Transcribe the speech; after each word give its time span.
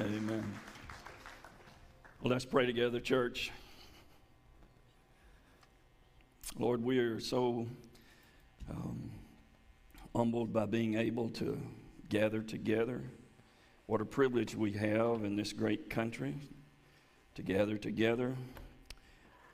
Amen. 0.00 0.44
Well, 2.20 2.32
let's 2.32 2.44
pray 2.44 2.66
together, 2.66 2.98
church. 2.98 3.52
Lord, 6.58 6.82
we 6.82 6.98
are 6.98 7.20
so 7.20 7.68
um, 8.68 9.12
humbled 10.12 10.52
by 10.52 10.66
being 10.66 10.96
able 10.96 11.28
to 11.30 11.60
gather 12.08 12.42
together. 12.42 13.02
What 13.86 14.00
a 14.00 14.04
privilege 14.04 14.56
we 14.56 14.72
have 14.72 15.22
in 15.22 15.36
this 15.36 15.52
great 15.52 15.88
country 15.88 16.34
to 17.36 17.42
gather 17.42 17.78
together, 17.78 18.34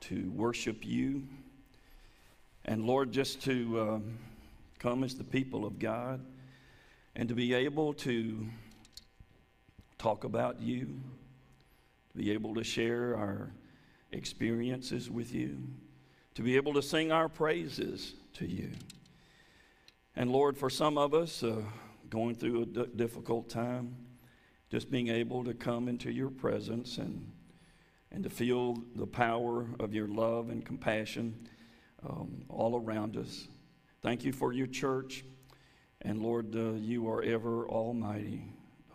to 0.01 0.31
worship 0.31 0.83
you, 0.83 1.21
and 2.65 2.87
Lord, 2.87 3.11
just 3.11 3.43
to 3.43 3.79
um, 3.79 4.17
come 4.79 5.03
as 5.03 5.13
the 5.13 5.23
people 5.23 5.67
of 5.67 5.77
God 5.77 6.19
and 7.15 7.29
to 7.29 7.35
be 7.35 7.53
able 7.53 7.93
to 7.93 8.47
talk 10.01 10.23
about 10.23 10.59
you, 10.59 10.99
to 12.11 12.17
be 12.17 12.31
able 12.31 12.55
to 12.55 12.63
share 12.63 13.15
our 13.15 13.51
experiences 14.11 15.11
with 15.11 15.31
you, 15.31 15.59
to 16.33 16.41
be 16.41 16.55
able 16.55 16.73
to 16.73 16.81
sing 16.81 17.11
our 17.11 17.29
praises 17.29 18.15
to 18.33 18.47
you. 18.47 18.71
And 20.15 20.31
Lord, 20.31 20.57
for 20.57 20.71
some 20.71 20.97
of 20.97 21.13
us 21.13 21.43
uh, 21.43 21.61
going 22.09 22.33
through 22.33 22.63
a 22.63 22.65
d- 22.65 22.85
difficult 22.95 23.47
time, 23.47 23.95
just 24.71 24.89
being 24.89 25.09
able 25.09 25.43
to 25.43 25.53
come 25.53 25.87
into 25.87 26.11
your 26.11 26.31
presence 26.31 26.97
and, 26.97 27.31
and 28.11 28.23
to 28.23 28.29
feel 28.31 28.77
the 28.95 29.05
power 29.05 29.67
of 29.79 29.93
your 29.93 30.07
love 30.07 30.49
and 30.49 30.65
compassion 30.65 31.47
um, 32.09 32.43
all 32.49 32.75
around 32.75 33.17
us. 33.17 33.47
Thank 34.01 34.25
you 34.25 34.33
for 34.33 34.51
your 34.51 34.67
church. 34.67 35.23
And 36.01 36.23
Lord, 36.23 36.55
uh, 36.55 36.71
you 36.71 37.07
are 37.07 37.21
ever 37.21 37.67
almighty 37.69 38.45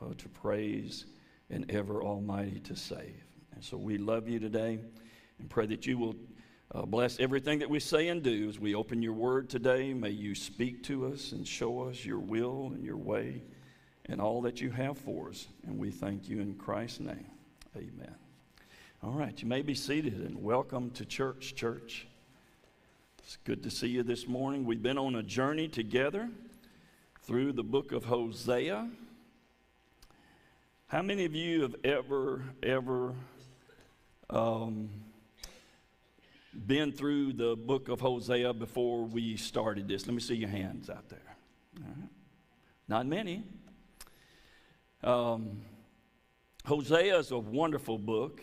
uh, 0.03 0.15
to 0.19 0.29
praise 0.29 1.07
and 1.51 1.71
ever 1.71 2.03
almighty 2.03 2.61
to 2.61 2.77
save. 2.77 3.23
And 3.55 3.63
so 3.63 3.77
we 3.77 3.99
love 3.99 4.29
you 4.29 4.39
today 4.39 4.79
and 5.39 5.49
pray 5.49 5.67
that 5.67 5.87
you 5.87 5.99
will 5.99 6.17
uh, 6.75 6.83
bless 6.83 7.21
everything 7.21 7.59
that 7.61 7.71
we 7.71 7.81
say 7.81 8.09
and 8.09 8.23
do 8.23 8.49
as 8.49 8.59
we 8.59 8.75
open 8.75 9.03
your 9.03 9.13
word 9.13 9.49
today. 9.49 9.95
May 9.95 10.11
you 10.11 10.35
speak 10.35 10.83
to 10.85 11.07
us 11.07 11.33
and 11.33 11.47
show 11.47 11.89
us 11.89 12.05
your 12.05 12.19
will 12.19 12.73
and 12.75 12.85
your 12.85 12.97
way 12.97 13.43
and 14.07 14.21
all 14.21 14.43
that 14.43 14.61
you 14.61 14.71
have 14.71 14.99
for 14.99 15.31
us. 15.31 15.47
And 15.67 15.79
we 15.79 15.91
thank 15.91 16.29
you 16.29 16.41
in 16.41 16.55
Christ's 16.55 17.01
name. 17.01 17.27
Amen. 17.77 18.15
All 19.03 19.13
right, 19.13 19.41
you 19.41 19.47
may 19.47 19.63
be 19.63 19.75
seated 19.75 20.15
and 20.15 20.43
welcome 20.43 20.91
to 20.93 21.05
church, 21.05 21.55
church. 21.55 22.07
It's 23.19 23.37
good 23.45 23.63
to 23.63 23.71
see 23.71 23.89
you 23.89 24.03
this 24.03 24.27
morning. 24.27 24.65
We've 24.65 24.83
been 24.83 24.99
on 24.99 25.17
a 25.17 25.23
journey 25.23 25.69
together 25.69 26.29
through 27.23 27.53
the 27.53 27.63
book 27.63 27.93
of 27.93 28.05
Hosea. 28.05 28.89
How 30.89 31.03
many 31.03 31.25
of 31.25 31.35
you 31.35 31.63
have 31.63 31.75
ever, 31.83 32.45
ever 32.63 33.13
um, 34.31 34.89
been 36.65 36.93
through 36.93 37.33
the 37.33 37.57
book 37.57 37.89
of 37.89 38.01
Hosea 38.01 38.55
before 38.55 39.03
we 39.03 39.37
started 39.37 39.89
this? 39.89 40.07
Let 40.07 40.15
me 40.15 40.21
see 40.21 40.37
your 40.37 40.49
hands 40.49 40.89
out 40.89 41.09
there. 41.09 41.37
Not 42.87 43.05
many. 43.05 43.43
Um, 45.03 45.63
Hosea 46.65 47.19
is 47.19 47.33
a 47.33 47.39
wonderful 47.39 47.99
book. 47.99 48.41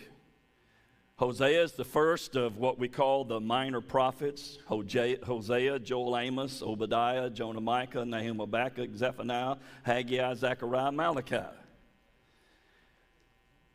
Hosea 1.15 1.63
is 1.63 1.71
the 1.71 1.85
first 1.85 2.35
of 2.35 2.57
what 2.57 2.77
we 2.77 2.89
call 2.89 3.23
the 3.23 3.39
minor 3.39 3.79
prophets 3.79 4.57
Hosea, 4.65 5.79
Joel, 5.79 6.17
Amos, 6.17 6.61
Obadiah, 6.61 7.29
Jonah, 7.29 7.61
Micah, 7.61 8.03
Nahum, 8.03 8.39
Habakkuk, 8.39 8.89
Zephaniah, 8.97 9.55
Haggai, 9.83 10.33
Zechariah, 10.33 10.91
Malachi. 10.91 11.37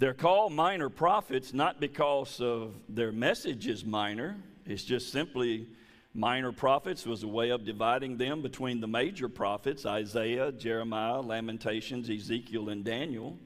They're 0.01 0.15
called 0.15 0.53
minor 0.53 0.89
prophets 0.89 1.53
not 1.53 1.81
because 1.81 2.41
of 2.41 2.73
their 2.89 3.11
message 3.11 3.67
is 3.67 3.85
minor, 3.85 4.37
it's 4.65 4.85
just 4.85 5.11
simply 5.11 5.67
minor 6.15 6.53
prophets 6.53 7.05
was 7.05 7.25
a 7.25 7.29
way 7.29 7.51
of 7.51 7.65
dividing 7.65 8.17
them 8.17 8.41
between 8.41 8.81
the 8.81 8.87
major 8.87 9.29
prophets 9.29 9.85
Isaiah, 9.85 10.53
Jeremiah, 10.53 11.21
Lamentations, 11.21 12.09
Ezekiel, 12.09 12.69
and 12.69 12.85
Daniel. 12.85 13.37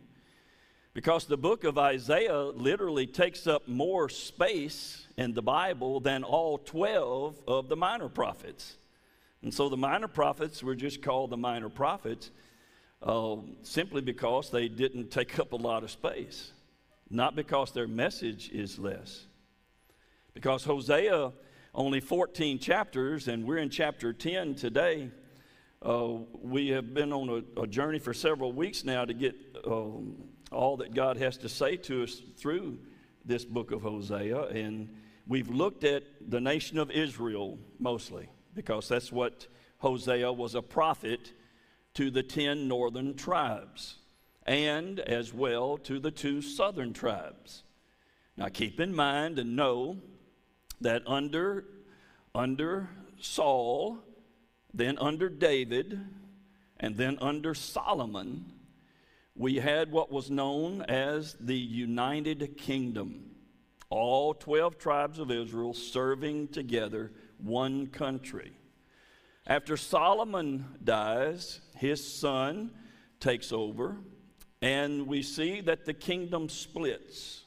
Because 0.92 1.24
the 1.24 1.38
book 1.38 1.64
of 1.64 1.78
Isaiah 1.78 2.42
literally 2.42 3.06
takes 3.06 3.46
up 3.46 3.66
more 3.66 4.10
space 4.10 5.06
in 5.16 5.32
the 5.32 5.40
Bible 5.40 6.00
than 6.00 6.22
all 6.22 6.58
12 6.58 7.40
of 7.48 7.70
the 7.70 7.76
minor 7.76 8.10
prophets. 8.10 8.76
And 9.40 9.54
so 9.54 9.70
the 9.70 9.78
minor 9.78 10.06
prophets 10.06 10.62
were 10.62 10.74
just 10.74 11.00
called 11.00 11.30
the 11.30 11.38
minor 11.38 11.70
prophets 11.70 12.30
uh, 13.02 13.36
simply 13.62 14.00
because 14.00 14.50
they 14.50 14.68
didn't 14.68 15.10
take 15.10 15.38
up 15.38 15.52
a 15.52 15.56
lot 15.56 15.82
of 15.82 15.90
space, 15.90 16.52
not 17.10 17.34
because 17.34 17.72
their 17.72 17.88
message 17.88 18.50
is 18.50 18.78
less. 18.78 19.26
Because 20.34 20.64
Hosea, 20.64 21.32
only 21.74 22.00
14 22.00 22.58
chapters, 22.58 23.28
and 23.28 23.44
we're 23.44 23.58
in 23.58 23.70
chapter 23.70 24.12
10 24.12 24.54
today. 24.54 25.10
Uh, 25.82 26.18
we 26.40 26.68
have 26.68 26.94
been 26.94 27.12
on 27.12 27.42
a, 27.56 27.62
a, 27.62 27.66
journey 27.66 27.98
for 27.98 28.14
several 28.14 28.52
weeks 28.52 28.84
now 28.84 29.04
to 29.04 29.12
get 29.12 29.34
um, 29.66 30.14
all 30.52 30.76
that 30.76 30.94
God 30.94 31.16
has 31.16 31.36
to 31.38 31.48
say 31.48 31.76
to 31.78 32.04
us 32.04 32.22
through 32.36 32.78
this 33.24 33.44
book 33.44 33.72
of 33.72 33.82
Hosea. 33.82 34.42
And 34.44 34.88
we've 35.26 35.48
looked 35.48 35.82
at 35.82 36.04
the 36.28 36.40
nation 36.40 36.78
of 36.78 36.92
Israel 36.92 37.58
mostly, 37.80 38.28
because 38.54 38.88
that's 38.88 39.10
what 39.10 39.48
Hosea 39.78 40.32
was 40.32 40.54
a 40.54 40.62
prophet 40.62 41.32
to 41.94 42.10
the 42.10 42.22
10 42.22 42.68
northern 42.68 43.14
tribes 43.14 43.96
and 44.46 45.00
as 45.00 45.32
well 45.32 45.76
to 45.78 45.98
the 45.98 46.10
two 46.10 46.42
southern 46.42 46.92
tribes. 46.92 47.62
Now 48.36 48.48
keep 48.48 48.80
in 48.80 48.94
mind 48.94 49.38
and 49.38 49.56
know 49.56 49.98
that 50.80 51.02
under, 51.06 51.64
under 52.34 52.88
Saul, 53.20 53.98
then 54.74 54.98
under 54.98 55.28
David, 55.28 56.00
and 56.80 56.96
then 56.96 57.18
under 57.20 57.54
Solomon, 57.54 58.52
we 59.36 59.56
had 59.56 59.92
what 59.92 60.10
was 60.10 60.30
known 60.30 60.82
as 60.82 61.36
the 61.38 61.56
United 61.56 62.56
Kingdom. 62.58 63.30
All 63.88 64.34
12 64.34 64.78
tribes 64.78 65.18
of 65.18 65.30
Israel 65.30 65.74
serving 65.74 66.48
together, 66.48 67.12
one 67.38 67.86
country. 67.86 68.52
After 69.46 69.76
Solomon 69.76 70.64
dies, 70.82 71.60
his 71.82 72.02
son 72.06 72.70
takes 73.18 73.52
over, 73.52 73.96
and 74.62 75.08
we 75.08 75.20
see 75.20 75.60
that 75.62 75.84
the 75.84 75.92
kingdom 75.92 76.48
splits. 76.48 77.42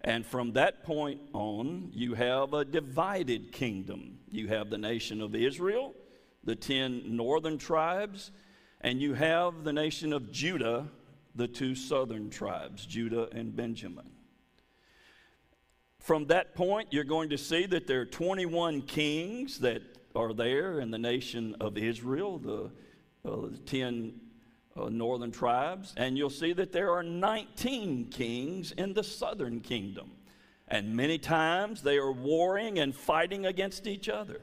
And 0.00 0.26
from 0.26 0.54
that 0.54 0.82
point 0.82 1.20
on, 1.32 1.90
you 1.92 2.14
have 2.14 2.52
a 2.52 2.64
divided 2.64 3.52
kingdom. 3.52 4.18
You 4.28 4.48
have 4.48 4.70
the 4.70 4.78
nation 4.78 5.20
of 5.20 5.36
Israel, 5.36 5.94
the 6.42 6.56
10 6.56 7.16
northern 7.16 7.58
tribes, 7.58 8.32
and 8.80 9.00
you 9.00 9.14
have 9.14 9.62
the 9.62 9.72
nation 9.72 10.12
of 10.12 10.32
Judah, 10.32 10.88
the 11.36 11.46
two 11.46 11.76
southern 11.76 12.28
tribes, 12.28 12.84
Judah 12.84 13.28
and 13.30 13.54
Benjamin. 13.54 14.10
From 16.00 16.26
that 16.26 16.56
point, 16.56 16.88
you're 16.90 17.04
going 17.04 17.30
to 17.30 17.38
see 17.38 17.66
that 17.66 17.86
there 17.86 18.00
are 18.00 18.06
21 18.06 18.82
kings 18.82 19.60
that 19.60 19.82
are 20.16 20.34
there 20.34 20.80
in 20.80 20.90
the 20.90 20.98
nation 20.98 21.54
of 21.60 21.78
Israel, 21.78 22.38
the, 22.38 22.72
uh, 23.24 23.48
the 23.48 23.58
10 23.58 24.14
uh, 24.76 24.88
northern 24.88 25.30
tribes, 25.30 25.94
and 25.96 26.16
you'll 26.16 26.30
see 26.30 26.52
that 26.52 26.72
there 26.72 26.90
are 26.90 27.02
19 27.02 28.06
kings 28.10 28.72
in 28.72 28.94
the 28.94 29.04
southern 29.04 29.60
kingdom. 29.60 30.10
And 30.66 30.96
many 30.96 31.18
times 31.18 31.82
they 31.82 31.98
are 31.98 32.10
warring 32.10 32.78
and 32.78 32.94
fighting 32.94 33.46
against 33.46 33.86
each 33.86 34.08
other. 34.08 34.40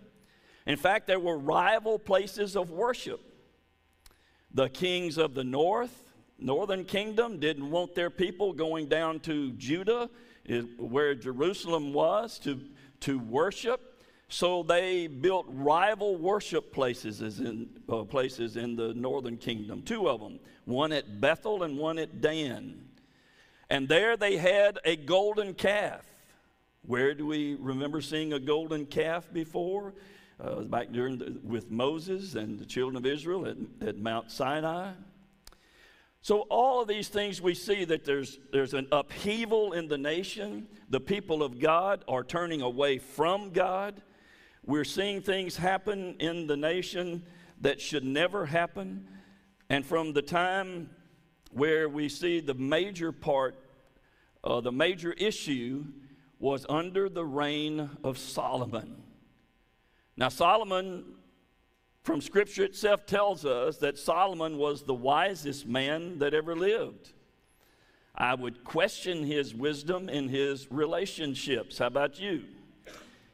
In 0.66 0.78
fact, 0.78 1.07
there 1.07 1.19
were 1.19 1.38
rival 1.38 1.97
places 1.97 2.56
of 2.56 2.69
worship. 2.69 3.19
The 4.53 4.69
kings 4.69 5.17
of 5.17 5.34
the 5.34 5.44
north, 5.44 6.03
northern 6.38 6.85
kingdom, 6.85 7.40
didn't 7.40 7.69
want 7.69 7.96
their 7.96 8.09
people 8.09 8.53
going 8.53 8.87
down 8.87 9.20
to 9.22 9.52
Judah, 9.53 10.09
where 10.78 11.16
Jerusalem 11.16 11.93
was, 11.93 12.40
to, 12.40 12.61
to 13.02 13.20
worship. 13.20 13.89
So 14.29 14.61
they 14.61 15.08
built 15.08 15.47
rival 15.49 16.16
worship 16.16 16.72
places 16.72 17.20
in, 17.20 17.67
uh, 17.90 18.03
places 18.03 18.58
in 18.58 18.76
the 18.76 18.93
northern 18.93 19.37
kingdom, 19.37 19.81
two 19.81 20.08
of 20.08 20.22
them, 20.22 20.40
one 20.66 20.91
at 20.91 21.20
Bethel 21.20 21.64
and 21.64 21.78
one 21.78 21.97
at 21.97 22.22
Dan. 22.22 22.85
And 23.72 23.90
there 23.90 24.16
they 24.16 24.37
had 24.37 24.78
a 24.85 24.96
golden 24.96 25.55
calf. 25.55 26.05
Where 26.85 27.16
do 27.16 27.26
we 27.26 27.55
remember 27.55 28.02
seeing 28.02 28.34
a 28.34 28.40
golden 28.40 28.85
calf 28.85 29.28
before? 29.34 29.93
Uh, 30.40 30.61
back 30.61 30.91
during 30.91 31.17
the, 31.17 31.37
with 31.43 31.70
Moses 31.70 32.35
and 32.35 32.58
the 32.58 32.66
children 32.66 32.96
of 32.96 33.05
Israel 33.05 33.46
at, 33.46 33.58
at 33.85 33.97
Mount 33.97 34.31
Sinai. 34.31 34.91
So, 36.22 36.41
all 36.49 36.81
of 36.81 36.87
these 36.87 37.08
things 37.08 37.41
we 37.41 37.53
see 37.53 37.84
that 37.85 38.05
there's, 38.05 38.40
there's 38.53 38.73
an 38.73 38.87
upheaval 38.91 39.73
in 39.73 39.87
the 39.87 39.97
nation. 39.97 40.67
The 40.90 40.99
people 40.99 41.43
of 41.43 41.59
God 41.59 42.05
are 42.08 42.23
turning 42.23 42.61
away 42.61 42.99
from 42.99 43.52
God. 43.52 44.02
We're 44.69 44.83
seeing 44.83 45.23
things 45.23 45.57
happen 45.57 46.16
in 46.19 46.45
the 46.45 46.55
nation 46.55 47.23
that 47.61 47.81
should 47.81 48.03
never 48.03 48.45
happen. 48.45 49.07
And 49.67 49.83
from 49.83 50.13
the 50.13 50.21
time 50.21 50.91
where 51.49 51.89
we 51.89 52.07
see 52.07 52.39
the 52.39 52.53
major 52.53 53.11
part, 53.11 53.55
uh, 54.43 54.61
the 54.61 54.71
major 54.71 55.13
issue 55.13 55.85
was 56.37 56.67
under 56.69 57.09
the 57.09 57.25
reign 57.25 57.89
of 58.03 58.19
Solomon. 58.19 59.01
Now, 60.16 60.29
Solomon, 60.29 61.16
from 62.03 62.21
Scripture 62.21 62.66
itself, 62.66 63.07
tells 63.07 63.45
us 63.45 63.77
that 63.77 63.97
Solomon 63.97 64.59
was 64.59 64.83
the 64.83 64.93
wisest 64.93 65.66
man 65.66 66.19
that 66.19 66.35
ever 66.35 66.55
lived. 66.55 67.13
I 68.13 68.35
would 68.35 68.63
question 68.63 69.23
his 69.23 69.55
wisdom 69.55 70.09
in 70.09 70.29
his 70.29 70.71
relationships. 70.71 71.79
How 71.79 71.87
about 71.87 72.19
you? 72.19 72.43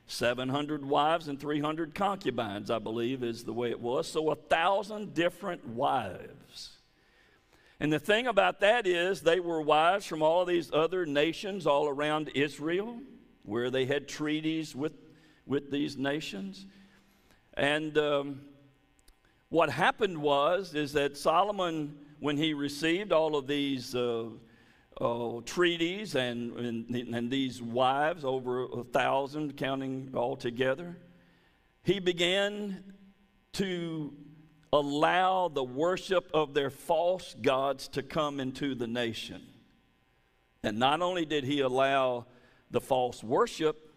700 0.08 0.86
wives 0.86 1.28
and 1.28 1.40
300 1.40 1.96
concubines, 1.96 2.70
I 2.70 2.80
believe, 2.80 3.24
is 3.24 3.44
the 3.44 3.54
way 3.54 3.72
it 3.72 3.80
was. 3.80 4.08
So, 4.08 4.32
a 4.32 4.36
thousand 4.36 5.14
different 5.14 5.68
wives. 5.68 6.78
And 7.80 7.92
the 7.92 8.00
thing 8.00 8.28
about 8.28 8.62
that 8.62 8.88
is, 8.88 9.22
they 9.22 9.40
were 9.40 9.62
wives 9.62 10.06
from 10.06 10.22
all 10.22 10.42
of 10.42 10.48
these 10.48 10.72
other 10.72 11.06
nations 11.06 11.68
all 11.68 11.90
around 11.90 12.30
Israel, 12.36 13.00
where 13.44 13.70
they 13.70 13.86
had 13.86 14.08
treaties 14.08 14.76
with, 14.76 14.94
with 15.46 15.72
these 15.72 15.98
nations. 15.98 16.66
And 17.56 17.98
um, 17.98 18.42
what 19.50 19.70
happened 19.70 20.18
was, 20.18 20.74
is 20.74 20.94
that 20.94 21.18
Solomon, 21.18 21.98
when 22.20 22.38
he 22.38 22.54
received 22.54 23.12
all 23.12 23.36
of 23.36 23.48
these 23.48 23.96
uh, 23.96 24.26
uh, 25.00 25.42
treaties 25.46 26.16
and, 26.16 26.58
and, 26.58 27.16
and 27.16 27.32
these 27.32 27.62
wives, 27.62 28.24
over 28.24 28.64
a 28.64 28.84
thousand 28.84 29.58
counting 29.58 30.12
all 30.16 30.36
together, 30.36 30.98
he 31.84 32.00
began 32.00 32.84
to 33.54 34.14
allow 34.72 35.48
the 35.48 35.64
worship 35.64 36.30
of 36.34 36.54
their 36.54 36.70
false 36.70 37.36
gods 37.42 37.88
to 37.90 38.04
come 38.04 38.40
into 38.40 38.76
the 38.76 38.88
nation. 38.88 39.42
And 40.64 40.80
not 40.80 41.02
only 41.02 41.26
did 41.26 41.44
he 41.44 41.60
allow 41.60 42.26
the 42.72 42.82
false 42.82 43.24
worship, 43.24 43.94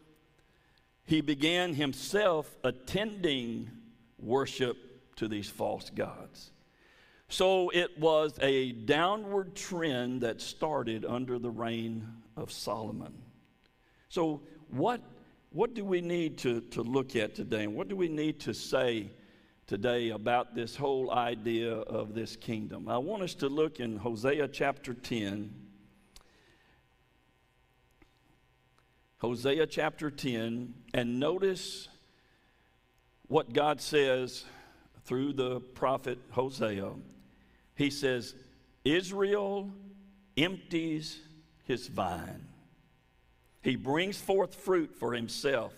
he 1.04 1.20
began 1.20 1.74
himself 1.74 2.54
attending 2.62 3.70
worship 4.18 4.76
to 5.16 5.26
these 5.26 5.48
false 5.48 5.90
gods. 5.90 6.50
So 7.28 7.68
it 7.70 7.98
was 7.98 8.38
a 8.40 8.72
downward 8.72 9.54
trend 9.54 10.22
that 10.22 10.40
started 10.40 11.04
under 11.04 11.38
the 11.38 11.50
reign 11.50 12.08
of 12.36 12.50
Solomon. 12.50 13.12
So, 14.08 14.40
what, 14.70 15.02
what 15.50 15.74
do 15.74 15.84
we 15.84 16.00
need 16.00 16.38
to, 16.38 16.62
to 16.62 16.82
look 16.82 17.16
at 17.16 17.34
today? 17.34 17.64
And 17.64 17.74
what 17.74 17.88
do 17.88 17.96
we 17.96 18.08
need 18.08 18.40
to 18.40 18.54
say 18.54 19.10
today 19.66 20.10
about 20.10 20.54
this 20.54 20.74
whole 20.74 21.10
idea 21.10 21.72
of 21.72 22.14
this 22.14 22.34
kingdom? 22.34 22.88
I 22.88 22.96
want 22.96 23.22
us 23.22 23.34
to 23.36 23.48
look 23.48 23.78
in 23.78 23.98
Hosea 23.98 24.48
chapter 24.48 24.94
10. 24.94 25.54
Hosea 29.18 29.66
chapter 29.66 30.10
10, 30.10 30.72
and 30.94 31.20
notice 31.20 31.88
what 33.26 33.52
God 33.52 33.80
says 33.82 34.44
through 35.04 35.34
the 35.34 35.60
prophet 35.60 36.18
Hosea 36.30 36.92
he 37.78 37.90
says, 37.90 38.34
Israel 38.84 39.70
empties 40.36 41.20
his 41.64 41.86
vine. 41.86 42.44
He 43.62 43.76
brings 43.76 44.20
forth 44.20 44.56
fruit 44.56 44.96
for 44.96 45.12
himself. 45.12 45.72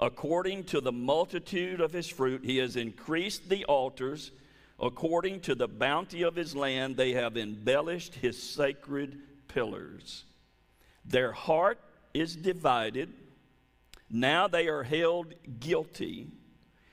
According 0.00 0.64
to 0.64 0.80
the 0.80 0.90
multitude 0.90 1.82
of 1.82 1.92
his 1.92 2.08
fruit, 2.08 2.44
he 2.44 2.56
has 2.58 2.76
increased 2.76 3.50
the 3.50 3.66
altars. 3.66 4.32
According 4.80 5.40
to 5.42 5.54
the 5.54 5.68
bounty 5.68 6.22
of 6.22 6.34
his 6.34 6.56
land, 6.56 6.96
they 6.96 7.12
have 7.12 7.36
embellished 7.36 8.14
his 8.14 8.42
sacred 8.42 9.18
pillars. 9.46 10.24
Their 11.04 11.32
heart 11.32 11.78
is 12.14 12.34
divided. 12.36 13.12
Now 14.08 14.48
they 14.48 14.68
are 14.68 14.82
held 14.82 15.34
guilty. 15.60 16.28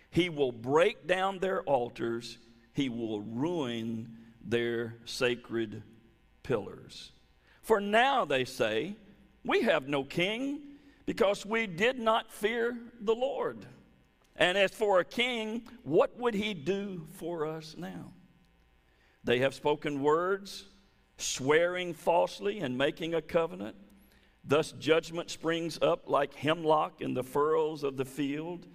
He 0.09 0.27
will 0.27 0.51
break 0.51 1.07
down 1.07 1.39
their 1.39 1.61
altars, 1.61 2.37
he 2.73 2.89
will 2.89 3.21
ruin 3.21 4.17
their 4.45 4.95
sacred 5.05 5.83
pillars. 6.43 7.11
For 7.61 7.79
now, 7.79 8.25
they 8.25 8.45
say, 8.45 8.95
we 9.43 9.61
have 9.61 9.87
no 9.87 10.03
king 10.03 10.61
because 11.05 11.45
we 11.45 11.67
did 11.67 11.99
not 11.99 12.31
fear 12.31 12.77
the 12.99 13.15
Lord. 13.15 13.65
And 14.35 14.57
as 14.57 14.71
for 14.71 14.99
a 14.99 15.05
king, 15.05 15.67
what 15.83 16.17
would 16.17 16.33
he 16.33 16.53
do 16.53 17.07
for 17.13 17.45
us 17.45 17.75
now? 17.77 18.13
They 19.23 19.39
have 19.39 19.53
spoken 19.53 20.01
words, 20.01 20.65
swearing 21.17 21.93
falsely 21.93 22.59
and 22.59 22.77
making 22.77 23.13
a 23.13 23.21
covenant. 23.21 23.75
Thus, 24.43 24.71
judgment 24.71 25.29
springs 25.29 25.77
up 25.81 26.09
like 26.09 26.33
hemlock 26.33 27.01
in 27.01 27.13
the 27.13 27.23
furrows 27.23 27.83
of 27.83 27.97
the 27.97 28.05
field. 28.05 28.65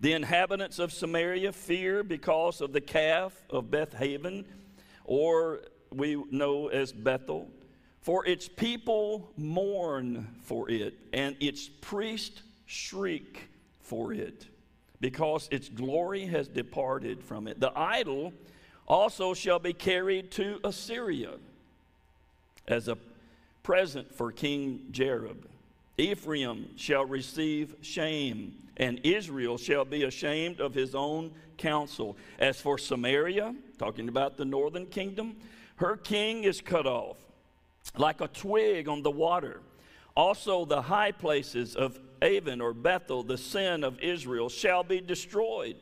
The 0.00 0.12
inhabitants 0.12 0.78
of 0.78 0.92
Samaria 0.92 1.52
fear 1.52 2.04
because 2.04 2.60
of 2.60 2.72
the 2.72 2.80
calf 2.80 3.32
of 3.50 3.70
Bethaven 3.70 4.44
or 5.06 5.60
we 5.92 6.22
know 6.30 6.68
as 6.68 6.92
Bethel. 6.92 7.48
For 8.02 8.26
its 8.26 8.48
people 8.48 9.32
mourn 9.36 10.28
for 10.42 10.70
it, 10.70 10.94
and 11.12 11.34
its 11.40 11.68
priests 11.80 12.42
shriek 12.66 13.48
for 13.80 14.12
it, 14.12 14.46
because 15.00 15.48
its 15.50 15.68
glory 15.68 16.26
has 16.26 16.46
departed 16.46 17.22
from 17.22 17.48
it. 17.48 17.58
The 17.58 17.76
idol 17.76 18.32
also 18.86 19.34
shall 19.34 19.58
be 19.58 19.72
carried 19.72 20.30
to 20.32 20.60
Assyria 20.62 21.32
as 22.68 22.86
a 22.86 22.96
present 23.62 24.14
for 24.14 24.30
King 24.30 24.86
Jareb. 24.92 25.44
Ephraim 25.98 26.68
shall 26.76 27.04
receive 27.04 27.74
shame, 27.80 28.54
and 28.76 29.00
Israel 29.02 29.56
shall 29.56 29.84
be 29.84 30.04
ashamed 30.04 30.60
of 30.60 30.74
his 30.74 30.94
own 30.94 31.32
counsel. 31.56 32.16
As 32.38 32.60
for 32.60 32.76
Samaria, 32.76 33.54
talking 33.78 34.08
about 34.08 34.36
the 34.36 34.44
northern 34.44 34.86
kingdom, 34.86 35.36
her 35.76 35.96
king 35.96 36.44
is 36.44 36.60
cut 36.60 36.86
off 36.86 37.16
like 37.96 38.20
a 38.20 38.28
twig 38.28 38.88
on 38.88 39.02
the 39.02 39.10
water. 39.10 39.60
Also, 40.16 40.64
the 40.64 40.82
high 40.82 41.12
places 41.12 41.76
of 41.76 41.98
Aven 42.22 42.60
or 42.60 42.72
Bethel, 42.72 43.22
the 43.22 43.38
sin 43.38 43.84
of 43.84 44.00
Israel, 44.00 44.48
shall 44.48 44.82
be 44.82 45.00
destroyed. 45.00 45.76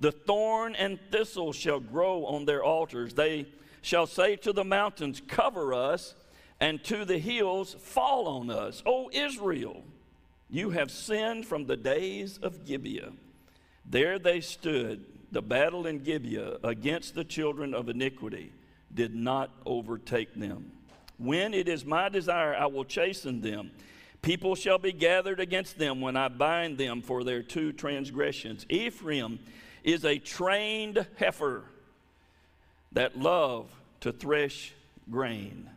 The 0.00 0.12
thorn 0.12 0.74
and 0.76 0.98
thistle 1.10 1.52
shall 1.52 1.80
grow 1.80 2.24
on 2.24 2.46
their 2.46 2.64
altars. 2.64 3.12
They 3.12 3.46
shall 3.82 4.06
say 4.06 4.36
to 4.36 4.52
the 4.52 4.64
mountains, 4.64 5.20
Cover 5.26 5.74
us, 5.74 6.14
and 6.60 6.82
to 6.84 7.04
the 7.04 7.18
hills, 7.18 7.74
Fall 7.80 8.28
on 8.28 8.50
us. 8.50 8.82
O 8.84 9.10
Israel, 9.12 9.82
you 10.48 10.70
have 10.70 10.90
sinned 10.90 11.46
from 11.46 11.66
the 11.66 11.76
days 11.76 12.38
of 12.38 12.64
Gibeah. 12.66 13.12
There 13.86 14.18
they 14.18 14.40
stood 14.40 15.04
the 15.32 15.42
battle 15.42 15.86
in 15.86 16.00
Gibeah 16.00 16.58
against 16.62 17.14
the 17.14 17.24
children 17.24 17.72
of 17.72 17.88
iniquity 17.88 18.52
did 18.94 19.14
not 19.14 19.50
overtake 19.64 20.34
them. 20.34 20.72
When 21.18 21.54
it 21.54 21.68
is 21.68 21.84
my 21.84 22.08
desire, 22.08 22.54
I 22.54 22.66
will 22.66 22.84
chasten 22.84 23.40
them. 23.40 23.70
People 24.22 24.54
shall 24.54 24.78
be 24.78 24.92
gathered 24.92 25.40
against 25.40 25.78
them 25.78 26.00
when 26.00 26.16
I 26.16 26.28
bind 26.28 26.78
them 26.78 27.00
for 27.00 27.24
their 27.24 27.42
two 27.42 27.72
transgressions. 27.72 28.66
Ephraim 28.68 29.38
is 29.84 30.04
a 30.04 30.18
trained 30.18 31.06
heifer 31.16 31.64
that 32.92 33.18
love 33.18 33.70
to 34.00 34.12
thresh 34.12 34.74
grain. 35.10 35.70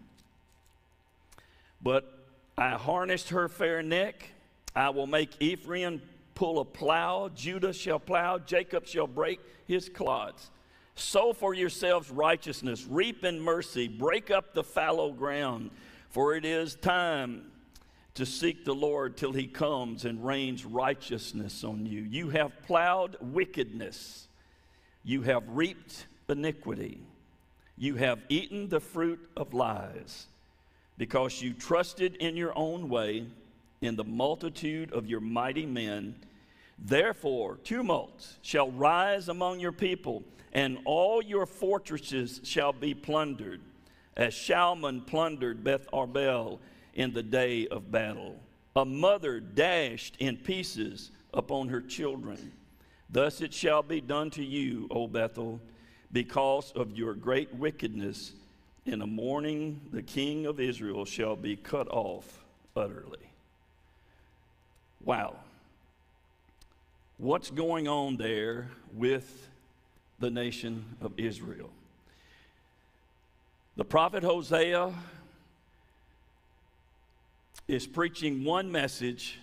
But 1.84 2.06
I 2.58 2.72
harnessed 2.72 3.30
her 3.30 3.50
fair 3.50 3.84
neck. 3.84 4.30
I 4.75 4.90
will 4.90 5.08
make 5.08 5.42
Ephraim 5.42 6.02
pull 6.34 6.60
a 6.60 6.66
plow. 6.66 7.30
Judah 7.36 7.74
shall 7.74 8.00
plow. 8.00 8.40
Jacob 8.40 8.88
shall 8.88 9.08
break 9.08 9.40
his 9.68 9.90
clods. 9.90 10.50
Sow 10.96 11.34
for 11.34 11.54
yourselves 11.54 12.12
righteousness, 12.12 12.86
reap 12.88 13.24
in 13.24 13.40
mercy, 13.40 13.88
break 13.88 14.30
up 14.30 14.54
the 14.54 14.63
fallow 14.63 15.12
ground, 15.12 15.72
for 16.10 16.36
it 16.36 16.46
is 16.46 16.75
time 16.75 17.52
to 18.13 18.28
seek 18.28 18.63
the 18.63 18.75
Lord 18.75 19.18
till 19.18 19.32
he 19.32 19.48
comes 19.48 20.06
and 20.06 20.24
rains 20.24 20.66
righteousness 20.66 21.63
on 21.63 21.88
you. 21.88 22.02
You 22.02 22.30
have 22.30 22.52
plowed 22.62 23.18
wickedness, 23.22 24.28
you 25.04 25.24
have 25.24 25.44
reaped 25.48 26.06
iniquity, 26.30 27.00
you 27.75 27.96
have 27.96 28.20
eaten 28.30 28.70
the 28.70 28.80
fruit 28.80 29.28
of 29.36 29.56
lies, 29.56 30.28
because 31.03 31.41
you 31.41 31.51
trusted 31.51 32.15
in 32.22 32.38
your 32.38 32.57
own 32.57 32.88
way 32.88 33.25
in 33.81 33.98
the 33.98 34.05
multitude 34.05 34.89
of 34.93 35.05
your 35.05 35.19
mighty 35.19 35.65
men. 35.65 36.15
Therefore, 36.79 37.57
tumults 37.65 38.38
shall 38.41 38.72
rise 38.72 39.27
among 39.27 39.60
your 39.60 39.74
people, 39.74 40.24
and 40.53 40.77
all 40.86 41.22
your 41.22 41.45
fortresses 41.45 42.39
shall 42.45 42.72
be 42.72 42.93
plundered, 42.93 43.60
as 44.15 44.33
Shalman 44.33 45.05
plundered 45.05 45.62
Beth 45.62 45.86
Arbel 45.91 46.60
in 46.93 47.12
the 47.12 47.22
day 47.22 47.67
of 47.67 47.91
battle. 47.91 48.39
A 48.77 48.86
mother 48.86 49.41
dashed 49.41 50.15
in 50.19 50.38
pieces 50.38 51.12
upon 51.33 51.67
her 51.67 51.81
children. 51.81 52.53
Thus 53.10 53.41
it 53.41 53.53
shall 53.53 53.83
be 53.83 54.00
done 54.00 54.29
to 54.29 54.43
you, 54.45 54.88
O 54.89 55.10
Bethel, 55.10 55.60
because 56.13 56.72
of 56.72 56.98
your 56.98 57.13
great 57.13 57.53
wickedness 57.53 58.31
in 58.86 59.00
the 59.00 59.08
morning 59.08 59.82
the 59.92 60.02
king 60.02 60.46
of 60.46 60.60
Israel 60.60 61.06
shall 61.06 61.36
be 61.36 61.56
cut 61.56 61.88
off 61.88 62.44
utterly. 62.75 63.30
Wow. 65.04 65.36
What's 67.18 67.50
going 67.50 67.88
on 67.88 68.18
there 68.18 68.70
with 68.94 69.50
the 70.20 70.30
nation 70.30 70.98
of 71.02 71.13
Israel? 71.18 71.70
The 73.75 73.86
prophet 73.86 74.24
Hosea 74.24 74.94
is 77.68 77.88
preaching 77.88 78.44
one 78.44 78.72
message, 78.72 79.40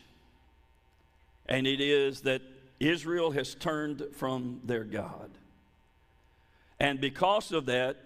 and 1.47 1.67
it 1.67 1.81
is 1.81 2.21
that 2.23 2.43
Israel 2.79 3.31
has 3.33 3.55
turned 3.55 4.05
from 4.15 4.61
their 4.65 4.85
God. 4.85 5.31
And 6.79 7.01
because 7.01 7.53
of 7.53 7.67
that, 7.67 7.97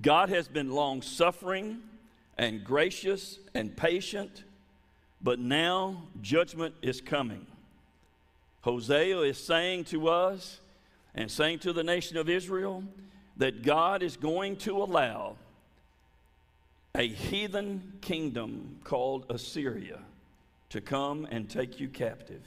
God 0.00 0.28
has 0.28 0.48
been 0.48 0.70
long 0.70 1.02
suffering 1.02 1.80
and 2.36 2.64
gracious 2.64 3.38
and 3.54 3.76
patient, 3.76 4.44
but 5.20 5.38
now 5.38 6.02
judgment 6.22 6.74
is 6.82 7.00
coming. 7.00 7.46
Hosea 8.62 9.20
is 9.20 9.38
saying 9.38 9.84
to 9.84 10.08
us 10.08 10.60
and 11.14 11.30
saying 11.30 11.60
to 11.60 11.72
the 11.72 11.82
nation 11.82 12.16
of 12.16 12.28
Israel 12.28 12.84
that 13.36 13.62
God 13.62 14.02
is 14.02 14.16
going 14.16 14.56
to 14.58 14.76
allow 14.76 15.36
a 16.94 17.08
heathen 17.08 17.94
kingdom 18.00 18.78
called 18.84 19.26
Assyria 19.30 20.00
to 20.70 20.80
come 20.80 21.26
and 21.30 21.48
take 21.48 21.80
you 21.80 21.88
captive. 21.88 22.42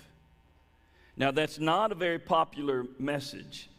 Now, 1.18 1.32
that's 1.32 1.60
not 1.60 1.92
a 1.92 1.96
very 1.96 2.20
popular 2.20 2.86
message, 3.00 3.70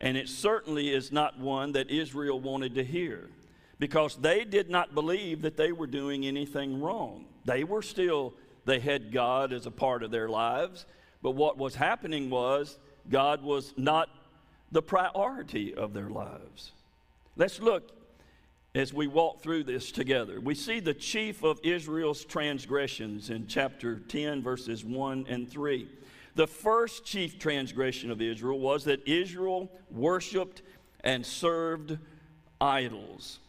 and 0.00 0.16
it 0.16 0.28
certainly 0.28 0.90
is 0.90 1.12
not 1.12 1.38
one 1.38 1.72
that 1.72 1.90
Israel 1.90 2.40
wanted 2.40 2.74
to 2.76 2.84
hear 2.84 3.28
because 3.78 4.16
they 4.16 4.44
did 4.44 4.70
not 4.70 4.94
believe 4.94 5.42
that 5.42 5.56
they 5.56 5.72
were 5.72 5.86
doing 5.86 6.26
anything 6.26 6.80
wrong. 6.80 7.24
They 7.44 7.64
were 7.64 7.82
still, 7.82 8.34
they 8.64 8.78
had 8.78 9.12
God 9.12 9.52
as 9.52 9.66
a 9.66 9.70
part 9.70 10.02
of 10.02 10.10
their 10.10 10.28
lives, 10.28 10.86
but 11.22 11.32
what 11.32 11.58
was 11.58 11.74
happening 11.74 12.30
was 12.30 12.78
God 13.08 13.42
was 13.42 13.74
not 13.76 14.08
the 14.70 14.82
priority 14.82 15.74
of 15.74 15.92
their 15.94 16.10
lives. 16.10 16.72
Let's 17.36 17.60
look 17.60 17.90
as 18.74 18.94
we 18.94 19.08
walk 19.08 19.42
through 19.42 19.64
this 19.64 19.90
together. 19.90 20.40
We 20.40 20.54
see 20.54 20.80
the 20.80 20.94
chief 20.94 21.42
of 21.42 21.58
Israel's 21.64 22.24
transgressions 22.24 23.30
in 23.30 23.46
chapter 23.48 23.98
10, 23.98 24.42
verses 24.42 24.84
1 24.84 25.26
and 25.28 25.50
3. 25.50 25.88
The 26.34 26.46
first 26.46 27.04
chief 27.04 27.38
transgression 27.38 28.10
of 28.10 28.22
Israel 28.22 28.58
was 28.58 28.84
that 28.84 29.06
Israel 29.06 29.70
worshiped 29.90 30.62
and 31.02 31.24
served 31.24 31.98
idols. 32.60 33.40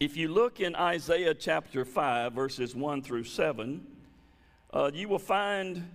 If 0.00 0.16
you 0.16 0.28
look 0.28 0.60
in 0.60 0.74
Isaiah 0.74 1.34
chapter 1.34 1.84
5, 1.84 2.32
verses 2.32 2.74
1 2.74 3.02
through 3.02 3.24
7, 3.24 3.86
uh, 4.72 4.90
you 4.92 5.08
will 5.08 5.18
find 5.18 5.88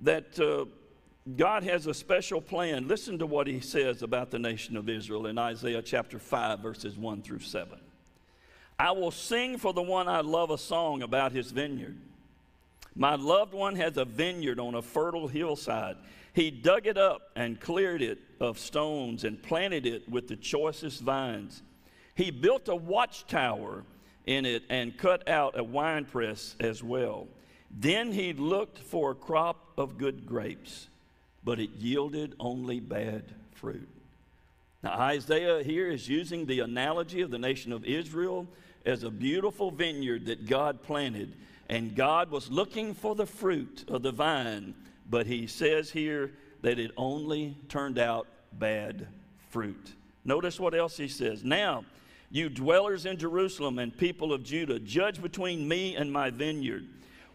that 0.00 0.38
uh, 0.38 0.64
God 1.36 1.62
has 1.64 1.86
a 1.86 1.94
special 1.94 2.40
plan. 2.40 2.88
Listen 2.88 3.18
to 3.18 3.26
what 3.26 3.46
he 3.46 3.60
says 3.60 4.02
about 4.02 4.30
the 4.30 4.38
nation 4.38 4.76
of 4.76 4.88
Israel 4.88 5.26
in 5.26 5.38
Isaiah 5.38 5.82
chapter 5.82 6.18
5, 6.18 6.60
verses 6.60 6.96
1 6.96 7.22
through 7.22 7.40
7. 7.40 7.78
I 8.78 8.90
will 8.92 9.10
sing 9.10 9.58
for 9.58 9.72
the 9.72 9.82
one 9.82 10.08
I 10.08 10.20
love 10.20 10.50
a 10.50 10.58
song 10.58 11.02
about 11.02 11.32
his 11.32 11.52
vineyard. 11.52 11.96
My 12.94 13.14
loved 13.14 13.54
one 13.54 13.76
has 13.76 13.96
a 13.96 14.04
vineyard 14.04 14.60
on 14.60 14.74
a 14.74 14.82
fertile 14.82 15.28
hillside. 15.28 15.96
He 16.34 16.50
dug 16.50 16.86
it 16.86 16.98
up 16.98 17.30
and 17.36 17.60
cleared 17.60 18.02
it 18.02 18.18
of 18.40 18.58
stones 18.58 19.24
and 19.24 19.42
planted 19.42 19.86
it 19.86 20.08
with 20.08 20.28
the 20.28 20.36
choicest 20.36 21.00
vines. 21.00 21.62
He 22.14 22.30
built 22.30 22.68
a 22.68 22.76
watchtower 22.76 23.84
in 24.26 24.44
it 24.46 24.62
and 24.68 24.96
cut 24.96 25.28
out 25.28 25.58
a 25.58 25.64
winepress 25.64 26.56
as 26.60 26.82
well. 26.82 27.26
Then 27.70 28.12
he 28.12 28.32
looked 28.32 28.78
for 28.78 29.12
a 29.12 29.14
crop 29.14 29.72
of 29.78 29.98
good 29.98 30.26
grapes, 30.26 30.88
but 31.42 31.58
it 31.58 31.70
yielded 31.78 32.34
only 32.38 32.80
bad 32.80 33.24
fruit. 33.52 33.88
Now, 34.82 34.98
Isaiah 34.98 35.62
here 35.62 35.90
is 35.90 36.08
using 36.08 36.44
the 36.44 36.60
analogy 36.60 37.20
of 37.20 37.30
the 37.30 37.38
nation 37.38 37.72
of 37.72 37.84
Israel 37.84 38.46
as 38.84 39.04
a 39.04 39.10
beautiful 39.10 39.70
vineyard 39.70 40.26
that 40.26 40.46
God 40.46 40.82
planted, 40.82 41.34
and 41.72 41.96
God 41.96 42.30
was 42.30 42.50
looking 42.50 42.92
for 42.92 43.14
the 43.14 43.24
fruit 43.24 43.86
of 43.88 44.02
the 44.02 44.12
vine, 44.12 44.74
but 45.08 45.26
he 45.26 45.46
says 45.46 45.90
here 45.90 46.30
that 46.60 46.78
it 46.78 46.90
only 46.98 47.56
turned 47.70 47.98
out 47.98 48.26
bad 48.52 49.08
fruit. 49.48 49.94
Notice 50.22 50.60
what 50.60 50.74
else 50.74 50.98
he 50.98 51.08
says. 51.08 51.42
Now, 51.42 51.86
you 52.30 52.50
dwellers 52.50 53.06
in 53.06 53.16
Jerusalem 53.16 53.78
and 53.78 53.96
people 53.96 54.34
of 54.34 54.42
Judah, 54.42 54.80
judge 54.80 55.22
between 55.22 55.66
me 55.66 55.96
and 55.96 56.12
my 56.12 56.28
vineyard. 56.28 56.86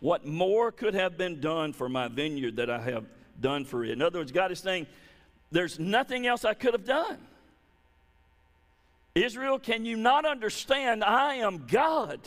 What 0.01 0.27
more 0.27 0.71
could 0.71 0.93
have 0.93 1.17
been 1.17 1.41
done 1.41 1.73
for 1.73 1.89
my 1.89 2.07
vineyard 2.07 2.57
that 2.57 2.69
I 2.69 2.79
have 2.79 3.05
done 3.41 3.65
for 3.65 3.83
it? 3.83 3.89
In 3.89 4.03
other 4.03 4.19
words, 4.19 4.31
God 4.31 4.51
is 4.51 4.59
saying, 4.59 4.85
there's 5.51 5.79
nothing 5.79 6.27
else 6.27 6.45
I 6.45 6.53
could 6.53 6.73
have 6.73 6.85
done. 6.85 7.17
Israel, 9.15 9.57
can 9.57 9.83
you 9.83 9.97
not 9.97 10.25
understand? 10.25 11.03
I 11.03 11.35
am 11.35 11.65
God, 11.65 12.19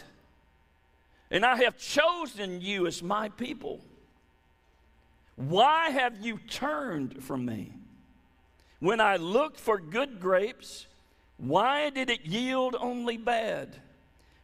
and 1.31 1.45
I 1.45 1.57
have 1.63 1.79
chosen 1.79 2.61
you 2.61 2.87
as 2.87 3.03
my 3.03 3.29
people. 3.29 3.81
Why 5.37 5.91
have 5.91 6.21
you 6.21 6.39
turned 6.49 7.23
from 7.23 7.45
me? 7.45 7.73
When 8.81 9.01
I 9.01 9.17
looked 9.17 9.59
for 9.59 9.79
good 9.79 10.21
grapes, 10.21 10.87
why 11.37 11.91
did 11.91 12.11
it 12.11 12.27
yield 12.27 12.77
only 12.79 13.17
bad? 13.17 13.81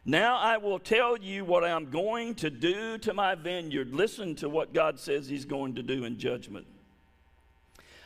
Now 0.05 0.37
I 0.37 0.57
will 0.57 0.79
tell 0.79 1.17
you 1.17 1.43
what 1.43 1.63
I'm 1.63 1.89
going 1.89 2.35
to 2.35 2.49
do 2.49 2.97
to 2.99 3.13
my 3.13 3.35
vineyard. 3.35 3.93
Listen 3.93 4.35
to 4.35 4.49
what 4.49 4.73
God 4.73 4.99
says 4.99 5.27
He's 5.27 5.45
going 5.45 5.75
to 5.75 5.83
do 5.83 6.05
in 6.05 6.17
judgment. 6.17 6.65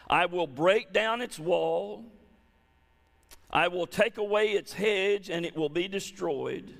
I 0.09 0.25
will 0.25 0.47
break 0.47 0.91
down 0.91 1.21
its 1.21 1.37
wall 1.37 2.03
I 3.51 3.67
will 3.67 3.87
take 3.87 4.17
away 4.17 4.51
its 4.51 4.73
hedge, 4.73 5.29
and 5.29 5.45
it 5.45 5.55
will 5.55 5.69
be 5.69 5.87
destroyed, 5.87 6.73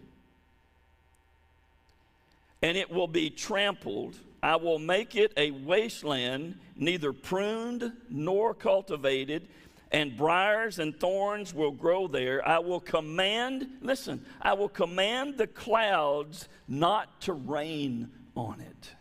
and 2.61 2.77
it 2.77 2.91
will 2.91 3.07
be 3.07 3.29
trampled. 3.29 4.15
I 4.43 4.55
will 4.55 4.79
make 4.79 5.15
it 5.15 5.33
a 5.37 5.51
wasteland, 5.51 6.59
neither 6.75 7.13
pruned 7.13 7.91
nor 8.09 8.53
cultivated, 8.53 9.47
and 9.91 10.17
briars 10.17 10.79
and 10.79 10.97
thorns 10.99 11.53
will 11.53 11.71
grow 11.71 12.07
there. 12.07 12.47
I 12.47 12.59
will 12.59 12.79
command, 12.79 13.67
listen, 13.81 14.25
I 14.41 14.53
will 14.53 14.69
command 14.69 15.37
the 15.37 15.47
clouds 15.47 16.47
not 16.67 17.21
to 17.21 17.33
rain 17.33 18.09
on 18.35 18.61
it. 18.61 18.91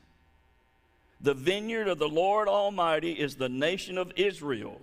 The 1.20 1.34
vineyard 1.34 1.86
of 1.86 1.98
the 1.98 2.08
Lord 2.08 2.48
Almighty 2.48 3.12
is 3.12 3.36
the 3.36 3.48
nation 3.48 3.98
of 3.98 4.12
Israel. 4.16 4.80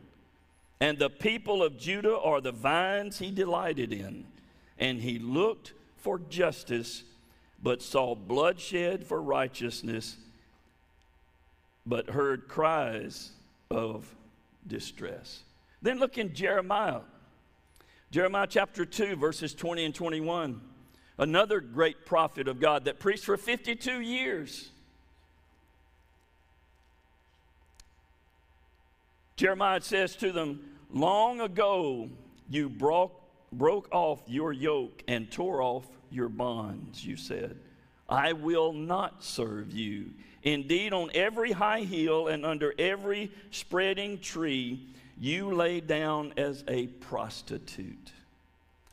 And 0.80 1.00
the 1.00 1.10
people 1.10 1.64
of 1.64 1.78
Judah 1.78 2.18
are 2.18 2.40
the 2.40 2.52
vines 2.52 3.18
he 3.18 3.32
delighted 3.32 3.92
in. 3.92 4.26
And 4.78 5.02
he 5.02 5.18
looked 5.18 5.74
for 5.98 6.20
justice, 6.20 7.04
but 7.62 7.82
saw 7.82 8.16
bloodshed 8.16 9.06
for 9.06 9.22
righteousness, 9.22 10.18
but 11.86 12.10
heard 12.10 12.48
cries 12.48 13.32
of 13.72 14.14
distress. 14.68 15.44
Then 15.82 16.00
look 16.00 16.18
in 16.18 16.34
Jeremiah. 16.34 17.02
Jeremiah 18.12 18.48
chapter 18.50 18.86
2, 18.86 19.16
verses 19.16 19.54
20 19.54 19.86
and 19.86 19.96
21. 19.96 20.62
Another 21.18 21.60
great 21.60 22.06
prophet 22.06 22.48
of 22.48 22.60
God 22.60 22.86
that 22.86 23.00
preached 23.00 23.26
for 23.26 23.38
52 23.38 24.02
years. 24.02 24.70
Jeremiah 29.36 29.82
says 29.82 30.16
to 30.18 30.32
them, 30.32 30.62
Long 30.92 31.42
ago 31.42 32.10
you 32.50 32.70
broke, 32.70 33.22
broke 33.52 33.88
off 33.92 34.22
your 34.28 34.54
yoke 34.54 35.04
and 35.08 35.32
tore 35.32 35.62
off 35.62 35.86
your 36.12 36.30
bonds, 36.30 37.06
you 37.06 37.18
said. 37.18 37.58
I 38.10 38.34
will 38.34 38.74
not 38.74 39.24
serve 39.24 39.72
you. 39.74 40.12
Indeed, 40.44 40.94
on 40.94 41.10
every 41.14 41.52
high 41.52 41.82
hill 41.82 42.28
and 42.28 42.46
under 42.46 42.74
every 42.80 43.32
spreading 43.52 44.20
tree, 44.20 44.88
you 45.20 45.54
lay 45.54 45.82
down 45.82 46.34
as 46.38 46.64
a 46.68 46.88
prostitute. 46.88 48.12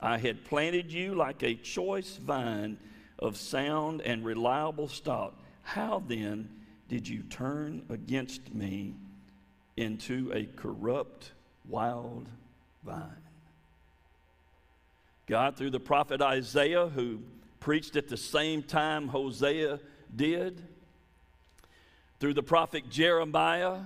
I 0.01 0.19
had 0.19 0.45
planted 0.45 0.93
you 0.93 1.15
like 1.15 1.43
a 1.43 1.55
choice 1.55 2.17
vine 2.17 2.77
of 3.19 3.37
sound 3.37 4.03
and 4.03 4.25
reliable 4.25 4.89
stock. 4.89 5.35
How 5.63 6.03
then 6.07 6.49
did 6.89 7.07
you 7.09 7.23
turn 7.23 7.85
against 7.89 8.55
me 8.55 8.95
into 9.77 10.31
a 10.33 10.45
corrupt, 10.57 11.33
wild 11.69 12.29
vine. 12.85 13.11
God, 15.27 15.57
through 15.57 15.71
the 15.71 15.81
prophet 15.81 16.21
Isaiah, 16.21 16.89
who 16.89 17.21
preached 17.59 17.97
at 17.97 18.09
the 18.09 18.17
same 18.17 18.63
time 18.63 19.09
Hosea 19.09 19.81
did, 20.15 20.63
through 22.21 22.35
the 22.35 22.43
prophet 22.43 22.91
Jeremiah, 22.91 23.79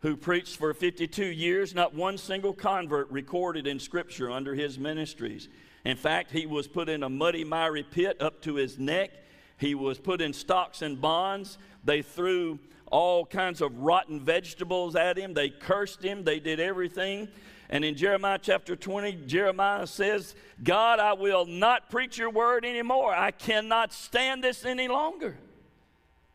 who 0.00 0.16
preached 0.16 0.56
for 0.56 0.74
52 0.74 1.24
years, 1.24 1.74
not 1.74 1.94
one 1.94 2.18
single 2.18 2.52
convert 2.52 3.10
recorded 3.10 3.66
in 3.66 3.78
Scripture 3.78 4.30
under 4.30 4.54
his 4.54 4.78
ministries. 4.78 5.48
In 5.84 5.96
fact, 5.96 6.30
he 6.30 6.44
was 6.44 6.68
put 6.68 6.88
in 6.88 7.02
a 7.02 7.08
muddy, 7.08 7.44
miry 7.44 7.82
pit 7.82 8.20
up 8.20 8.42
to 8.42 8.56
his 8.56 8.78
neck. 8.78 9.10
He 9.58 9.74
was 9.74 9.98
put 9.98 10.20
in 10.20 10.32
stocks 10.32 10.82
and 10.82 11.00
bonds. 11.00 11.56
They 11.84 12.02
threw 12.02 12.58
all 12.90 13.24
kinds 13.24 13.62
of 13.62 13.78
rotten 13.78 14.20
vegetables 14.20 14.96
at 14.96 15.16
him. 15.16 15.32
They 15.32 15.48
cursed 15.48 16.04
him. 16.04 16.24
They 16.24 16.40
did 16.40 16.60
everything. 16.60 17.28
And 17.70 17.84
in 17.84 17.96
Jeremiah 17.96 18.38
chapter 18.40 18.76
20, 18.76 19.12
Jeremiah 19.26 19.86
says, 19.86 20.34
God, 20.62 20.98
I 20.98 21.14
will 21.14 21.46
not 21.46 21.90
preach 21.90 22.18
your 22.18 22.30
word 22.30 22.64
anymore. 22.64 23.14
I 23.14 23.30
cannot 23.30 23.92
stand 23.92 24.44
this 24.44 24.64
any 24.64 24.88
longer. 24.88 25.38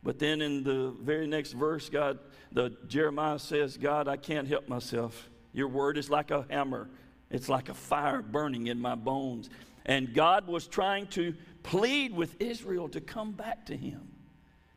But 0.04 0.20
then 0.20 0.42
in 0.42 0.64
the 0.64 0.96
very 1.02 1.28
next 1.28 1.52
verse, 1.52 1.90
God, 1.90 2.20
the 2.52 2.76
Jeremiah 2.88 3.40
says, 3.40 3.78
God, 3.78 4.08
I 4.08 4.18
can't 4.18 4.48
help 4.48 4.68
myself. 4.68 5.30
Your 5.54 5.68
word 5.68 5.98
is 5.98 6.10
like 6.10 6.32
a 6.32 6.46
hammer. 6.50 6.90
It's 7.30 7.50
like 7.50 7.70
a 7.70 7.74
fire 7.74 8.22
burning 8.22 8.68
in 8.68 8.80
my 8.80 8.96
bones. 8.96 9.50
And 9.86 10.14
God 10.14 10.48
was 10.48 10.68
trying 10.68 11.08
to 11.08 11.34
plead 11.64 12.16
with 12.16 12.40
Israel 12.42 12.90
to 12.90 13.02
come 13.02 13.32
back 13.32 13.66
to 13.66 13.76
him. 13.76 14.08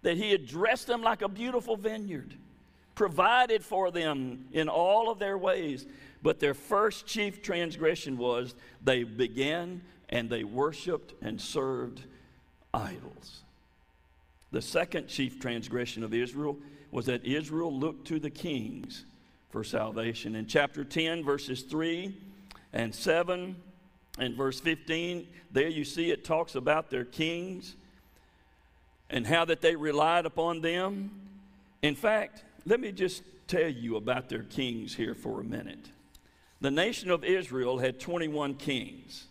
That 0.02 0.16
he 0.16 0.30
had 0.30 0.46
dressed 0.46 0.86
them 0.86 1.02
like 1.02 1.22
a 1.22 1.28
beautiful 1.28 1.76
vineyard, 1.76 2.34
provided 2.94 3.64
for 3.64 3.90
them 3.90 4.46
in 4.52 4.68
all 4.68 5.10
of 5.10 5.18
their 5.18 5.36
ways. 5.36 5.86
But 6.22 6.40
their 6.40 6.54
first 6.54 7.06
chief 7.06 7.42
transgression 7.42 8.18
was 8.18 8.54
they 8.82 9.04
began 9.04 9.82
and 10.08 10.28
they 10.28 10.44
worshiped 10.44 11.14
and 11.22 11.40
served 11.40 12.02
idols. 12.74 13.42
The 14.52 14.60
second 14.62 15.08
chief 15.08 15.40
transgression 15.40 16.02
of 16.02 16.12
Israel 16.12 16.58
was 16.90 17.06
that 17.06 17.24
Israel 17.24 17.72
looked 17.72 18.06
to 18.08 18.18
the 18.18 18.30
kings 18.30 19.04
for 19.50 19.62
salvation. 19.64 20.34
In 20.34 20.46
chapter 20.46 20.84
10, 20.84 21.24
verses 21.24 21.62
3 21.62 22.16
and 22.72 22.94
7 22.94 23.56
and 24.18 24.36
verse 24.36 24.60
15, 24.60 25.26
there 25.52 25.68
you 25.68 25.84
see 25.84 26.10
it 26.10 26.24
talks 26.24 26.54
about 26.54 26.90
their 26.90 27.04
kings 27.04 27.76
and 29.08 29.26
how 29.26 29.44
that 29.44 29.60
they 29.60 29.76
relied 29.76 30.26
upon 30.26 30.60
them. 30.60 31.10
In 31.82 31.94
fact, 31.94 32.44
let 32.66 32.80
me 32.80 32.92
just 32.92 33.22
tell 33.46 33.68
you 33.68 33.96
about 33.96 34.28
their 34.28 34.42
kings 34.42 34.94
here 34.94 35.14
for 35.14 35.40
a 35.40 35.44
minute. 35.44 35.90
The 36.60 36.70
nation 36.70 37.10
of 37.10 37.24
Israel 37.24 37.78
had 37.78 37.98
21 37.98 38.54
kings. 38.54 39.26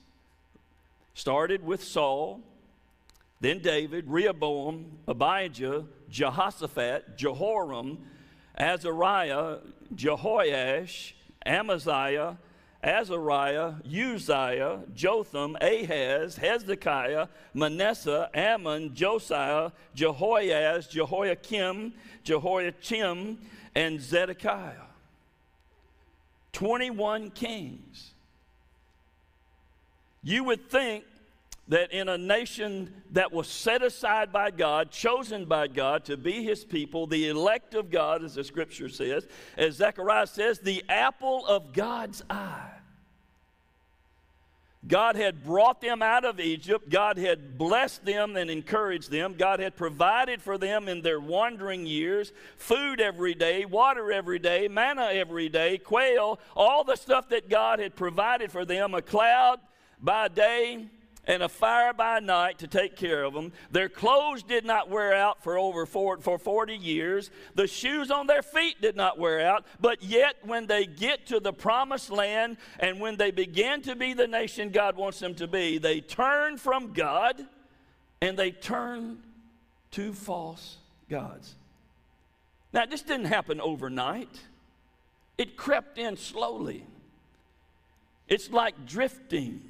Started 1.13 1.63
with 1.63 1.83
Saul, 1.83 2.41
then 3.39 3.59
David, 3.59 4.05
Rehoboam, 4.07 4.85
Abijah, 5.07 5.85
Jehoshaphat, 6.09 7.17
Jehoram, 7.17 7.99
Azariah, 8.57 9.57
Jehoash, 9.95 11.13
Amaziah, 11.45 12.37
Azariah, 12.83 13.73
Uzziah, 13.85 14.81
Jotham, 14.93 15.57
Ahaz, 15.61 16.37
Hezekiah, 16.37 17.27
Manasseh, 17.53 18.29
Amon, 18.35 18.95
Josiah, 18.95 19.71
Jehoiaz, 19.93 20.87
Jehoiakim, 20.87 21.93
Jehoiachim, 22.23 23.37
and 23.75 24.01
Zedekiah. 24.01 24.88
21 26.53 27.31
kings. 27.31 28.13
You 30.23 30.43
would 30.45 30.69
think 30.69 31.05
that 31.69 31.93
in 31.93 32.09
a 32.09 32.17
nation 32.17 32.91
that 33.11 33.31
was 33.31 33.47
set 33.47 33.83
aside 33.83 34.31
by 34.31 34.49
God, 34.49 34.91
chosen 34.91 35.45
by 35.45 35.67
God 35.67 36.03
to 36.05 36.17
be 36.17 36.43
his 36.43 36.65
people, 36.65 37.05
the 37.05 37.29
elect 37.29 37.75
of 37.75 37.91
God, 37.91 38.23
as 38.23 38.35
the 38.35 38.43
scripture 38.43 38.89
says, 38.89 39.27
as 39.55 39.75
Zechariah 39.75 40.27
says, 40.27 40.59
the 40.59 40.83
apple 40.89 41.45
of 41.45 41.71
God's 41.71 42.23
eye. 42.29 42.78
God 44.87 45.17
had 45.17 45.43
brought 45.43 45.81
them 45.81 46.01
out 46.01 46.23
of 46.23 46.39
Egypt. 46.39 46.89
God 46.89 47.17
had 47.17 47.57
blessed 47.57 48.05
them 48.05 48.37
and 48.37 48.49
encouraged 48.49 49.11
them. 49.11 49.35
God 49.37 49.59
had 49.59 49.75
provided 49.75 50.41
for 50.41 50.57
them 50.57 50.87
in 50.87 51.01
their 51.01 51.19
wandering 51.19 51.85
years 51.85 52.31
food 52.57 53.01
every 53.01 53.33
day, 53.33 53.65
water 53.65 54.11
every 54.11 54.39
day, 54.39 54.67
manna 54.69 55.09
every 55.11 55.49
day, 55.49 55.77
quail, 55.77 56.39
all 56.55 56.85
the 56.85 56.95
stuff 56.95 57.27
that 57.29 57.49
God 57.49 57.79
had 57.79 57.95
provided 57.95 58.51
for 58.51 58.63
them 58.63 58.93
a 58.93 59.01
cloud 59.01 59.59
by 60.01 60.29
day 60.29 60.87
and 61.25 61.43
a 61.43 61.49
fire 61.49 61.93
by 61.93 62.19
night 62.19 62.59
to 62.59 62.67
take 62.67 62.95
care 62.95 63.23
of 63.23 63.33
them. 63.33 63.51
Their 63.71 63.89
clothes 63.89 64.41
did 64.43 64.65
not 64.65 64.89
wear 64.89 65.13
out 65.13 65.43
for 65.43 65.57
over 65.57 65.85
four, 65.85 66.17
for 66.19 66.39
40 66.39 66.75
years. 66.75 67.29
The 67.55 67.67
shoes 67.67 68.09
on 68.09 68.27
their 68.27 68.41
feet 68.41 68.81
did 68.81 68.95
not 68.95 69.19
wear 69.19 69.45
out. 69.45 69.65
But 69.79 70.01
yet, 70.01 70.37
when 70.43 70.65
they 70.65 70.85
get 70.85 71.27
to 71.27 71.39
the 71.39 71.53
promised 71.53 72.09
land 72.09 72.57
and 72.79 72.99
when 72.99 73.17
they 73.17 73.31
begin 73.31 73.81
to 73.83 73.95
be 73.95 74.13
the 74.13 74.27
nation 74.27 74.69
God 74.69 74.95
wants 74.95 75.19
them 75.19 75.35
to 75.35 75.47
be, 75.47 75.77
they 75.77 76.01
turn 76.01 76.57
from 76.57 76.93
God 76.93 77.45
and 78.21 78.37
they 78.37 78.51
turn 78.51 79.19
to 79.91 80.13
false 80.13 80.77
gods. 81.09 81.55
Now, 82.73 82.85
this 82.85 83.01
didn't 83.01 83.25
happen 83.25 83.59
overnight, 83.59 84.39
it 85.37 85.57
crept 85.57 85.97
in 85.97 86.17
slowly. 86.17 86.85
It's 88.27 88.51
like 88.51 88.85
drifting. 88.85 89.68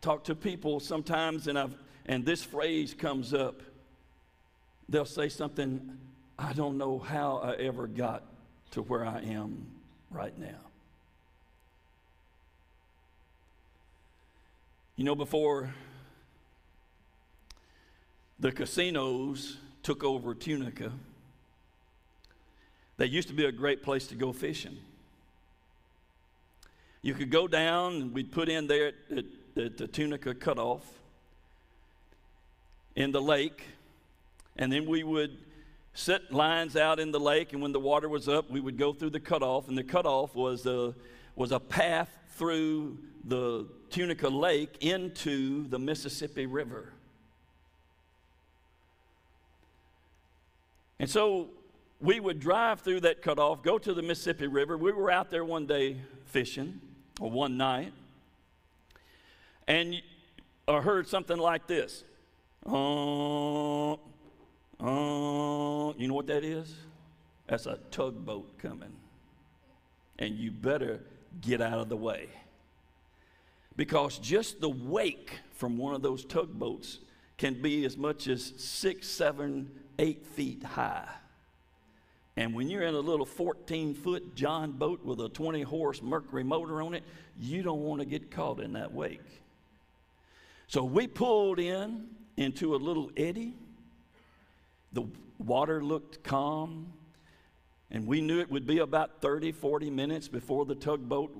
Talk 0.00 0.24
to 0.24 0.34
people 0.34 0.80
sometimes 0.80 1.48
and 1.48 1.58
I've 1.58 1.74
and 2.06 2.24
this 2.24 2.42
phrase 2.42 2.94
comes 2.94 3.34
up. 3.34 3.60
They'll 4.88 5.04
say 5.04 5.28
something, 5.28 5.98
I 6.38 6.52
don't 6.52 6.78
know 6.78 6.98
how 6.98 7.38
I 7.38 7.54
ever 7.54 7.88
got 7.88 8.22
to 8.72 8.82
where 8.82 9.04
I 9.04 9.20
am 9.22 9.66
right 10.10 10.36
now. 10.38 10.60
You 14.94 15.04
know, 15.04 15.16
before 15.16 15.74
the 18.38 18.52
casinos 18.52 19.56
took 19.82 20.04
over 20.04 20.34
Tunica, 20.34 20.92
they 22.96 23.06
used 23.06 23.28
to 23.28 23.34
be 23.34 23.44
a 23.44 23.52
great 23.52 23.82
place 23.82 24.06
to 24.06 24.14
go 24.14 24.32
fishing. 24.32 24.78
You 27.02 27.14
could 27.14 27.30
go 27.30 27.46
down, 27.46 27.94
and 27.94 28.14
we'd 28.14 28.32
put 28.32 28.48
in 28.48 28.68
there 28.68 28.88
at, 28.88 29.18
at 29.18 29.24
the, 29.56 29.70
the 29.70 29.88
Tunica 29.88 30.34
cutoff 30.34 30.82
in 32.94 33.10
the 33.10 33.20
lake, 33.20 33.64
and 34.56 34.70
then 34.70 34.86
we 34.86 35.02
would 35.02 35.38
set 35.94 36.30
lines 36.30 36.76
out 36.76 37.00
in 37.00 37.10
the 37.10 37.18
lake, 37.18 37.54
and 37.54 37.62
when 37.62 37.72
the 37.72 37.80
water 37.80 38.06
was 38.08 38.28
up, 38.28 38.50
we 38.50 38.60
would 38.60 38.76
go 38.76 38.92
through 38.92 39.10
the 39.10 39.20
cutoff, 39.20 39.66
and 39.66 39.76
the 39.76 39.82
cutoff 39.82 40.34
was 40.34 40.66
a, 40.66 40.94
was 41.36 41.52
a 41.52 41.58
path 41.58 42.10
through 42.36 42.98
the 43.24 43.66
Tunica 43.88 44.28
Lake 44.28 44.76
into 44.80 45.66
the 45.68 45.78
Mississippi 45.78 46.44
River. 46.44 46.92
And 50.98 51.08
so 51.08 51.48
we 51.98 52.20
would 52.20 52.40
drive 52.40 52.80
through 52.80 53.00
that 53.00 53.22
cutoff, 53.22 53.62
go 53.62 53.78
to 53.78 53.94
the 53.94 54.02
Mississippi 54.02 54.48
River. 54.48 54.76
We 54.76 54.92
were 54.92 55.10
out 55.10 55.30
there 55.30 55.46
one 55.46 55.64
day 55.64 55.96
fishing, 56.26 56.78
or 57.20 57.30
one 57.30 57.56
night, 57.56 57.94
and 59.66 60.02
I 60.68 60.80
heard 60.80 61.08
something 61.08 61.38
like 61.38 61.66
this. 61.66 62.04
Uh, 62.64 63.92
uh, 63.92 63.96
you 64.80 66.08
know 66.08 66.14
what 66.14 66.26
that 66.26 66.44
is? 66.44 66.74
That's 67.46 67.66
a 67.66 67.78
tugboat 67.90 68.58
coming. 68.58 68.92
And 70.18 70.34
you 70.34 70.50
better 70.50 71.00
get 71.40 71.60
out 71.60 71.78
of 71.78 71.88
the 71.88 71.96
way. 71.96 72.28
Because 73.76 74.18
just 74.18 74.60
the 74.60 74.68
wake 74.68 75.38
from 75.52 75.78
one 75.78 75.94
of 75.94 76.02
those 76.02 76.24
tugboats 76.24 76.98
can 77.36 77.60
be 77.60 77.84
as 77.84 77.96
much 77.96 78.26
as 78.28 78.54
six, 78.56 79.06
seven, 79.06 79.70
eight 79.98 80.26
feet 80.26 80.62
high. 80.62 81.08
And 82.36 82.54
when 82.54 82.68
you're 82.68 82.82
in 82.82 82.94
a 82.94 83.00
little 83.00 83.26
14 83.26 83.94
foot 83.94 84.34
John 84.34 84.72
boat 84.72 85.04
with 85.04 85.20
a 85.20 85.28
20 85.28 85.62
horse 85.62 86.02
Mercury 86.02 86.44
motor 86.44 86.82
on 86.82 86.94
it, 86.94 87.02
you 87.38 87.62
don't 87.62 87.82
want 87.82 88.00
to 88.00 88.06
get 88.06 88.30
caught 88.30 88.60
in 88.60 88.74
that 88.74 88.92
wake. 88.92 89.22
So 90.68 90.82
we 90.82 91.06
pulled 91.06 91.58
in 91.58 92.08
into 92.36 92.74
a 92.74 92.78
little 92.78 93.10
eddy. 93.16 93.54
The 94.92 95.04
water 95.38 95.82
looked 95.82 96.24
calm, 96.24 96.92
and 97.90 98.06
we 98.06 98.20
knew 98.20 98.40
it 98.40 98.50
would 98.50 98.66
be 98.66 98.78
about 98.78 99.20
30, 99.20 99.52
40 99.52 99.90
minutes 99.90 100.28
before 100.28 100.64
the 100.64 100.74
tugboat 100.74 101.36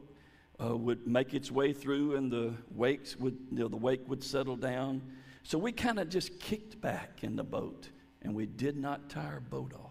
uh, 0.63 0.77
would 0.77 1.07
make 1.07 1.35
its 1.35 1.51
way 1.51 1.73
through 1.73 2.17
and 2.17 2.31
the 2.31 2.55
wakes 2.75 3.17
would, 3.17 3.37
you 3.51 3.59
know, 3.59 3.69
the 3.69 3.77
wake 3.77 4.09
would 4.09 4.23
settle 4.23 4.57
down. 4.57 5.03
So 5.43 5.59
we 5.59 5.73
kind 5.73 5.99
of 5.99 6.09
just 6.09 6.39
kicked 6.41 6.81
back 6.81 7.19
in 7.23 7.37
the 7.37 7.45
boat 7.45 7.89
and 8.23 8.35
we 8.35 8.47
did 8.47 8.77
not 8.77 9.11
tie 9.11 9.27
our 9.27 9.41
boat 9.41 9.73
off. 9.75 9.91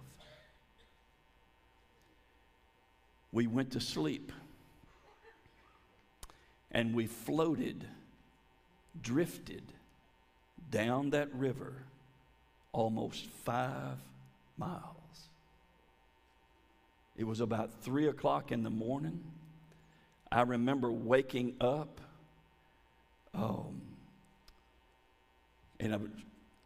We 3.32 3.48
went 3.48 3.72
to 3.72 3.80
sleep 3.80 4.32
and 6.72 6.96
we 6.96 7.06
floated 7.06 7.86
drifted 9.02 9.64
down 10.72 11.12
that 11.12 11.34
river 11.34 11.84
almost 12.72 13.26
five 13.44 13.98
miles. 14.58 15.30
It 17.18 17.26
was 17.26 17.40
about 17.40 17.72
three 17.82 18.08
o'clock 18.08 18.52
in 18.52 18.64
the 18.64 18.70
morning. 18.70 19.24
I 20.32 20.42
remember 20.42 20.92
waking 20.92 21.56
up 21.62 22.02
um, 23.34 23.82
and 25.80 25.94
I 25.94 25.98
was 25.98 26.10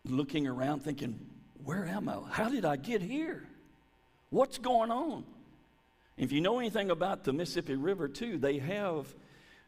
looking 0.05 0.47
around 0.47 0.81
thinking, 0.81 1.19
where 1.63 1.85
am 1.85 2.07
I? 2.09 2.17
How 2.29 2.49
did 2.49 2.65
I 2.65 2.75
get 2.75 3.01
here? 3.01 3.47
What's 4.29 4.57
going 4.57 4.91
on? 4.91 5.25
If 6.17 6.31
you 6.31 6.41
know 6.41 6.59
anything 6.59 6.91
about 6.91 7.23
the 7.23 7.33
Mississippi 7.33 7.75
River, 7.75 8.07
too, 8.07 8.37
they 8.37 8.59
have 8.59 9.07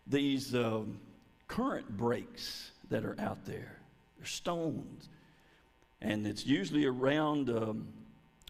these 0.06 0.54
um, 0.54 1.00
current 1.52 1.98
breaks 1.98 2.72
that 2.90 3.04
are 3.04 3.16
out 3.20 3.46
there. 3.46 3.78
They're 4.18 4.26
stones. 4.26 5.10
And 6.02 6.26
it's 6.26 6.46
usually 6.46 6.86
around 6.86 7.50
um, 7.50 7.88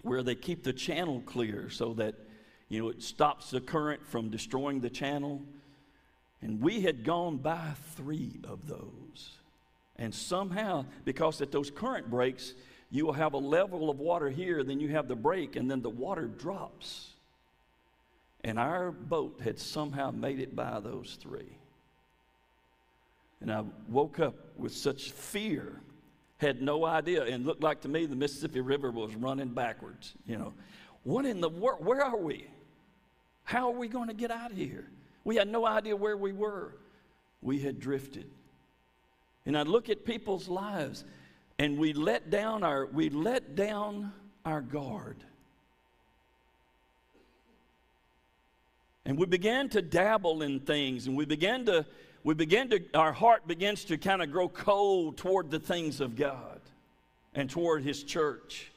where 0.03 0.21
they 0.21 0.35
keep 0.35 0.63
the 0.63 0.71
channel 0.71 1.23
clear 1.25 1.71
so 1.71 1.93
that, 1.95 2.13
you 2.69 2.79
know, 2.79 2.89
it 2.89 3.01
stops 3.01 3.49
the 3.49 3.59
current 3.59 4.05
from 4.05 4.29
destroying 4.29 4.81
the 4.81 4.89
channel. 4.89 5.41
And 6.43 6.61
we 6.61 6.81
had 6.81 7.03
gone 7.03 7.37
by 7.37 7.71
three 7.95 8.39
of 8.43 8.67
those. 8.67 9.31
And 9.97 10.13
somehow, 10.13 10.85
because 11.03 11.41
at 11.41 11.51
those 11.51 11.71
current 11.71 12.09
breaks, 12.09 12.53
you 12.91 13.07
will 13.07 13.13
have 13.13 13.33
a 13.33 13.39
level 13.39 13.89
of 13.89 13.99
water 13.99 14.29
here, 14.29 14.63
then 14.63 14.79
you 14.79 14.89
have 14.89 15.07
the 15.07 15.15
break, 15.15 15.55
and 15.55 15.69
then 15.69 15.81
the 15.81 15.89
water 15.89 16.27
drops. 16.27 17.09
And 18.43 18.59
our 18.59 18.91
boat 18.91 19.39
had 19.43 19.57
somehow 19.57 20.11
made 20.11 20.39
it 20.39 20.55
by 20.55 20.79
those 20.79 21.17
three. 21.19 21.57
And 23.41 23.51
I 23.51 23.63
woke 23.89 24.19
up 24.19 24.35
with 24.55 24.73
such 24.73 25.11
fear, 25.11 25.81
had 26.37 26.61
no 26.61 26.85
idea, 26.85 27.23
and 27.25 27.45
looked 27.45 27.63
like 27.63 27.81
to 27.81 27.87
me 27.87 28.05
the 28.05 28.15
Mississippi 28.15 28.61
River 28.61 28.91
was 28.91 29.15
running 29.15 29.49
backwards. 29.49 30.13
You 30.27 30.37
know, 30.37 30.53
what 31.03 31.25
in 31.25 31.41
the 31.41 31.49
world? 31.49 31.83
Where 31.83 32.03
are 32.03 32.17
we? 32.17 32.47
How 33.43 33.67
are 33.71 33.77
we 33.77 33.87
going 33.87 34.07
to 34.07 34.13
get 34.13 34.31
out 34.31 34.51
of 34.51 34.57
here? 34.57 34.87
We 35.23 35.35
had 35.35 35.47
no 35.47 35.65
idea 35.65 35.95
where 35.95 36.17
we 36.17 36.31
were. 36.31 36.75
We 37.41 37.59
had 37.59 37.79
drifted. 37.79 38.29
And 39.45 39.57
I 39.57 39.63
look 39.63 39.89
at 39.89 40.05
people's 40.05 40.47
lives, 40.47 41.03
and 41.57 41.77
we 41.77 41.93
let 41.93 42.29
down 42.29 42.63
our 42.63 42.85
we 42.85 43.09
let 43.09 43.55
down 43.55 44.13
our 44.45 44.61
guard. 44.61 45.17
And 49.05 49.17
we 49.17 49.25
began 49.25 49.67
to 49.69 49.81
dabble 49.81 50.43
in 50.43 50.59
things, 50.59 51.07
and 51.07 51.17
we 51.17 51.25
began 51.25 51.65
to, 51.65 51.85
we 52.23 52.33
began 52.33 52.69
to, 52.69 52.81
our 52.93 53.13
heart 53.13 53.47
begins 53.47 53.85
to 53.85 53.97
kind 53.97 54.21
of 54.21 54.31
grow 54.31 54.47
cold 54.47 55.17
toward 55.17 55.49
the 55.49 55.59
things 55.59 56.01
of 56.01 56.15
God 56.15 56.61
and 57.33 57.49
toward 57.49 57.83
His 57.83 58.03
church. 58.03 58.71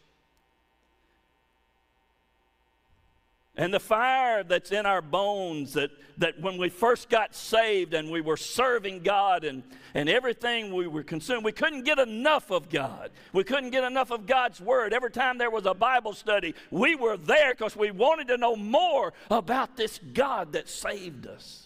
And 3.56 3.72
the 3.72 3.80
fire 3.80 4.42
that's 4.42 4.72
in 4.72 4.84
our 4.84 5.00
bones 5.00 5.74
that, 5.74 5.90
that 6.18 6.40
when 6.40 6.58
we 6.58 6.68
first 6.68 7.08
got 7.08 7.36
saved 7.36 7.94
and 7.94 8.10
we 8.10 8.20
were 8.20 8.36
serving 8.36 9.02
God 9.02 9.44
and, 9.44 9.62
and 9.94 10.08
everything 10.08 10.74
we 10.74 10.88
were 10.88 11.04
consumed, 11.04 11.44
we 11.44 11.52
couldn't 11.52 11.84
get 11.84 12.00
enough 12.00 12.50
of 12.50 12.68
God. 12.68 13.10
We 13.32 13.44
couldn't 13.44 13.70
get 13.70 13.84
enough 13.84 14.10
of 14.10 14.26
God's 14.26 14.60
Word. 14.60 14.92
Every 14.92 15.12
time 15.12 15.38
there 15.38 15.50
was 15.50 15.66
a 15.66 15.74
Bible 15.74 16.14
study, 16.14 16.54
we 16.72 16.96
were 16.96 17.16
there 17.16 17.52
because 17.52 17.76
we 17.76 17.92
wanted 17.92 18.26
to 18.28 18.38
know 18.38 18.56
more 18.56 19.12
about 19.30 19.76
this 19.76 20.00
God 20.12 20.54
that 20.54 20.68
saved 20.68 21.28
us. 21.28 21.63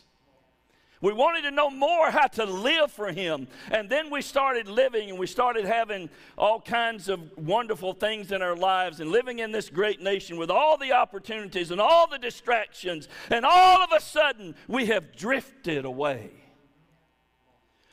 We 1.01 1.13
wanted 1.13 1.43
to 1.43 1.53
know 1.53 1.71
more 1.71 2.11
how 2.11 2.27
to 2.27 2.45
live 2.45 2.91
for 2.91 3.13
Him. 3.13 3.47
And 3.71 3.89
then 3.89 4.11
we 4.11 4.21
started 4.21 4.67
living 4.69 5.11
and 5.11 5.19
we 5.19 5.29
started 5.29 5.65
having 5.65 6.11
all 6.37 6.61
kinds 6.61 7.09
of 7.09 7.21
wonderful 7.39 7.93
things 7.93 8.33
in 8.33 8.43
our 8.43 8.57
lives 8.57 8.99
and 8.99 9.11
living 9.11 9.39
in 9.39 9.53
this 9.53 9.71
great 9.71 10.01
nation 10.01 10.39
with 10.39 10.51
all 10.51 10.77
the 10.77 10.93
opportunities 10.93 11.71
and 11.71 11.81
all 11.81 12.09
the 12.09 12.19
distractions. 12.19 13.09
And 13.31 13.45
all 13.45 13.81
of 13.83 13.93
a 13.93 14.01
sudden, 14.01 14.57
we 14.67 14.87
have 14.87 15.15
drifted 15.15 15.85
away. 15.85 16.31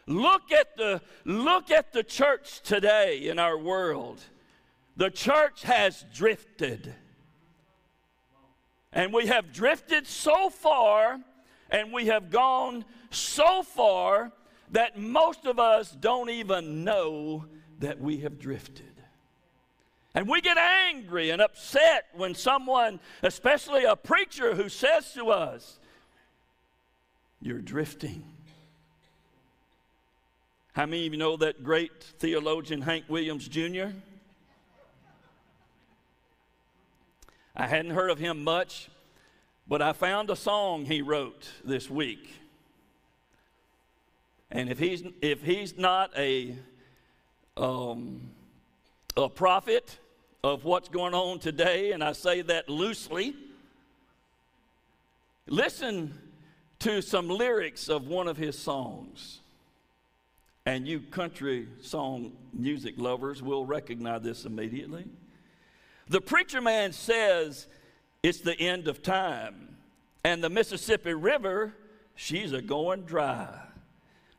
Look 0.08 0.52
at 0.52 0.76
the, 0.76 1.02
look 1.26 1.70
at 1.70 1.94
the 1.94 2.04
church 2.04 2.62
today 2.62 3.28
in 3.28 3.38
our 3.38 3.58
world. 3.58 4.22
The 4.98 5.12
church 5.12 5.64
has 5.64 6.06
drifted. 6.14 6.94
And 8.92 9.14
we 9.14 9.28
have 9.28 9.52
drifted 9.52 10.08
so 10.08 10.50
far 10.50 11.20
and 11.76 11.92
we 11.92 12.06
have 12.06 12.30
gone 12.30 12.86
so 13.10 13.62
far 13.62 14.32
that 14.72 14.98
most 14.98 15.46
of 15.46 15.60
us 15.60 15.92
don't 15.92 16.30
even 16.30 16.86
know 16.86 17.46
that 17.80 18.00
we 18.00 18.20
have 18.20 18.40
drifted. 18.40 18.94
And 20.14 20.30
we 20.30 20.40
get 20.40 20.58
angry 20.58 21.32
and 21.32 21.42
upset 21.42 22.06
when 22.14 22.34
someone, 22.34 23.02
especially 23.22 23.84
a 23.84 23.98
preacher, 23.98 24.56
who 24.56 24.70
says 24.70 25.12
to 25.16 25.32
us, 25.32 25.78
You're 27.42 27.60
drifting. 27.60 28.24
How 30.72 30.86
many 30.86 31.08
of 31.08 31.14
you 31.14 31.20
know 31.20 31.36
that 31.36 31.62
great 31.62 31.92
theologian 32.20 32.82
Hank 32.82 33.04
Williams 33.10 33.50
Jr.? 33.50 33.88
I 37.54 37.68
hadn't 37.68 37.92
heard 37.92 38.12
of 38.12 38.20
him 38.20 38.46
much, 38.46 38.90
but 39.68 39.82
I 39.82 39.94
found 39.94 40.30
a 40.30 40.36
song 40.36 40.86
he 40.86 41.02
wrote 41.02 41.50
this 41.64 41.90
week. 41.90 42.34
And 44.52 44.70
if 44.70 44.80
he's, 44.80 45.04
if 45.22 45.42
he's 45.42 45.78
not 45.78 46.12
a, 46.18 46.56
um, 47.58 48.30
a 49.18 49.28
prophet 49.28 49.98
of 50.44 50.64
what's 50.64 50.88
going 50.88 51.14
on 51.14 51.40
today, 51.40 51.92
and 51.92 52.04
I 52.04 52.12
say 52.12 52.42
that 52.44 52.70
loosely, 52.70 53.36
listen 55.48 56.14
to 56.80 57.02
some 57.02 57.28
lyrics 57.28 57.90
of 57.90 58.08
one 58.08 58.28
of 58.28 58.38
his 58.38 58.58
songs. 58.58 59.40
And 60.68 60.88
you 60.88 61.00
country 61.00 61.68
song 61.82 62.34
music 62.54 62.96
lovers 62.98 63.42
will 63.42 63.66
recognize 63.66 64.22
this 64.22 64.46
immediately. 64.46 65.06
The 66.08 66.22
preacher 66.22 66.62
man 66.62 66.92
says, 66.92 67.68
it's 68.26 68.40
the 68.40 68.60
end 68.60 68.88
of 68.88 69.04
time. 69.04 69.78
And 70.24 70.44
the 70.44 70.50
Mississippi 70.50 71.14
River, 71.14 71.76
she's 72.16 72.54
a 72.54 72.62
going 72.62 73.04
dry. 73.04 73.56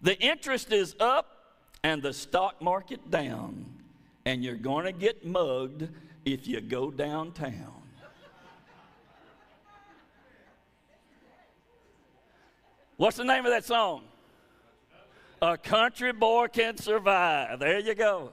The 0.03 0.19
interest 0.21 0.73
is 0.73 0.97
up 0.99 1.55
and 1.85 2.03
the 2.03 2.13
stock 2.13 2.61
market 2.61 3.13
down. 3.13 3.65
And 4.25 4.43
you're 4.43 4.57
going 4.57 4.87
to 4.87 4.93
get 4.93 5.25
mugged 5.25 5.89
if 6.25 6.49
you 6.49 6.61
go 6.61 6.91
downtown. 6.91 7.83
What's 12.97 13.19
the 13.19 13.25
name 13.25 13.45
of 13.47 13.53
that 13.53 13.65
song? 13.65 14.03
A 15.41 15.57
country 15.57 16.13
boy 16.13 16.49
can 16.49 16.77
survive. 16.77 17.61
There 17.61 17.79
you 17.79 17.95
go. 17.95 18.33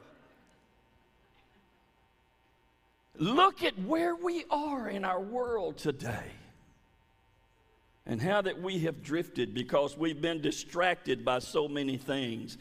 Look 3.17 3.63
at 3.63 3.77
where 3.79 4.15
we 4.15 4.45
are 4.49 4.89
in 4.89 5.05
our 5.05 5.21
world 5.21 5.77
today 5.77 6.31
and 8.05 8.21
how 8.21 8.41
that 8.41 8.61
we 8.61 8.79
have 8.79 9.03
drifted 9.03 9.53
because 9.53 9.97
we've 9.97 10.21
been 10.21 10.41
distracted 10.41 11.23
by 11.23 11.39
so 11.39 11.67
many 11.67 11.97
things. 11.97 12.57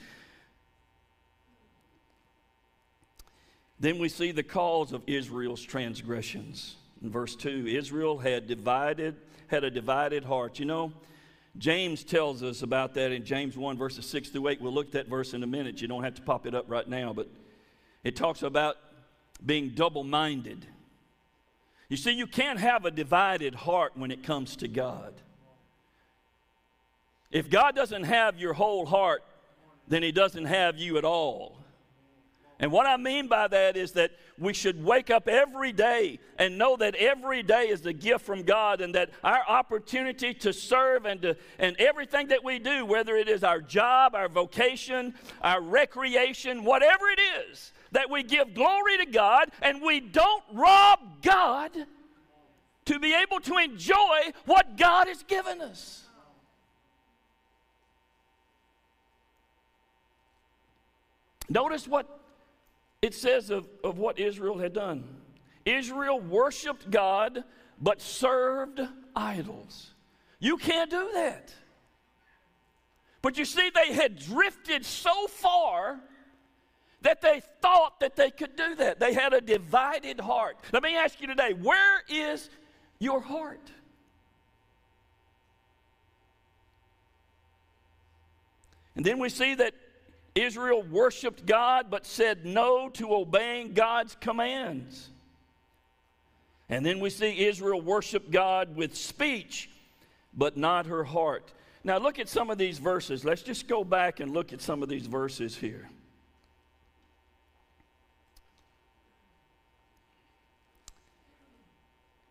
Then 3.81 3.99
we 3.99 4.09
see 4.09 4.31
the 4.31 4.45
cause 4.45 4.93
of 4.93 5.03
Israel's 5.07 5.63
transgressions. 5.63 6.77
In 7.03 7.11
verse 7.11 7.35
2, 7.35 7.67
Israel 7.67 8.19
had 8.19 8.47
divided, 8.47 9.17
had 9.49 9.65
a 9.65 9.71
divided 9.71 10.25
heart. 10.25 10.61
You 10.61 10.67
know, 10.67 10.93
James 11.59 12.05
tells 12.05 12.43
us 12.43 12.63
about 12.63 12.95
that 12.95 13.11
in 13.11 13.25
James 13.25 13.57
1, 13.57 13.77
verses 13.77 14.07
6 14.07 14.29
through 14.29 14.49
8. 14.49 14.61
We'll 14.61 14.73
look 14.73 14.87
at 14.87 14.93
that 14.93 15.09
verse 15.09 15.35
in 15.35 15.43
a 15.43 15.47
minute. 15.47 15.83
You 15.83 15.89
don't 15.89 16.05
have 16.05 16.15
to 16.15 16.23
pop 16.23 16.47
it 16.47 16.55
up 16.55 16.67
right 16.69 16.87
now, 16.87 17.13
but 17.13 17.29
it 18.05 18.15
talks 18.15 18.43
about 18.43 18.77
being 19.45 19.71
double 19.71 20.05
minded. 20.05 20.67
You 21.89 21.97
see, 21.97 22.13
you 22.13 22.27
can't 22.27 22.59
have 22.59 22.85
a 22.85 22.91
divided 22.91 23.55
heart 23.55 23.93
when 23.97 24.11
it 24.11 24.23
comes 24.23 24.57
to 24.57 24.69
God. 24.69 25.13
If 27.31 27.51
God 27.51 27.75
doesn't 27.75 28.05
have 28.05 28.39
your 28.39 28.53
whole 28.53 28.87
heart, 28.87 29.23
then 29.89 30.03
He 30.03 30.13
doesn't 30.13 30.45
have 30.45 30.79
you 30.79 30.99
at 30.99 31.05
all. 31.05 31.59
And 32.63 32.71
what 32.71 32.87
I 32.87 32.97
mean 32.97 33.27
by 33.27 33.49
that 33.49 33.77
is 33.77 33.93
that 33.93 34.13
we 34.39 34.53
should 34.55 34.85
wake 34.85 35.11
up 35.11 35.27
every 35.27 35.73
day 35.73 36.21
and 36.39 36.57
know 36.57 36.77
that 36.77 36.95
every 36.95 37.43
day 37.43 37.69
is 37.69 37.85
a 37.87 37.93
gift 37.93 38.25
from 38.25 38.45
God 38.45 38.81
and 38.81 38.95
that 38.95 39.11
our 39.25 39.43
opportunity 39.49 40.33
to 40.35 40.53
serve 40.53 41.05
and, 41.05 41.21
to, 41.23 41.37
and 41.59 41.75
everything 41.79 42.29
that 42.29 42.45
we 42.45 42.61
do, 42.61 42.87
whether 42.87 43.17
it 43.17 43.29
is 43.29 43.43
our 43.43 43.61
job, 43.61 44.15
our 44.15 44.29
vocation, 44.29 45.15
our 45.43 45.61
recreation, 45.61 46.63
whatever 46.63 47.09
it 47.09 47.21
is, 47.51 47.73
that 47.93 48.11
we 48.11 48.23
give 48.23 48.55
glory 48.55 48.99
to 48.99 49.07
God 49.07 49.51
and 49.63 49.81
we 49.81 50.01
don't 50.01 50.43
rob 50.53 50.99
God 51.23 51.71
to 52.87 52.99
be 52.99 53.15
able 53.15 53.41
to 53.41 53.57
enjoy 53.59 54.33
what 54.45 54.77
God 54.77 55.09
has 55.09 55.23
given 55.23 55.61
us. 55.61 56.05
Notice 61.49 61.87
what 61.87 62.21
it 63.03 63.15
says 63.15 63.51
of, 63.51 63.69
of 63.85 63.99
what 63.99 64.19
Israel 64.19 64.59
had 64.59 64.73
done. 64.73 65.05
Israel 65.65 66.19
worshiped 66.19 66.91
God 66.91 67.45
but 67.81 68.01
served 68.01 68.81
idols. 69.15 69.91
You 70.39 70.57
can't 70.57 70.91
do 70.91 71.11
that. 71.15 71.53
But 73.21 73.39
you 73.39 73.45
see, 73.45 73.71
they 73.71 73.93
had 73.93 74.19
drifted 74.19 74.85
so 74.85 75.27
far 75.29 76.01
that 77.03 77.21
they 77.21 77.43
thought 77.61 78.01
that 78.01 78.17
they 78.17 78.31
could 78.31 78.57
do 78.57 78.75
that. 78.77 78.99
They 78.99 79.13
had 79.13 79.33
a 79.33 79.41
divided 79.41 80.21
heart. 80.21 80.57
Let 80.73 80.83
me 80.83 80.97
ask 80.97 81.21
you 81.21 81.27
today 81.27 81.53
where 81.53 82.03
is 82.09 82.49
your 82.99 83.21
heart? 83.21 83.71
And 88.95 89.05
then 89.05 89.19
we 89.19 89.29
see 89.29 89.55
that 89.55 89.75
Israel 90.35 90.83
worshiped 90.83 91.47
God 91.47 91.87
but 91.91 92.07
said 92.07 92.45
no 92.45 92.89
to 92.91 93.15
obeying 93.15 93.73
God's 93.73 94.17
commands. 94.21 95.09
And 96.69 96.87
then 96.87 97.01
we 97.01 97.11
see 97.11 97.47
Israel 97.47 97.81
worship 97.81 98.31
God 98.31 98.77
with 98.77 98.97
speech 98.97 99.69
but 100.35 100.57
not 100.57 100.87
her 100.87 101.05
heart. 101.05 101.53
Now, 101.85 101.99
look 101.99 102.19
at 102.19 102.29
some 102.29 102.49
of 102.49 102.59
these 102.59 102.79
verses. 102.79 103.25
Let's 103.25 103.43
just 103.43 103.67
go 103.67 103.83
back 103.85 104.21
and 104.21 104.33
look 104.33 104.53
at 104.53 104.61
some 104.61 104.83
of 104.83 104.89
these 104.89 105.07
verses 105.07 105.57
here. 105.57 105.91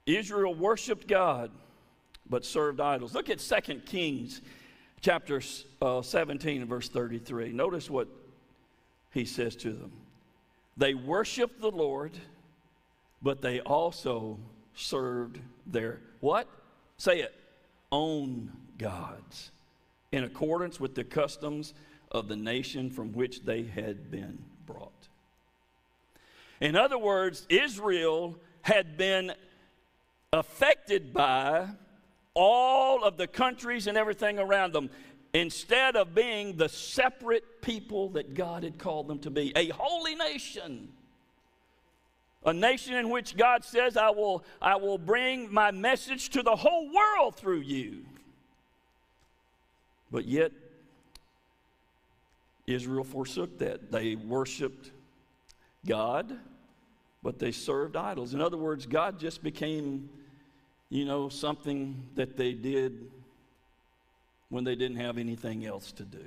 Israel 0.06 0.54
worshiped 0.54 1.08
God 1.08 1.52
but 2.30 2.46
served 2.46 2.80
idols. 2.80 3.14
Look 3.14 3.30
at 3.30 3.40
2 3.40 3.76
Kings 3.86 4.42
chapter 5.02 5.42
uh, 5.82 6.02
17 6.02 6.66
verse 6.66 6.90
33. 6.90 7.52
Notice 7.52 7.90
what 7.90 8.08
he 9.12 9.26
says 9.26 9.56
to 9.58 9.72
them. 9.72 9.92
They 10.78 10.94
worshiped 10.94 11.60
the 11.60 11.72
Lord, 11.72 12.12
but 13.22 13.42
they 13.42 13.60
also 13.60 14.40
served 14.74 15.40
their 15.68 16.00
what? 16.22 16.48
Say 16.98 17.20
it. 17.20 17.36
Own 17.92 18.52
gods 18.78 19.52
in 20.12 20.24
accordance 20.24 20.80
with 20.80 20.96
the 20.96 21.04
customs 21.04 21.74
of 22.12 22.28
the 22.28 22.36
nation 22.36 22.90
from 22.90 23.14
which 23.14 23.44
they 23.44 23.64
had 23.64 24.10
been 24.10 24.40
brought. 24.66 24.92
In 26.60 26.76
other 26.76 26.98
words, 26.98 27.46
Israel 27.50 28.38
had 28.62 28.98
been 28.98 29.34
affected 30.34 31.14
by 31.14 31.68
all 32.34 33.04
of 33.04 33.18
the 33.18 33.28
countries 33.28 33.88
and 33.88 33.98
everything 33.98 34.40
around 34.40 34.72
them 34.72 34.90
instead 35.34 35.98
of 35.98 36.16
being 36.16 36.56
the 36.56 36.70
separate 36.70 37.62
people 37.62 38.12
that 38.12 38.34
God 38.34 38.64
had 38.64 38.78
called 38.78 39.10
them 39.10 39.20
to 39.20 39.30
be, 39.30 39.52
a 39.58 39.68
holy 39.70 40.16
nation. 40.16 40.88
A 42.46 42.54
nation 42.54 42.96
in 42.96 43.10
which 43.10 43.36
God 43.36 43.66
says, 43.66 43.98
I 43.98 44.10
will, 44.10 44.46
I 44.62 44.78
will 44.78 44.98
bring 44.98 45.54
my 45.54 45.72
message 45.72 46.30
to 46.30 46.42
the 46.42 46.56
whole 46.56 46.90
world 46.94 47.36
through 47.36 47.60
you. 47.60 48.06
But 50.12 50.26
yet, 50.26 50.54
Israel 52.66 53.04
forsook 53.04 53.60
that. 53.60 53.92
They 53.92 54.16
worshiped 54.16 54.92
God, 55.86 56.40
but 57.22 57.38
they 57.38 57.52
served 57.52 57.96
idols. 57.98 58.34
In 58.34 58.42
other 58.42 58.58
words, 58.58 58.86
God 58.86 59.20
just 59.20 59.44
became 59.44 60.10
you 60.92 61.06
know, 61.06 61.30
something 61.30 62.04
that 62.16 62.36
they 62.36 62.52
did 62.52 63.10
when 64.50 64.66
they 64.66 64.76
didn't 64.76 64.98
have 64.98 65.18
anything 65.18 65.66
else 65.66 65.94
to 65.94 66.04
do. 66.04 66.26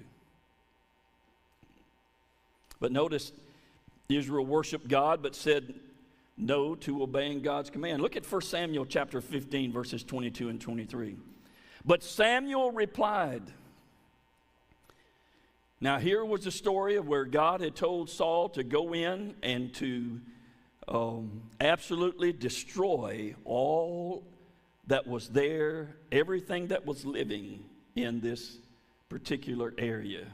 But 2.81 2.91
notice, 2.91 3.31
Israel 4.09 4.47
worshiped 4.47 4.89
God 4.89 5.23
but 5.23 5.37
said 5.37 5.75
no 6.39 6.75
to 6.77 7.03
obeying 7.03 7.43
God's 7.43 7.69
command. 7.69 8.01
Look 8.01 8.17
at 8.17 8.31
1 8.31 8.41
Samuel 8.41 8.87
chapter 8.87 9.21
15, 9.21 9.71
verses 9.71 10.03
22 10.03 10.49
and 10.49 10.59
23. 10.59 11.17
But 11.85 12.03
Samuel 12.03 12.73
replied, 12.73 13.43
Now, 15.79 15.99
here 15.99 16.25
was 16.25 16.45
the 16.45 16.51
story 16.51 16.97
of 16.97 17.07
where 17.07 17.27
God 17.27 17.61
had 17.61 17.77
told 17.77 18.09
Saul 18.09 18.49
to 18.51 18.65
go 18.65 18.95
in 18.95 19.35
and 19.43 19.75
to 19.75 20.21
um, 20.89 21.43
absolutely 21.61 22.33
destroy 22.33 23.35
all 23.45 24.25
that 24.87 25.07
was 25.07 25.29
there, 25.29 25.97
everything 26.13 26.69
that 26.69 26.85
was 26.87 27.05
living 27.05 27.65
in 27.97 28.21
this 28.21 28.59
particular 29.09 29.73
area. 29.79 30.27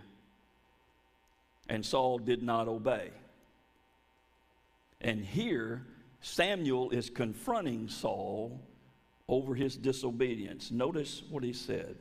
And 1.68 1.84
Saul 1.84 2.18
did 2.18 2.42
not 2.42 2.66
obey. 2.66 3.10
And 5.00 5.24
here, 5.24 5.86
Samuel 6.20 6.90
is 6.90 7.08
confronting 7.08 7.88
Saul 7.88 8.60
over 9.28 9.54
his 9.54 9.76
disobedience. 9.76 10.70
Notice 10.70 11.22
what 11.30 11.44
he 11.44 11.52
said. 11.52 11.96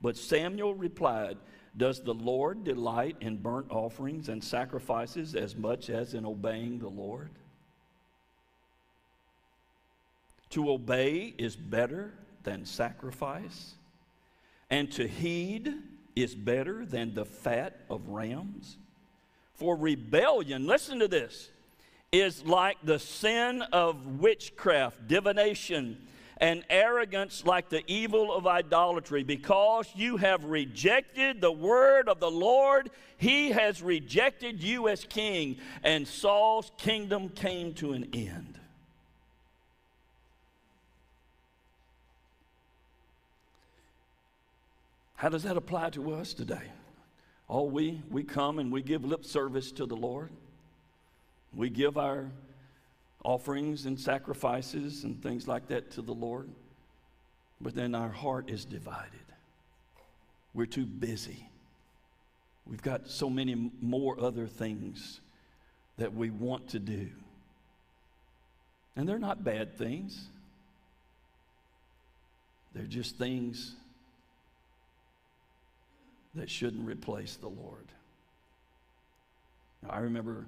But 0.00 0.16
Samuel 0.16 0.74
replied, 0.74 1.36
Does 1.76 2.00
the 2.00 2.14
Lord 2.14 2.64
delight 2.64 3.16
in 3.20 3.36
burnt 3.36 3.70
offerings 3.70 4.28
and 4.28 4.42
sacrifices 4.42 5.34
as 5.34 5.56
much 5.56 5.90
as 5.90 6.14
in 6.14 6.24
obeying 6.24 6.78
the 6.78 6.88
Lord? 6.88 7.30
To 10.52 10.70
obey 10.70 11.34
is 11.38 11.56
better 11.56 12.12
than 12.42 12.66
sacrifice, 12.66 13.74
and 14.68 14.92
to 14.92 15.08
heed 15.08 15.72
is 16.14 16.34
better 16.34 16.84
than 16.84 17.14
the 17.14 17.24
fat 17.24 17.80
of 17.88 18.08
rams. 18.08 18.76
For 19.54 19.76
rebellion, 19.76 20.66
listen 20.66 20.98
to 20.98 21.08
this, 21.08 21.50
is 22.12 22.44
like 22.44 22.76
the 22.84 22.98
sin 22.98 23.62
of 23.72 24.20
witchcraft, 24.20 25.08
divination, 25.08 25.96
and 26.36 26.64
arrogance 26.68 27.46
like 27.46 27.70
the 27.70 27.82
evil 27.86 28.30
of 28.34 28.46
idolatry. 28.46 29.22
Because 29.22 29.88
you 29.94 30.18
have 30.18 30.44
rejected 30.44 31.40
the 31.40 31.52
word 31.52 32.10
of 32.10 32.20
the 32.20 32.30
Lord, 32.30 32.90
he 33.16 33.52
has 33.52 33.80
rejected 33.80 34.62
you 34.62 34.88
as 34.88 35.04
king, 35.04 35.56
and 35.82 36.06
Saul's 36.06 36.70
kingdom 36.76 37.30
came 37.30 37.72
to 37.74 37.94
an 37.94 38.10
end. 38.12 38.58
How 45.22 45.28
does 45.28 45.44
that 45.44 45.56
apply 45.56 45.90
to 45.90 46.14
us 46.14 46.34
today? 46.34 46.72
Oh, 47.48 47.62
we, 47.62 48.02
we 48.10 48.24
come 48.24 48.58
and 48.58 48.72
we 48.72 48.82
give 48.82 49.04
lip 49.04 49.24
service 49.24 49.70
to 49.70 49.86
the 49.86 49.94
Lord. 49.94 50.30
We 51.54 51.70
give 51.70 51.96
our 51.96 52.32
offerings 53.24 53.86
and 53.86 54.00
sacrifices 54.00 55.04
and 55.04 55.22
things 55.22 55.46
like 55.46 55.68
that 55.68 55.92
to 55.92 56.02
the 56.02 56.12
Lord. 56.12 56.48
But 57.60 57.76
then 57.76 57.94
our 57.94 58.08
heart 58.08 58.50
is 58.50 58.64
divided. 58.64 59.12
We're 60.54 60.66
too 60.66 60.86
busy. 60.86 61.46
We've 62.66 62.82
got 62.82 63.06
so 63.06 63.30
many 63.30 63.70
more 63.80 64.18
other 64.18 64.48
things 64.48 65.20
that 65.98 66.12
we 66.12 66.30
want 66.30 66.70
to 66.70 66.80
do. 66.80 67.08
And 68.96 69.08
they're 69.08 69.20
not 69.20 69.44
bad 69.44 69.78
things, 69.78 70.26
they're 72.74 72.86
just 72.86 73.18
things 73.18 73.76
that 76.34 76.50
shouldn't 76.50 76.86
replace 76.86 77.36
the 77.36 77.48
Lord. 77.48 77.86
I 79.88 79.98
remember 79.98 80.46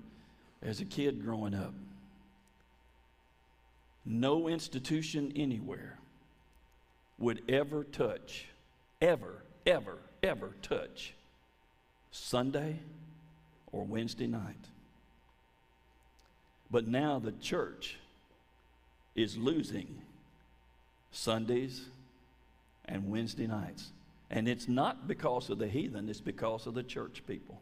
as 0.62 0.81
a 0.81 0.85
kid 0.85 1.23
growing 1.23 1.55
up, 1.55 1.75
no 4.07 4.49
institution 4.49 5.33
anywhere 5.35 5.99
would 7.18 7.42
ever 7.49 7.85
touch, 7.85 8.47
ever, 9.01 9.42
ever, 9.66 9.99
ever 10.23 10.55
touch 10.62 11.14
Sunday 12.11 12.79
or 13.73 13.85
Wednesday 13.85 14.27
night. 14.27 14.68
But 16.70 16.87
now 16.87 17.18
the 17.18 17.33
church 17.33 17.99
is 19.14 19.37
losing 19.37 20.03
Sundays 21.12 21.85
and 22.87 23.11
Wednesday 23.11 23.47
nights. 23.47 23.90
And 24.35 24.49
it's 24.49 24.66
not 24.66 25.07
because 25.07 25.49
of 25.49 25.59
the 25.59 25.68
heathen, 25.68 26.09
it's 26.09 26.20
because 26.20 26.66
of 26.66 26.75
the 26.75 26.83
church 26.83 27.23
people. 27.25 27.61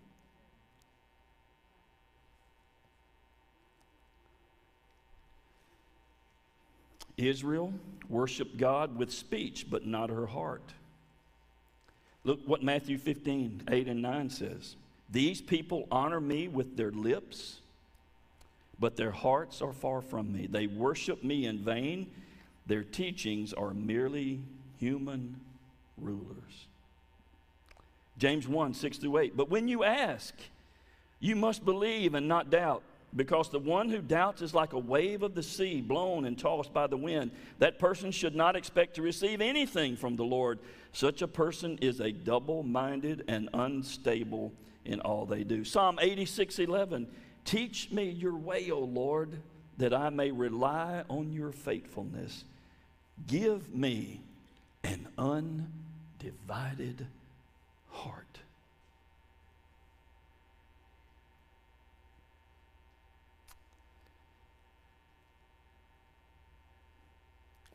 Israel 7.18 7.74
worshiped 8.08 8.56
God 8.56 8.96
with 8.96 9.12
speech, 9.12 9.66
but 9.70 9.86
not 9.86 10.08
her 10.08 10.26
heart. 10.26 10.72
Look 12.24 12.40
what 12.46 12.62
Matthew 12.62 12.96
15, 12.96 13.64
8 13.70 13.88
and 13.88 14.00
9 14.00 14.30
says. 14.30 14.76
These 15.10 15.42
people 15.42 15.86
honor 15.90 16.22
me 16.22 16.48
with 16.48 16.78
their 16.78 16.90
lips, 16.90 17.60
but 18.80 18.96
their 18.96 19.10
hearts 19.10 19.60
are 19.60 19.74
far 19.74 20.00
from 20.00 20.32
me. 20.32 20.46
They 20.50 20.68
worship 20.68 21.22
me 21.22 21.44
in 21.44 21.58
vain. 21.58 22.10
Their 22.66 22.82
teachings 22.82 23.52
are 23.52 23.74
merely 23.74 24.40
human 24.78 25.38
rulers. 26.02 26.66
James 28.18 28.46
1 28.46 28.74
6 28.74 28.98
through 28.98 29.18
8. 29.18 29.36
But 29.36 29.50
when 29.50 29.68
you 29.68 29.84
ask, 29.84 30.34
you 31.20 31.36
must 31.36 31.64
believe 31.64 32.14
and 32.14 32.28
not 32.28 32.50
doubt, 32.50 32.82
because 33.14 33.50
the 33.50 33.58
one 33.58 33.88
who 33.88 34.00
doubts 34.00 34.42
is 34.42 34.54
like 34.54 34.72
a 34.72 34.78
wave 34.78 35.22
of 35.22 35.34
the 35.34 35.42
sea 35.42 35.80
blown 35.80 36.24
and 36.24 36.38
tossed 36.38 36.72
by 36.72 36.86
the 36.86 36.96
wind. 36.96 37.30
That 37.58 37.78
person 37.78 38.10
should 38.10 38.34
not 38.34 38.56
expect 38.56 38.94
to 38.94 39.02
receive 39.02 39.40
anything 39.40 39.96
from 39.96 40.16
the 40.16 40.24
Lord. 40.24 40.58
Such 40.92 41.22
a 41.22 41.28
person 41.28 41.78
is 41.80 42.00
a 42.00 42.10
double 42.10 42.62
minded 42.62 43.24
and 43.28 43.48
unstable 43.52 44.52
in 44.84 45.00
all 45.00 45.26
they 45.26 45.44
do. 45.44 45.64
Psalm 45.64 45.98
86 46.00 46.58
11. 46.58 47.06
Teach 47.44 47.90
me 47.90 48.08
your 48.08 48.36
way, 48.36 48.70
O 48.70 48.80
Lord, 48.80 49.40
that 49.78 49.92
I 49.92 50.10
may 50.10 50.30
rely 50.30 51.02
on 51.08 51.32
your 51.32 51.50
faithfulness. 51.50 52.44
Give 53.26 53.74
me 53.74 54.20
an 54.84 55.08
undivided 56.22 57.06
heart. 57.88 58.38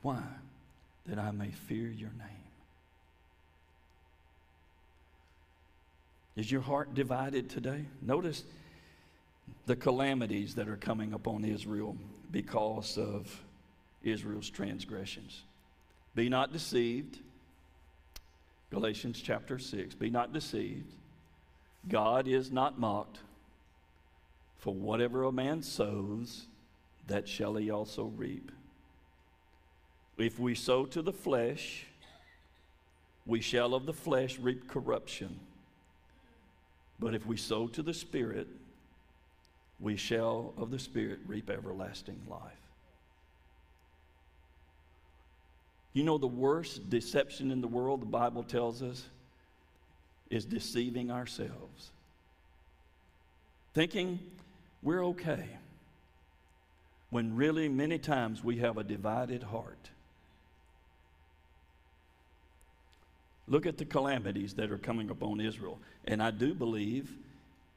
Why? 0.01 0.23
That 1.07 1.19
I 1.19 1.31
may 1.31 1.51
fear 1.51 1.87
your 1.89 2.11
name. 2.11 2.27
Is 6.35 6.51
your 6.51 6.61
heart 6.61 6.93
divided 6.93 7.49
today? 7.49 7.85
Notice 8.01 8.43
the 9.65 9.75
calamities 9.75 10.55
that 10.55 10.69
are 10.69 10.77
coming 10.77 11.13
upon 11.13 11.43
Israel 11.43 11.97
because 12.31 12.97
of 12.97 13.43
Israel's 14.03 14.49
transgressions. 14.49 15.41
Be 16.13 16.29
not 16.29 16.53
deceived. 16.53 17.17
Galatians 18.69 19.21
chapter 19.21 19.57
6. 19.57 19.95
Be 19.95 20.09
not 20.09 20.33
deceived. 20.33 20.93
God 21.87 22.27
is 22.27 22.51
not 22.51 22.79
mocked. 22.79 23.19
For 24.57 24.73
whatever 24.73 25.23
a 25.23 25.31
man 25.31 25.61
sows, 25.61 26.47
that 27.07 27.27
shall 27.27 27.55
he 27.55 27.71
also 27.71 28.05
reap. 28.05 28.51
If 30.17 30.39
we 30.39 30.55
sow 30.55 30.85
to 30.87 31.01
the 31.01 31.13
flesh, 31.13 31.85
we 33.25 33.39
shall 33.39 33.73
of 33.73 33.85
the 33.85 33.93
flesh 33.93 34.39
reap 34.39 34.67
corruption. 34.67 35.39
But 36.99 37.13
if 37.13 37.25
we 37.25 37.37
sow 37.37 37.67
to 37.67 37.83
the 37.83 37.93
Spirit, 37.93 38.47
we 39.79 39.95
shall 39.95 40.53
of 40.57 40.71
the 40.71 40.79
Spirit 40.79 41.19
reap 41.27 41.49
everlasting 41.49 42.19
life. 42.27 42.66
You 45.97 46.03
know, 46.03 46.19
the 46.19 46.27
worst 46.27 46.91
deception 46.91 47.49
in 47.49 47.59
the 47.59 47.67
world, 47.67 48.03
the 48.03 48.05
Bible 48.05 48.43
tells 48.43 48.83
us, 48.83 49.03
is 50.29 50.45
deceiving 50.45 51.09
ourselves. 51.09 51.89
Thinking 53.73 54.19
we're 54.83 55.03
okay, 55.05 55.47
when 57.09 57.35
really 57.35 57.67
many 57.67 57.97
times 57.97 58.43
we 58.43 58.57
have 58.57 58.77
a 58.77 58.83
divided 58.83 59.41
heart. 59.41 59.89
Look 63.47 63.65
at 63.65 63.79
the 63.79 63.85
calamities 63.85 64.53
that 64.53 64.69
are 64.69 64.77
coming 64.77 65.09
upon 65.09 65.41
Israel. 65.41 65.79
And 66.05 66.21
I 66.21 66.29
do 66.29 66.53
believe 66.53 67.09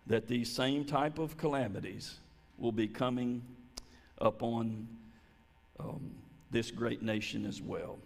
that 0.09 0.29
these 0.29 0.53
same 0.53 0.85
type 0.85 1.19
of 1.19 1.39
calamities 1.39 2.19
will 2.59 2.71
be 2.71 2.87
coming 2.87 3.41
upon 4.19 4.89
um, 5.79 6.11
this 6.51 6.71
great 6.71 7.01
nation 7.01 7.47
as 7.47 7.63
well. 7.63 7.97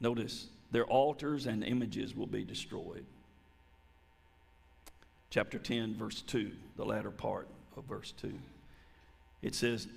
Notice 0.00 0.46
their 0.70 0.84
altars 0.84 1.46
and 1.46 1.64
images 1.64 2.14
will 2.14 2.26
be 2.26 2.44
destroyed. 2.44 3.04
Chapter 5.30 5.58
10, 5.58 5.94
verse 5.96 6.22
2, 6.22 6.50
the 6.76 6.84
latter 6.84 7.10
part 7.10 7.48
of 7.76 7.84
verse 7.84 8.12
2. 8.20 8.32
It 9.42 9.54
says, 9.54 9.88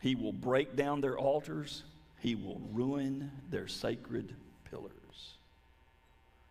He 0.00 0.14
will 0.14 0.32
break 0.32 0.76
down 0.76 1.00
their 1.00 1.18
altars 1.18 1.84
he 2.20 2.34
will 2.34 2.60
ruin 2.72 3.30
their 3.50 3.68
sacred 3.68 4.34
pillars. 4.70 4.92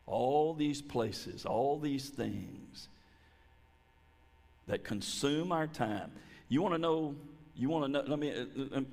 All 0.06 0.54
these 0.54 0.82
places, 0.82 1.46
all 1.46 1.80
these 1.80 2.10
things 2.10 2.88
that 4.68 4.84
consume 4.84 5.52
our 5.52 5.68
time. 5.68 6.12
You 6.48 6.62
want 6.62 6.74
to 6.74 6.78
know, 6.78 7.16
you 7.56 7.70
want 7.70 7.86
to 7.86 7.92
know, 7.92 8.04
let 8.08 8.20
me 8.20 8.32
uh, 8.32 8.46
uh, 8.58 8.78
um, 8.78 8.88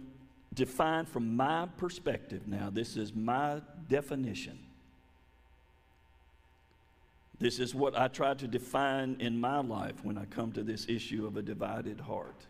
uh, 0.55 0.63
uh, 0.63 0.67
define 0.67 1.07
from 1.07 1.37
my 1.37 1.67
perspective 1.77 2.47
now. 2.47 2.71
This 2.71 2.97
is 2.97 3.15
my 3.15 3.61
definition. 3.89 4.59
This 7.41 7.59
is 7.59 7.75
what 7.75 7.99
I 7.99 8.09
try 8.09 8.35
to 8.35 8.47
define 8.47 9.17
in 9.19 9.41
my 9.41 9.61
life 9.61 10.05
when 10.05 10.17
I 10.17 10.25
come 10.27 10.53
to 10.53 10.63
this 10.63 10.87
issue 10.89 11.27
of 11.27 11.37
a 11.37 11.43
divided 11.43 12.01
heart. 12.01 12.47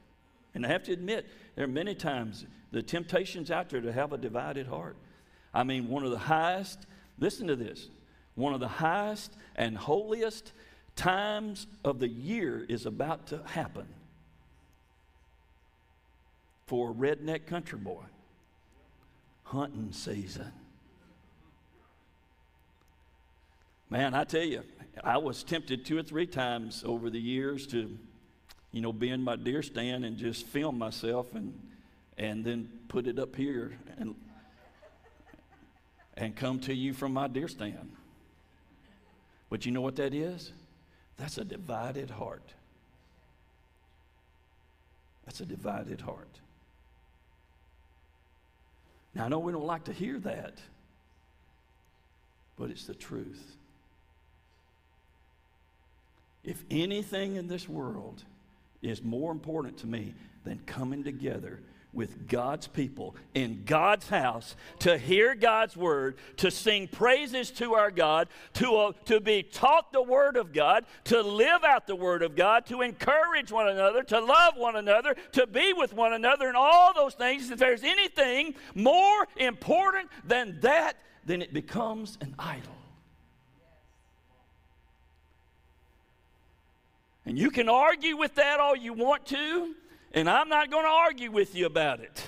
And 0.55 0.64
I 0.64 0.69
have 0.69 0.85
to 0.85 0.93
admit, 0.93 1.27
there 1.57 1.64
are 1.64 1.69
many 1.69 1.95
times 1.95 2.47
the 2.71 2.83
temptation's 2.83 3.51
out 3.51 3.71
there 3.71 3.81
to 3.81 3.93
have 3.93 4.12
a 4.12 4.19
divided 4.19 4.67
heart. 4.67 4.97
I 5.53 5.64
mean, 5.64 5.88
one 5.88 6.05
of 6.05 6.11
the 6.11 6.19
highest, 6.19 6.87
listen 7.19 7.47
to 7.49 7.57
this, 7.57 7.88
one 8.35 8.55
of 8.55 8.61
the 8.61 8.69
highest 8.69 9.37
and 9.57 9.77
holiest 9.77 10.53
times 10.97 11.67
of 11.85 11.99
the 11.99 12.09
year 12.09 12.67
is 12.69 12.87
about 12.87 13.27
to 13.29 13.43
happen 13.47 13.87
for 16.66 16.90
a 16.90 16.94
redneck 16.94 17.46
country 17.46 17.79
boy 17.79 18.03
hunting 19.44 19.92
season. 19.92 20.50
Man, 23.90 24.14
I 24.14 24.24
tell 24.24 24.42
you, 24.42 24.62
I 25.03 25.18
was 25.18 25.44
tempted 25.44 25.85
two 25.85 25.98
or 25.98 26.03
three 26.03 26.27
times 26.27 26.83
over 26.87 27.11
the 27.11 27.20
years 27.20 27.66
to 27.68 27.96
you 28.74 28.81
know, 28.81 28.92
be 28.92 29.09
in 29.11 29.22
my 29.22 29.37
deer 29.37 29.62
stand 29.62 30.05
and 30.05 30.16
just 30.16 30.46
film 30.46 30.77
myself 30.77 31.33
and, 31.37 31.57
and 32.18 32.44
then 32.44 32.68
put 32.88 33.07
it 33.07 33.20
up 33.20 33.37
here 33.37 33.79
and, 33.98 34.16
and 36.16 36.35
come 36.35 36.59
to 36.59 36.74
you 36.74 36.92
from 36.92 37.12
my 37.12 37.29
deer 37.29 37.46
stand. 37.46 37.92
But 39.48 39.64
you 39.64 39.70
know 39.70 39.81
what 39.81 39.94
that 39.96 40.12
is? 40.12 40.53
That's 41.16 41.38
a 41.38 41.44
divided 41.44 42.11
heart. 42.11 42.53
That's 45.24 45.40
a 45.40 45.46
divided 45.46 46.00
heart. 46.00 46.40
Now, 49.14 49.24
I 49.24 49.29
know 49.29 49.38
we 49.38 49.53
don't 49.53 49.64
like 49.64 49.85
to 49.85 49.92
hear 49.92 50.18
that, 50.20 50.59
but 52.59 52.70
it's 52.70 52.85
the 52.85 52.94
truth. 52.94 53.57
If 56.42 56.62
anything 56.70 57.37
in 57.37 57.48
this 57.48 57.68
world 57.68 58.22
is 58.83 59.03
more 59.03 59.33
important 59.33 59.79
to 59.79 59.87
me 59.87 60.14
than 60.44 60.59
coming 60.66 61.05
together 61.05 61.61
with 61.95 62.29
God's 62.29 62.67
people 62.67 63.15
in 63.35 63.63
God's 63.65 64.09
house 64.09 64.57
to 64.81 64.99
hear 64.99 65.35
God's 65.35 65.77
word, 65.77 66.17
to 66.39 66.51
sing 66.51 66.89
praises 66.89 67.51
to 67.53 67.75
our 67.75 67.91
God, 67.91 68.29
to, 68.55 68.77
uh, 68.77 68.93
to 69.07 69.21
be 69.21 69.43
taught 69.43 69.93
the 69.93 70.03
word 70.03 70.37
of 70.37 70.53
God, 70.53 70.85
to 71.05 71.23
live 71.23 71.65
out 71.65 71.87
the 71.87 71.97
word 71.97 72.23
of 72.23 72.37
God, 72.37 72.67
to 72.67 72.83
encourage 72.83 73.53
one 73.53 73.69
another, 73.69 74.03
to 74.05 74.21
love 74.21 74.57
one 74.57 74.77
another, 74.77 75.15
to 75.33 75.47
be 75.47 75.73
with 75.73 75.93
one 75.93 76.13
another, 76.13 76.49
and 76.49 76.57
all 76.57 76.93
those 76.95 77.15
things. 77.15 77.51
If 77.51 77.59
there's 77.59 77.85
anything 77.85 78.55
more 78.75 79.27
important 79.37 80.09
than 80.25 80.61
that, 80.61 80.97
then 81.25 81.43
it 81.43 81.53
becomes 81.53 82.19
an 82.21 82.35
idol. 82.39 82.73
And 87.27 87.39
you 87.39 87.51
can 87.51 87.69
argue 87.69 88.17
with 88.17 88.35
that 88.35 88.61
all 88.61 88.77
you 88.77 88.93
want 88.93 89.27
to, 89.27 89.75
and 90.14 90.31
I'm 90.31 90.48
not 90.48 90.70
going 90.70 90.85
to 90.85 90.90
argue 90.90 91.31
with 91.31 91.55
you 91.55 91.66
about 91.66 92.00
it. 92.00 92.24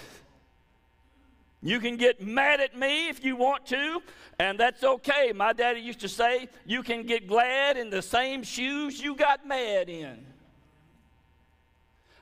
You 1.63 1.81
can 1.81 1.97
get 1.97 2.21
mad 2.21 2.61
at 2.61 2.77
me 2.77 3.09
if 3.09 3.25
you 3.25 3.35
want 3.35 3.67
to, 3.67 4.03
and 4.39 4.59
that's 4.59 4.85
okay. 4.85 5.33
My 5.35 5.53
daddy 5.53 5.81
used 5.81 6.01
to 6.01 6.09
say, 6.09 6.49
You 6.67 6.83
can 6.83 7.07
get 7.07 7.27
glad 7.27 7.77
in 7.77 7.89
the 7.89 8.03
same 8.03 8.43
shoes 8.43 9.01
you 9.01 9.17
got 9.17 9.47
mad 9.47 9.89
in. 9.89 10.27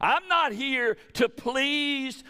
I'm 0.01 0.27
not 0.29 0.53
here 0.53 0.97
to 1.15 1.29
please 1.29 2.23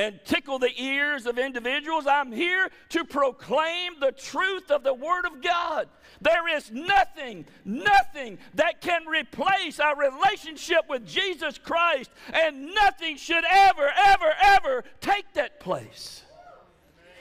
and 0.00 0.18
tickle 0.24 0.58
the 0.58 0.72
ears 0.82 1.26
of 1.26 1.38
individuals. 1.38 2.06
I'm 2.06 2.32
here 2.32 2.70
to 2.88 3.04
proclaim 3.04 4.00
the 4.00 4.12
truth 4.12 4.70
of 4.70 4.82
the 4.82 4.94
Word 4.94 5.26
of 5.26 5.42
God. 5.42 5.88
There 6.22 6.48
is 6.56 6.70
nothing, 6.70 7.44
nothing 7.66 8.38
that 8.54 8.80
can 8.80 9.06
replace 9.06 9.78
our 9.78 9.94
relationship 9.96 10.88
with 10.88 11.06
Jesus 11.06 11.58
Christ, 11.58 12.10
and 12.32 12.74
nothing 12.74 13.16
should 13.16 13.44
ever, 13.44 13.90
ever, 14.06 14.32
ever 14.42 14.84
take 15.02 15.34
that 15.34 15.60
place. 15.60 16.22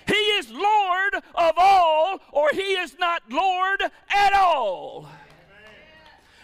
He 0.08 0.14
is 0.14 0.49
Lord 0.49 1.16
of 1.36 1.53
all, 1.58 2.22
or 2.32 2.49
He 2.53 2.62
is 2.62 2.97
not 2.97 3.24
Lord 3.30 3.82
at 4.10 4.34
all. 4.34 5.10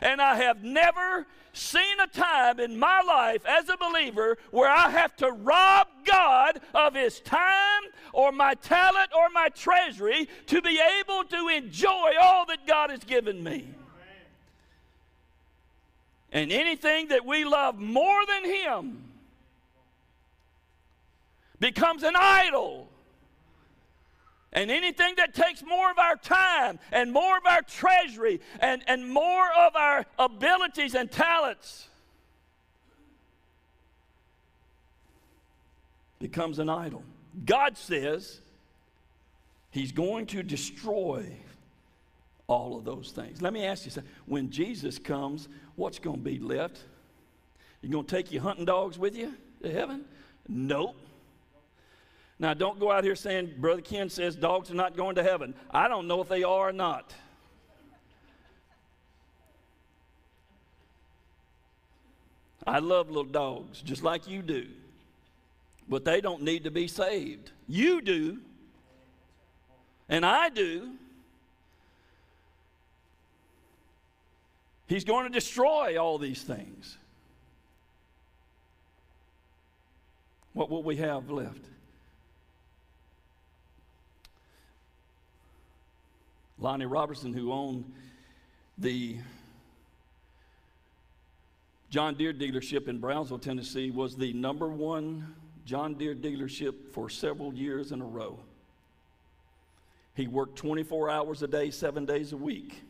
And 0.01 0.21
I 0.21 0.35
have 0.35 0.63
never 0.63 1.25
seen 1.55 1.99
a 2.01 2.07
time 2.07 2.59
in 2.59 2.77
my 2.77 3.01
life 3.01 3.45
as 3.45 3.69
a 3.69 3.77
believer 3.77 4.37
where 4.51 4.69
I 4.69 4.89
have 4.89 5.15
to 5.17 5.31
rob 5.31 5.87
God 6.05 6.59
of 6.73 6.95
His 6.95 7.19
time 7.21 7.83
or 8.13 8.31
my 8.31 8.53
talent 8.55 9.09
or 9.17 9.29
my 9.29 9.49
treasury 9.49 10.27
to 10.47 10.61
be 10.61 10.79
able 10.99 11.23
to 11.25 11.47
enjoy 11.47 12.11
all 12.21 12.45
that 12.47 12.67
God 12.67 12.89
has 12.89 13.03
given 13.03 13.43
me. 13.43 13.67
And 16.31 16.51
anything 16.51 17.07
that 17.09 17.25
we 17.25 17.45
love 17.45 17.79
more 17.79 18.25
than 18.25 18.43
Him 18.43 19.03
becomes 21.59 22.03
an 22.03 22.15
idol. 22.17 22.89
And 24.55 24.71
anything 24.71 25.15
that 25.17 25.33
takes 25.33 25.61
more 25.61 25.91
of 25.91 25.99
our 25.99 26.15
time 26.15 26.79
and 26.93 27.11
more 27.11 27.37
of 27.37 27.45
our 27.45 27.61
treasury 27.61 28.39
and, 28.61 28.81
and 28.87 29.07
more 29.07 29.49
of 29.51 29.75
our 29.75 30.05
abilities 30.17 30.95
and 30.95 31.11
talents 31.11 31.89
becomes 36.19 36.57
an 36.57 36.69
idol. 36.69 37.03
God 37.45 37.77
says 37.77 38.39
He's 39.71 39.91
going 39.91 40.25
to 40.27 40.41
destroy 40.41 41.35
all 42.47 42.77
of 42.77 42.85
those 42.85 43.11
things. 43.11 43.41
Let 43.41 43.51
me 43.51 43.65
ask 43.65 43.83
you 43.83 43.91
something. 43.91 44.11
When 44.25 44.49
Jesus 44.49 44.97
comes, 44.97 45.49
what's 45.75 45.99
going 45.99 46.17
to 46.17 46.23
be 46.23 46.39
left? 46.39 46.79
You 47.81 47.89
going 47.89 48.05
to 48.05 48.15
take 48.15 48.31
your 48.31 48.41
hunting 48.41 48.63
dogs 48.63 48.97
with 48.97 49.17
you 49.17 49.33
to 49.61 49.69
heaven? 49.69 50.05
Nope. 50.47 50.95
Now, 52.37 52.53
don't 52.53 52.79
go 52.79 52.91
out 52.91 53.03
here 53.03 53.15
saying, 53.15 53.53
Brother 53.57 53.81
Ken 53.81 54.09
says 54.09 54.35
dogs 54.35 54.69
are 54.69 54.75
not 54.75 54.97
going 54.97 55.15
to 55.15 55.23
heaven. 55.23 55.53
I 55.71 55.87
don't 55.87 56.07
know 56.07 56.21
if 56.21 56.27
they 56.27 56.43
are 56.43 56.69
or 56.69 56.73
not. 56.73 57.13
I 62.67 62.79
love 62.79 63.07
little 63.07 63.23
dogs, 63.23 63.81
just 63.81 64.03
like 64.03 64.27
you 64.27 64.41
do. 64.41 64.67
But 65.87 66.03
they 66.03 66.19
don't 66.19 66.41
need 66.41 66.63
to 66.63 66.71
be 66.71 66.87
saved. 66.87 67.51
You 67.67 68.01
do. 68.01 68.39
And 70.09 70.25
I 70.25 70.49
do. 70.49 70.91
He's 74.87 75.03
going 75.03 75.23
to 75.25 75.31
destroy 75.31 75.97
all 75.97 76.17
these 76.17 76.43
things. 76.43 76.97
What 80.53 80.69
will 80.69 80.83
we 80.83 80.97
have 80.97 81.29
left? 81.29 81.65
Lonnie 86.65 86.87
Robertson, 86.87 87.31
who 87.31 87.53
owned 87.53 87.85
the 88.79 89.17
John 91.91 92.15
Deere 92.15 92.33
dealership 92.33 92.87
in 92.87 92.97
Brownsville, 92.97 93.37
Tennessee, 93.37 93.91
was 93.91 94.15
the 94.15 94.33
number 94.33 94.67
one 94.67 95.35
John 95.63 95.93
Deere 95.93 96.15
dealership 96.15 96.73
for 96.91 97.07
several 97.07 97.53
years 97.53 97.91
in 97.91 98.01
a 98.01 98.05
row. 98.05 98.39
He 100.15 100.25
worked 100.25 100.55
24 100.55 101.11
hours 101.11 101.43
a 101.43 101.47
day, 101.47 101.69
seven 101.69 102.03
days 102.03 102.33
a 102.33 102.37
week. 102.37 102.81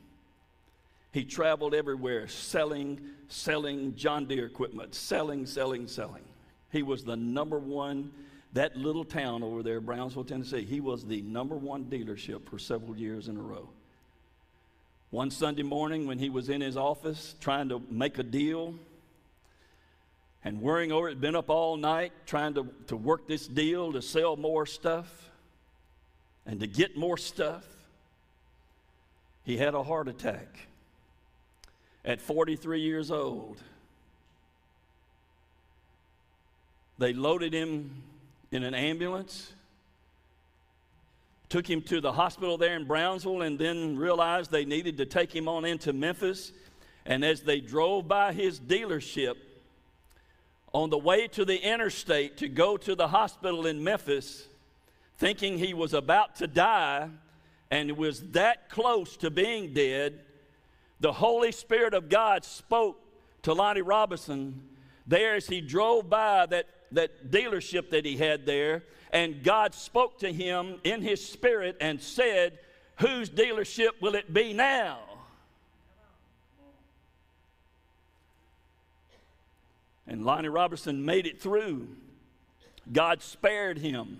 He 1.11 1.25
traveled 1.25 1.73
everywhere 1.73 2.29
selling, 2.29 3.01
selling 3.27 3.93
John 3.95 4.25
Deere 4.25 4.45
equipment, 4.45 4.95
selling, 4.95 5.45
selling, 5.45 5.89
selling. 5.89 6.23
He 6.71 6.81
was 6.81 7.03
the 7.03 7.17
number 7.17 7.59
one 7.59 8.13
that 8.55 8.77
little 8.77 9.03
town 9.03 9.43
over 9.43 9.61
there, 9.61 9.81
Brownsville, 9.81 10.23
Tennessee, 10.23 10.63
he 10.63 10.79
was 10.79 11.05
the 11.05 11.21
number 11.21 11.55
one 11.55 11.85
dealership 11.85 12.49
for 12.49 12.57
several 12.57 12.97
years 12.97 13.27
in 13.27 13.35
a 13.35 13.41
row. 13.41 13.67
One 15.11 15.29
Sunday 15.29 15.63
morning, 15.63 16.07
when 16.07 16.19
he 16.19 16.29
was 16.29 16.47
in 16.47 16.61
his 16.61 16.77
office 16.77 17.35
trying 17.41 17.67
to 17.69 17.81
make 17.89 18.17
a 18.17 18.23
deal 18.23 18.73
and 20.45 20.61
worrying 20.61 20.93
over 20.93 21.09
it, 21.09 21.19
been 21.19 21.35
up 21.35 21.49
all 21.49 21.75
night 21.75 22.13
trying 22.25 22.53
to, 22.53 22.67
to 22.87 22.95
work 22.95 23.27
this 23.27 23.45
deal 23.45 23.91
to 23.91 24.01
sell 24.01 24.37
more 24.37 24.65
stuff 24.65 25.29
and 26.45 26.61
to 26.61 26.67
get 26.67 26.95
more 26.95 27.17
stuff, 27.17 27.65
he 29.43 29.57
had 29.57 29.73
a 29.73 29.83
heart 29.83 30.07
attack 30.07 30.47
at 32.05 32.21
43 32.21 32.79
years 32.79 33.11
old. 33.11 33.61
They 36.97 37.11
loaded 37.11 37.51
him 37.51 38.03
in 38.55 38.63
an 38.63 38.73
ambulance, 38.73 39.53
took 41.49 41.69
him 41.69 41.81
to 41.83 42.01
the 42.01 42.11
hospital 42.11 42.57
there 42.57 42.75
in 42.75 42.85
Brownsville, 42.85 43.41
and 43.41 43.59
then 43.59 43.97
realized 43.97 44.49
they 44.49 44.65
needed 44.65 44.97
to 44.97 45.05
take 45.05 45.35
him 45.35 45.47
on 45.47 45.65
into 45.65 45.93
Memphis. 45.93 46.51
And 47.05 47.23
as 47.23 47.41
they 47.41 47.59
drove 47.59 48.07
by 48.07 48.33
his 48.33 48.59
dealership 48.59 49.35
on 50.73 50.89
the 50.89 50.97
way 50.97 51.27
to 51.27 51.45
the 51.45 51.61
interstate 51.61 52.37
to 52.37 52.47
go 52.47 52.77
to 52.77 52.95
the 52.95 53.09
hospital 53.09 53.67
in 53.67 53.83
Memphis, 53.83 54.47
thinking 55.17 55.57
he 55.57 55.73
was 55.73 55.93
about 55.93 56.37
to 56.37 56.47
die 56.47 57.09
and 57.69 57.91
was 57.91 58.21
that 58.31 58.69
close 58.69 59.17
to 59.17 59.29
being 59.29 59.73
dead, 59.73 60.21
the 60.99 61.13
Holy 61.13 61.51
Spirit 61.51 61.93
of 61.93 62.09
God 62.09 62.43
spoke 62.45 62.99
to 63.43 63.53
Lonnie 63.53 63.81
Robinson 63.81 64.61
there 65.05 65.35
as 65.35 65.47
he 65.47 65.61
drove 65.61 66.09
by 66.09 66.45
that 66.47 66.67
that 66.95 67.31
dealership 67.31 67.91
that 67.91 68.05
he 68.05 68.17
had 68.17 68.45
there, 68.45 68.83
and 69.11 69.43
God 69.43 69.73
spoke 69.73 70.19
to 70.19 70.31
him 70.31 70.79
in 70.83 71.01
his 71.01 71.25
spirit 71.25 71.77
and 71.79 72.01
said, 72.01 72.59
Whose 72.97 73.29
dealership 73.29 74.01
will 74.01 74.15
it 74.15 74.33
be 74.33 74.53
now? 74.53 74.99
And 80.07 80.25
Lonnie 80.25 80.49
Robertson 80.49 81.03
made 81.03 81.25
it 81.25 81.41
through. 81.41 81.87
God 82.91 83.21
spared 83.21 83.77
him. 83.77 84.17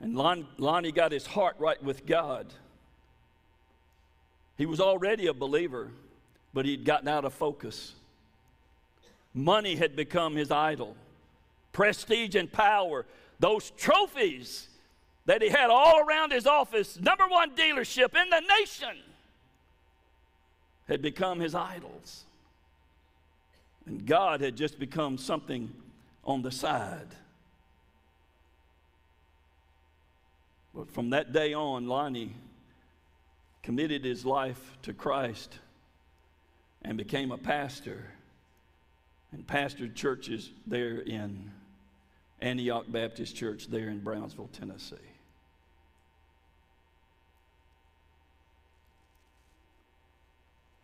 And 0.00 0.16
Lon, 0.16 0.46
Lonnie 0.58 0.92
got 0.92 1.12
his 1.12 1.26
heart 1.26 1.56
right 1.58 1.82
with 1.82 2.06
God. 2.06 2.52
He 4.56 4.66
was 4.66 4.80
already 4.80 5.26
a 5.26 5.34
believer, 5.34 5.90
but 6.52 6.64
he'd 6.64 6.84
gotten 6.84 7.08
out 7.08 7.24
of 7.24 7.32
focus. 7.32 7.94
Money 9.34 9.76
had 9.76 9.96
become 9.96 10.34
his 10.36 10.50
idol. 10.50 10.96
Prestige 11.72 12.34
and 12.34 12.52
power, 12.52 13.06
those 13.38 13.70
trophies 13.76 14.68
that 15.24 15.40
he 15.40 15.48
had 15.48 15.70
all 15.70 16.00
around 16.00 16.32
his 16.32 16.46
office, 16.46 16.98
number 17.00 17.26
one 17.28 17.54
dealership 17.54 18.20
in 18.20 18.28
the 18.28 18.42
nation, 18.60 18.98
had 20.88 21.00
become 21.00 21.40
his 21.40 21.54
idols. 21.54 22.24
And 23.86 24.04
God 24.06 24.40
had 24.40 24.56
just 24.56 24.78
become 24.78 25.16
something 25.16 25.72
on 26.24 26.42
the 26.42 26.50
side. 26.50 27.08
But 30.74 30.90
from 30.90 31.10
that 31.10 31.32
day 31.32 31.54
on, 31.54 31.86
Lonnie 31.86 32.34
committed 33.62 34.04
his 34.04 34.24
life 34.24 34.76
to 34.82 34.92
Christ 34.92 35.58
and 36.82 36.98
became 36.98 37.30
a 37.30 37.38
pastor 37.38 38.12
and 39.32 39.46
pastored 39.46 39.94
churches 39.94 40.50
there 40.66 40.98
in 40.98 41.50
Antioch 42.40 42.84
Baptist 42.88 43.34
Church 43.34 43.68
there 43.68 43.88
in 43.88 44.00
Brownsville, 44.00 44.50
Tennessee. 44.52 44.96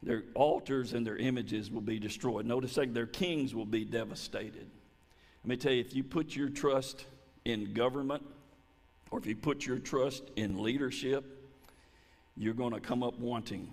Their 0.02 0.22
altars 0.34 0.92
and 0.92 1.06
their 1.06 1.16
images 1.16 1.70
will 1.70 1.80
be 1.82 1.98
destroyed. 1.98 2.46
Notice 2.46 2.78
their 2.92 3.06
kings 3.06 3.54
will 3.54 3.66
be 3.66 3.84
devastated. 3.84 4.70
Let 5.44 5.48
me 5.48 5.56
tell 5.56 5.72
you, 5.72 5.80
if 5.80 5.94
you 5.94 6.04
put 6.04 6.34
your 6.36 6.48
trust 6.48 7.04
in 7.44 7.74
government 7.74 8.22
or 9.10 9.18
if 9.18 9.26
you 9.26 9.36
put 9.36 9.66
your 9.66 9.78
trust 9.78 10.22
in 10.36 10.62
leadership, 10.62 11.24
you're 12.36 12.54
going 12.54 12.72
to 12.72 12.80
come 12.80 13.02
up 13.02 13.18
wanting. 13.18 13.70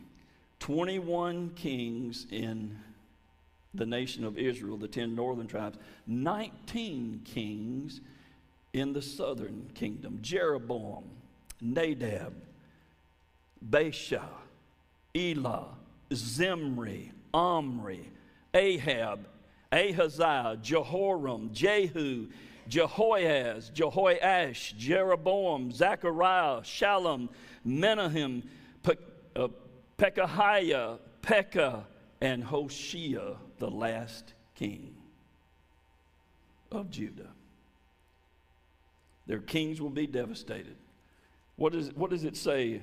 21 0.59 1.51
kings 1.55 2.25
in 2.31 2.77
the 3.77 3.85
nation 3.85 4.23
of 4.23 4.37
Israel, 4.37 4.77
the 4.77 4.87
10 4.87 5.15
northern 5.15 5.47
tribes, 5.47 5.77
19 6.07 7.21
kings 7.25 8.01
in 8.73 8.93
the 8.93 9.01
southern 9.01 9.69
kingdom. 9.73 10.19
Jeroboam, 10.21 11.05
Nadab, 11.61 12.33
Baasha, 13.67 14.23
Elah, 15.15 15.67
Zimri, 16.13 17.11
Omri, 17.33 18.09
Ahab, 18.53 19.27
Ahaziah, 19.71 20.57
Jehoram, 20.61 21.49
Jehu, 21.53 22.27
Jehoahaz, 22.67 23.69
Jehoiash, 23.73 24.75
Jeroboam, 24.77 25.71
Zechariah, 25.71 26.61
Shallum, 26.61 27.29
Menahem, 27.63 28.43
Pe- 28.83 28.95
uh, 29.35 29.47
Pekahiah, 29.97 30.97
Pekah, 31.21 31.85
and 32.21 32.43
Hoshea 32.43 33.35
the 33.59 33.69
last 33.69 34.33
king 34.55 34.95
of 36.71 36.89
Judah. 36.89 37.29
Their 39.27 39.39
kings 39.39 39.81
will 39.81 39.89
be 39.89 40.07
devastated. 40.07 40.75
What, 41.55 41.73
is, 41.73 41.91
what 41.93 42.09
does 42.09 42.23
it 42.23 42.37
say 42.37 42.81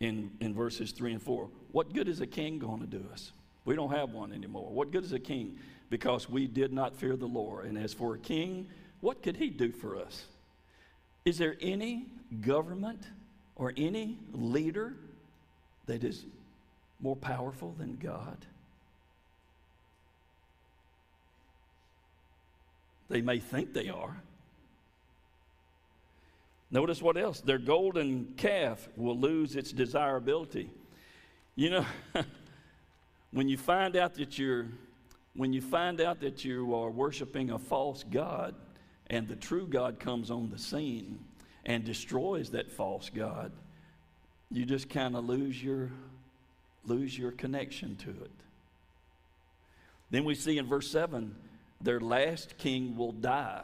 in, 0.00 0.30
in 0.40 0.54
verses 0.54 0.92
3 0.92 1.12
and 1.12 1.22
4? 1.22 1.48
What 1.72 1.92
good 1.92 2.08
is 2.08 2.20
a 2.20 2.26
king 2.26 2.58
going 2.58 2.80
to 2.80 2.86
do 2.86 3.04
us? 3.12 3.32
We 3.64 3.74
don't 3.74 3.90
have 3.90 4.10
one 4.10 4.32
anymore. 4.32 4.70
What 4.70 4.90
good 4.90 5.04
is 5.04 5.12
a 5.12 5.18
king? 5.18 5.58
Because 5.90 6.28
we 6.28 6.46
did 6.46 6.72
not 6.72 6.96
fear 6.96 7.16
the 7.16 7.26
Lord. 7.26 7.66
And 7.66 7.76
as 7.76 7.92
for 7.92 8.14
a 8.14 8.18
king, 8.18 8.68
what 9.00 9.22
could 9.22 9.36
he 9.36 9.50
do 9.50 9.70
for 9.70 9.96
us? 9.96 10.26
Is 11.24 11.38
there 11.38 11.56
any 11.60 12.06
government 12.40 13.02
or 13.56 13.72
any 13.76 14.18
leader 14.32 14.94
that 15.86 16.04
is 16.04 16.24
more 17.00 17.16
powerful 17.16 17.74
than 17.78 17.96
God? 17.96 18.46
They 23.08 23.22
may 23.22 23.38
think 23.38 23.72
they 23.72 23.88
are. 23.88 24.20
Notice 26.70 27.00
what 27.00 27.16
else? 27.16 27.40
Their 27.40 27.58
golden 27.58 28.34
calf 28.36 28.88
will 28.96 29.18
lose 29.18 29.54
its 29.54 29.72
desirability. 29.72 30.70
You 31.54 31.70
know, 31.70 31.86
when 33.30 33.48
you 33.48 33.56
find 33.56 33.96
out 33.96 34.14
that 34.14 34.38
you're 34.38 34.66
when 35.34 35.52
you 35.52 35.60
find 35.60 36.00
out 36.00 36.20
that 36.20 36.46
you 36.46 36.74
are 36.74 36.90
worshiping 36.90 37.50
a 37.50 37.58
false 37.58 38.02
god 38.04 38.54
and 39.08 39.28
the 39.28 39.36
true 39.36 39.66
God 39.66 40.00
comes 40.00 40.30
on 40.30 40.48
the 40.48 40.58
scene 40.58 41.18
and 41.66 41.84
destroys 41.84 42.50
that 42.50 42.72
false 42.72 43.10
god, 43.14 43.52
you 44.50 44.64
just 44.64 44.88
kind 44.88 45.14
of 45.14 45.26
lose 45.26 45.62
your 45.62 45.90
lose 46.84 47.16
your 47.16 47.32
connection 47.32 47.96
to 47.96 48.10
it. 48.10 48.30
Then 50.10 50.24
we 50.24 50.34
see 50.34 50.56
in 50.58 50.66
verse 50.66 50.90
7 50.90 51.34
their 51.80 52.00
last 52.00 52.56
king 52.58 52.96
will 52.96 53.12
die. 53.12 53.62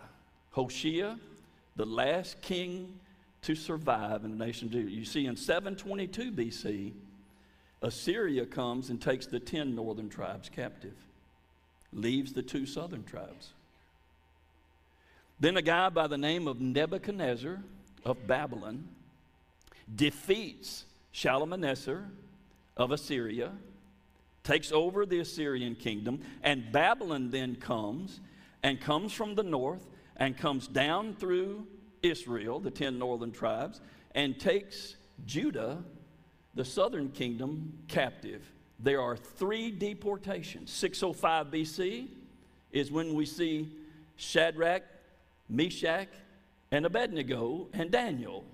Hoshea, 0.50 1.16
the 1.76 1.86
last 1.86 2.40
king 2.42 2.98
to 3.42 3.54
survive 3.54 4.24
in 4.24 4.38
the 4.38 4.44
nation 4.44 4.68
of 4.68 4.72
Judah. 4.72 4.90
You 4.90 5.04
see, 5.04 5.26
in 5.26 5.36
722 5.36 6.32
BC, 6.32 6.92
Assyria 7.82 8.46
comes 8.46 8.90
and 8.90 9.00
takes 9.00 9.26
the 9.26 9.40
10 9.40 9.74
northern 9.74 10.08
tribes 10.08 10.48
captive, 10.48 10.94
leaves 11.92 12.32
the 12.32 12.42
two 12.42 12.66
southern 12.66 13.02
tribes. 13.04 13.52
Then 15.40 15.56
a 15.56 15.62
guy 15.62 15.88
by 15.88 16.06
the 16.06 16.18
name 16.18 16.46
of 16.46 16.60
Nebuchadnezzar 16.60 17.60
of 18.04 18.26
Babylon 18.26 18.86
defeats 19.94 20.84
Shalmaneser 21.10 22.08
of 22.76 22.92
Assyria 22.92 23.52
takes 24.44 24.72
over 24.72 25.06
the 25.06 25.20
Assyrian 25.20 25.74
kingdom, 25.74 26.20
and 26.42 26.72
Babylon 26.72 27.30
then 27.30 27.56
comes 27.56 28.20
and 28.62 28.80
comes 28.80 29.12
from 29.12 29.34
the 29.34 29.42
north 29.42 29.86
and 30.16 30.36
comes 30.36 30.68
down 30.68 31.14
through 31.14 31.66
Israel, 32.02 32.60
the 32.60 32.70
10 32.70 32.98
northern 32.98 33.32
tribes, 33.32 33.80
and 34.14 34.38
takes 34.38 34.96
Judah, 35.26 35.82
the 36.54 36.64
southern 36.64 37.10
kingdom, 37.10 37.72
captive. 37.88 38.42
There 38.80 39.00
are 39.00 39.16
three 39.16 39.70
deportations. 39.70 40.72
605 40.72 41.46
BC 41.46 42.08
is 42.72 42.90
when 42.90 43.14
we 43.14 43.26
see 43.26 43.72
Shadrach, 44.16 44.82
Meshach, 45.48 46.08
and 46.70 46.84
Abednego 46.84 47.68
and 47.72 47.90
Daniel. 47.90 48.44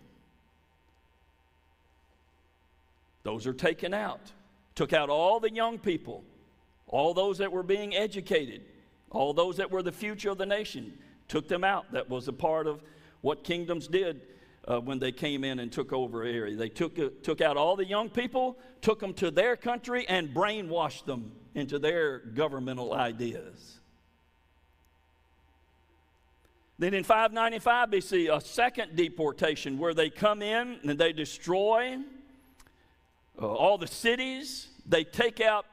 Those 3.22 3.46
are 3.46 3.52
taken 3.52 3.94
out 3.94 4.32
took 4.78 4.92
out 4.92 5.10
all 5.10 5.40
the 5.40 5.52
young 5.52 5.76
people, 5.76 6.22
all 6.86 7.12
those 7.12 7.38
that 7.38 7.50
were 7.50 7.64
being 7.64 7.96
educated, 7.96 8.62
all 9.10 9.32
those 9.32 9.56
that 9.56 9.68
were 9.68 9.82
the 9.82 9.90
future 9.90 10.30
of 10.30 10.38
the 10.38 10.46
nation, 10.46 10.96
took 11.26 11.48
them 11.48 11.64
out. 11.64 11.90
That 11.90 12.08
was 12.08 12.28
a 12.28 12.32
part 12.32 12.68
of 12.68 12.80
what 13.20 13.42
kingdoms 13.42 13.88
did 13.88 14.20
uh, 14.68 14.78
when 14.78 15.00
they 15.00 15.10
came 15.10 15.42
in 15.42 15.58
and 15.58 15.72
took 15.72 15.92
over 15.92 16.22
an 16.22 16.32
area. 16.32 16.54
They 16.54 16.68
took, 16.68 16.96
uh, 16.96 17.08
took 17.24 17.40
out 17.40 17.56
all 17.56 17.74
the 17.74 17.84
young 17.84 18.08
people, 18.08 18.56
took 18.80 19.00
them 19.00 19.14
to 19.14 19.32
their 19.32 19.56
country, 19.56 20.06
and 20.06 20.32
brainwashed 20.32 21.06
them 21.06 21.32
into 21.56 21.80
their 21.80 22.20
governmental 22.20 22.94
ideas. 22.94 23.80
Then 26.78 26.94
in 26.94 27.02
595 27.02 27.90
BC, 27.90 28.32
a 28.32 28.40
second 28.40 28.94
deportation 28.94 29.76
where 29.76 29.92
they 29.92 30.08
come 30.08 30.40
in 30.40 30.78
and 30.84 30.96
they 30.96 31.12
destroy 31.12 31.98
uh, 33.40 33.46
all 33.46 33.78
the 33.78 33.86
cities. 33.86 34.67
They 34.88 35.04
take 35.04 35.40
out 35.40 35.66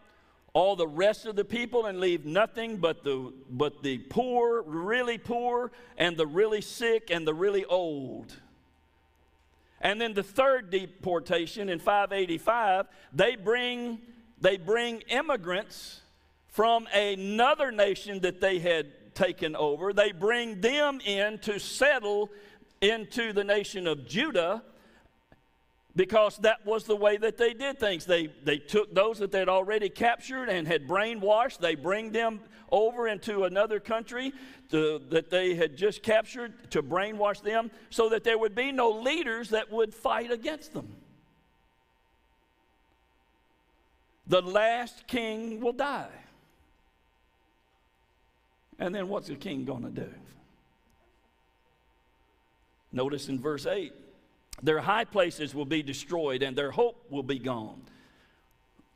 all 0.54 0.76
the 0.76 0.88
rest 0.88 1.26
of 1.26 1.36
the 1.36 1.44
people 1.44 1.86
and 1.86 2.00
leave 2.00 2.26
nothing 2.26 2.78
but 2.78 3.04
the, 3.04 3.34
but 3.50 3.84
the 3.84 3.98
poor, 3.98 4.62
really 4.62 5.18
poor, 5.18 5.72
and 5.98 6.16
the 6.16 6.26
really 6.26 6.62
sick 6.62 7.10
and 7.12 7.28
the 7.28 7.34
really 7.34 7.66
old. 7.66 8.34
And 9.82 10.00
then 10.00 10.14
the 10.14 10.24
third 10.24 10.70
deportation 10.70 11.70
in 11.70 11.80
585, 11.80 12.88
they 13.14 13.36
bring, 13.36 14.00
they 14.40 14.58
bring 14.58 15.02
immigrants 15.10 16.02
from 16.48 16.88
another 16.94 17.72
nation 17.72 18.22
that 18.22 18.40
they 18.40 18.60
had 18.60 19.14
taken 19.14 19.56
over. 19.56 19.92
They 19.92 20.14
bring 20.14 20.62
them 20.62 21.02
in 21.06 21.38
to 21.40 21.60
settle 21.60 22.30
into 22.80 23.34
the 23.34 23.44
nation 23.44 23.88
of 23.88 24.08
Judah 24.08 24.64
because 25.96 26.38
that 26.38 26.66
was 26.66 26.84
the 26.84 26.96
way 26.96 27.18
that 27.18 27.38
they 27.38 27.54
did 27.54 27.80
things. 27.80 28.06
They, 28.06 28.28
they 28.44 28.58
took 28.58 28.94
those 28.94 29.20
that 29.20 29.32
they'd 29.32 29.48
already 29.48 29.90
captured 29.90 30.50
and 30.50 30.68
had 30.68 30.88
brainwashed, 30.88 31.60
they 31.60 31.76
bring 31.76 32.12
them 32.12 32.42
over 32.72 33.08
into 33.08 33.46
another 33.46 33.80
country 33.80 34.34
to, 34.72 35.02
that 35.10 35.30
they 35.30 35.56
had 35.56 35.78
just 35.78 36.04
captured 36.04 36.72
to 36.72 36.84
brainwash 36.84 37.42
them 37.42 37.72
so 37.90 38.10
that 38.10 38.24
there 38.24 38.38
would 38.38 38.56
be 38.56 38.72
no 38.72 38.90
leaders 38.90 39.50
that 39.50 39.72
would 39.72 39.94
fight 39.94 40.32
against 40.32 40.74
them. 40.74 40.96
The 44.28 44.42
last 44.42 45.08
king 45.08 45.62
will 45.62 45.74
die. 45.74 46.10
And 48.80 48.94
then 48.94 49.08
what's 49.08 49.28
the 49.28 49.36
king 49.36 49.64
going 49.64 49.84
to 49.84 49.90
do? 49.90 50.10
Notice 52.92 53.30
in 53.30 53.40
verse 53.40 53.66
8 53.66 53.94
their 54.64 54.80
high 54.80 55.06
places 55.06 55.54
will 55.54 55.66
be 55.66 55.84
destroyed 55.84 56.42
and 56.44 56.56
their 56.56 56.72
hope 56.72 57.06
will 57.10 57.24
be 57.24 57.40
gone. 57.40 57.82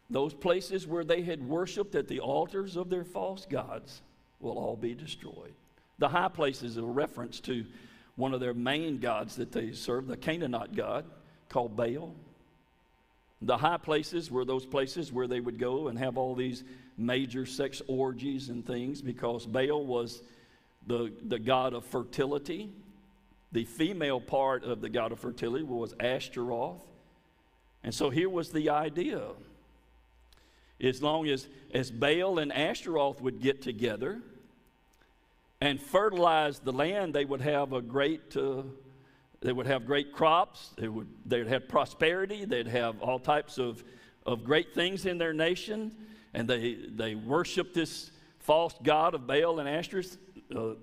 Those 0.09 0.33
places 0.33 0.87
where 0.87 1.03
they 1.03 1.21
had 1.21 1.47
worshiped 1.47 1.95
at 1.95 2.07
the 2.07 2.19
altars 2.19 2.75
of 2.75 2.89
their 2.89 3.03
false 3.03 3.45
gods 3.45 4.01
will 4.39 4.57
all 4.57 4.75
be 4.75 4.95
destroyed. 4.95 5.53
The 5.99 6.07
high 6.07 6.29
places 6.29 6.71
is 6.71 6.77
a 6.77 6.83
reference 6.83 7.39
to 7.41 7.65
one 8.15 8.33
of 8.33 8.39
their 8.39 8.53
main 8.53 8.99
gods 8.99 9.35
that 9.35 9.51
they 9.51 9.71
served, 9.71 10.07
the 10.07 10.17
Canaanite 10.17 10.75
god 10.75 11.05
called 11.49 11.75
Baal. 11.75 12.15
The 13.41 13.57
high 13.57 13.77
places 13.77 14.29
were 14.29 14.43
those 14.43 14.65
places 14.65 15.13
where 15.13 15.27
they 15.27 15.39
would 15.39 15.59
go 15.59 15.87
and 15.87 15.97
have 15.97 16.17
all 16.17 16.35
these 16.35 16.63
major 16.97 17.45
sex 17.45 17.81
orgies 17.87 18.49
and 18.49 18.65
things 18.65 19.01
because 19.01 19.45
Baal 19.45 19.85
was 19.85 20.21
the, 20.87 21.13
the 21.27 21.39
god 21.39 21.73
of 21.73 21.85
fertility 21.85 22.69
the 23.51 23.65
female 23.65 24.21
part 24.21 24.63
of 24.63 24.81
the 24.81 24.89
god 24.89 25.11
of 25.11 25.19
fertility 25.19 25.63
was 25.63 25.93
Ashtaroth. 25.99 26.81
And 27.83 27.93
so 27.93 28.09
here 28.09 28.29
was 28.29 28.51
the 28.51 28.69
idea. 28.69 29.21
As 30.81 31.01
long 31.01 31.27
as, 31.27 31.47
as 31.73 31.91
Baal 31.91 32.39
and 32.39 32.53
Ashtaroth 32.53 33.21
would 33.21 33.41
get 33.41 33.61
together 33.61 34.21
and 35.59 35.81
fertilize 35.81 36.59
the 36.59 36.71
land, 36.71 37.13
they 37.13 37.25
would 37.25 37.41
have 37.41 37.73
a 37.73 37.81
great, 37.81 38.35
uh, 38.37 38.63
they 39.41 39.51
would 39.51 39.67
have 39.67 39.85
great 39.85 40.13
crops. 40.13 40.71
They 40.77 40.87
would, 40.87 41.07
they'd 41.25 41.47
have 41.47 41.67
prosperity. 41.67 42.45
They'd 42.45 42.67
have 42.67 43.01
all 43.01 43.19
types 43.19 43.57
of, 43.57 43.83
of 44.25 44.43
great 44.43 44.73
things 44.73 45.05
in 45.05 45.17
their 45.17 45.33
nation. 45.33 45.95
And 46.33 46.47
they, 46.47 46.75
they 46.75 47.15
worship 47.15 47.73
this 47.73 48.11
false 48.39 48.75
god 48.83 49.15
of 49.15 49.27
Baal 49.27 49.59
and 49.59 49.67
Ashtaroth, 49.67 50.17
uh, 50.55 50.75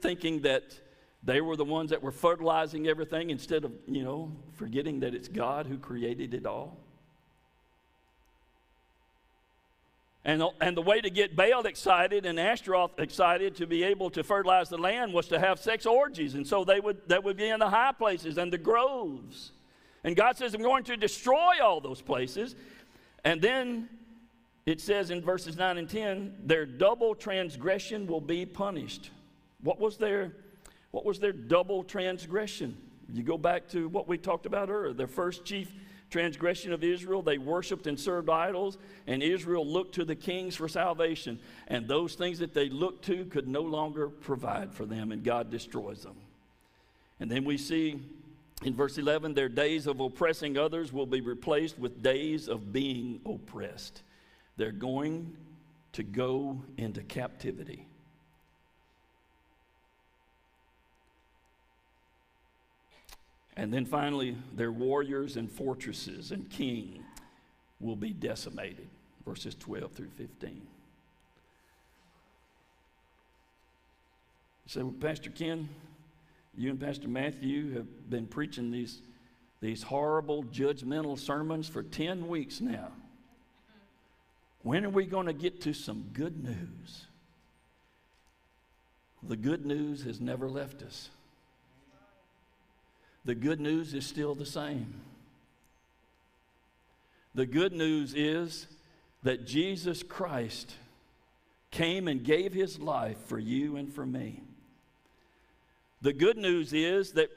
thinking 0.00 0.42
that 0.42 0.80
they 1.24 1.40
were 1.40 1.56
the 1.56 1.64
ones 1.64 1.90
that 1.90 2.02
were 2.02 2.12
fertilizing 2.12 2.88
everything 2.88 3.30
instead 3.30 3.64
of, 3.64 3.72
you 3.86 4.02
know, 4.02 4.32
forgetting 4.54 5.00
that 5.00 5.14
it's 5.14 5.28
God 5.28 5.66
who 5.66 5.78
created 5.78 6.34
it 6.34 6.46
all. 6.46 6.76
And, 10.24 10.42
and 10.60 10.76
the 10.76 10.82
way 10.82 11.00
to 11.00 11.10
get 11.10 11.34
Baal 11.34 11.66
excited 11.66 12.26
and 12.26 12.38
Ashtaroth 12.38 12.98
excited 12.98 13.56
to 13.56 13.66
be 13.66 13.82
able 13.82 14.08
to 14.10 14.22
fertilize 14.22 14.68
the 14.68 14.78
land 14.78 15.12
was 15.12 15.26
to 15.28 15.38
have 15.38 15.58
sex 15.58 15.84
orgies. 15.84 16.34
And 16.34 16.46
so 16.46 16.64
they 16.64 16.78
would, 16.78 17.08
they 17.08 17.18
would 17.18 17.36
be 17.36 17.48
in 17.48 17.58
the 17.58 17.68
high 17.68 17.92
places 17.92 18.38
and 18.38 18.52
the 18.52 18.58
groves. 18.58 19.50
And 20.04 20.14
God 20.14 20.36
says, 20.36 20.54
I'm 20.54 20.62
going 20.62 20.84
to 20.84 20.96
destroy 20.96 21.60
all 21.62 21.80
those 21.80 22.00
places. 22.00 22.54
And 23.24 23.40
then 23.40 23.88
it 24.64 24.80
says 24.80 25.10
in 25.10 25.22
verses 25.22 25.56
9 25.56 25.78
and 25.78 25.88
10, 25.88 26.34
their 26.44 26.66
double 26.66 27.16
transgression 27.16 28.06
will 28.06 28.20
be 28.20 28.46
punished. 28.46 29.10
What 29.60 29.80
was 29.80 29.96
their 29.96 30.32
what 30.92 31.04
was 31.04 31.18
their 31.18 31.32
double 31.32 31.82
transgression? 31.82 32.76
You 33.12 33.22
go 33.22 33.36
back 33.36 33.68
to 33.70 33.88
what 33.88 34.08
we 34.08 34.16
talked 34.16 34.46
about 34.46 34.70
earlier. 34.70 34.92
Their 34.92 35.06
first 35.06 35.44
chief 35.44 35.72
transgression 36.10 36.72
of 36.72 36.84
Israel, 36.84 37.22
they 37.22 37.38
worshiped 37.38 37.86
and 37.86 37.98
served 37.98 38.28
idols, 38.28 38.76
and 39.06 39.22
Israel 39.22 39.66
looked 39.66 39.94
to 39.96 40.04
the 40.04 40.14
kings 40.14 40.54
for 40.54 40.68
salvation. 40.68 41.40
And 41.68 41.88
those 41.88 42.14
things 42.14 42.38
that 42.38 42.54
they 42.54 42.68
looked 42.68 43.06
to 43.06 43.24
could 43.24 43.48
no 43.48 43.62
longer 43.62 44.08
provide 44.08 44.72
for 44.74 44.84
them, 44.84 45.10
and 45.10 45.24
God 45.24 45.50
destroys 45.50 46.02
them. 46.02 46.16
And 47.18 47.30
then 47.30 47.44
we 47.44 47.56
see 47.56 47.98
in 48.62 48.74
verse 48.74 48.98
11 48.98 49.34
their 49.34 49.48
days 49.48 49.86
of 49.86 50.00
oppressing 50.00 50.58
others 50.58 50.92
will 50.92 51.06
be 51.06 51.20
replaced 51.20 51.78
with 51.78 52.02
days 52.02 52.48
of 52.48 52.72
being 52.72 53.20
oppressed. 53.24 54.02
They're 54.56 54.72
going 54.72 55.34
to 55.92 56.02
go 56.02 56.62
into 56.76 57.02
captivity. 57.02 57.86
And 63.56 63.72
then 63.72 63.84
finally, 63.84 64.36
their 64.54 64.72
warriors 64.72 65.36
and 65.36 65.50
fortresses 65.50 66.30
and 66.30 66.48
king 66.48 67.04
will 67.80 67.96
be 67.96 68.12
decimated. 68.12 68.88
Verses 69.26 69.54
12 69.54 69.92
through 69.92 70.10
15. 70.16 70.62
So, 74.66 74.90
Pastor 75.00 75.30
Ken, 75.30 75.68
you 76.56 76.70
and 76.70 76.80
Pastor 76.80 77.08
Matthew 77.08 77.74
have 77.74 78.10
been 78.10 78.26
preaching 78.26 78.70
these, 78.70 79.02
these 79.60 79.82
horrible, 79.82 80.44
judgmental 80.44 81.18
sermons 81.18 81.68
for 81.68 81.82
10 81.82 82.26
weeks 82.26 82.60
now. 82.60 82.88
When 84.62 84.84
are 84.84 84.90
we 84.90 85.06
going 85.06 85.26
to 85.26 85.32
get 85.32 85.60
to 85.62 85.72
some 85.72 86.10
good 86.12 86.42
news? 86.42 87.06
The 89.22 89.36
good 89.36 89.66
news 89.66 90.04
has 90.04 90.20
never 90.20 90.48
left 90.48 90.82
us. 90.82 91.10
The 93.24 93.34
good 93.34 93.60
news 93.60 93.94
is 93.94 94.06
still 94.06 94.34
the 94.34 94.46
same. 94.46 94.94
The 97.34 97.46
good 97.46 97.72
news 97.72 98.14
is 98.14 98.66
that 99.22 99.46
Jesus 99.46 100.02
Christ 100.02 100.74
came 101.70 102.08
and 102.08 102.24
gave 102.24 102.52
his 102.52 102.78
life 102.78 103.18
for 103.26 103.38
you 103.38 103.76
and 103.76 103.92
for 103.92 104.04
me. 104.04 104.42
The 106.02 106.12
good 106.12 106.36
news 106.36 106.72
is 106.72 107.12
that 107.12 107.30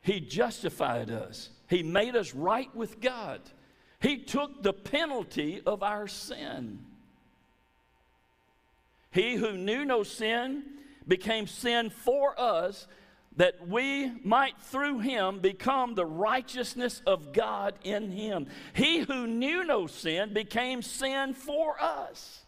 he 0.00 0.20
justified 0.20 1.10
us, 1.10 1.50
he 1.68 1.82
made 1.82 2.14
us 2.14 2.34
right 2.34 2.74
with 2.74 3.00
God. 3.00 3.40
He 4.00 4.18
took 4.18 4.62
the 4.62 4.74
penalty 4.74 5.62
of 5.64 5.82
our 5.82 6.06
sin. 6.06 6.80
He 9.10 9.36
who 9.36 9.56
knew 9.56 9.86
no 9.86 10.02
sin 10.02 10.64
became 11.08 11.46
sin 11.46 11.88
for 11.88 12.38
us 12.38 12.86
that 13.36 13.66
we 13.66 14.12
might 14.22 14.60
through 14.62 15.00
him 15.00 15.40
become 15.40 15.94
the 15.94 16.06
righteousness 16.06 17.02
of 17.06 17.32
God 17.32 17.74
in 17.82 18.12
him. 18.12 18.46
He 18.74 19.00
who 19.00 19.26
knew 19.26 19.64
no 19.64 19.86
sin 19.86 20.32
became 20.32 20.82
sin 20.82 21.34
for 21.34 21.80
us. 21.80 22.44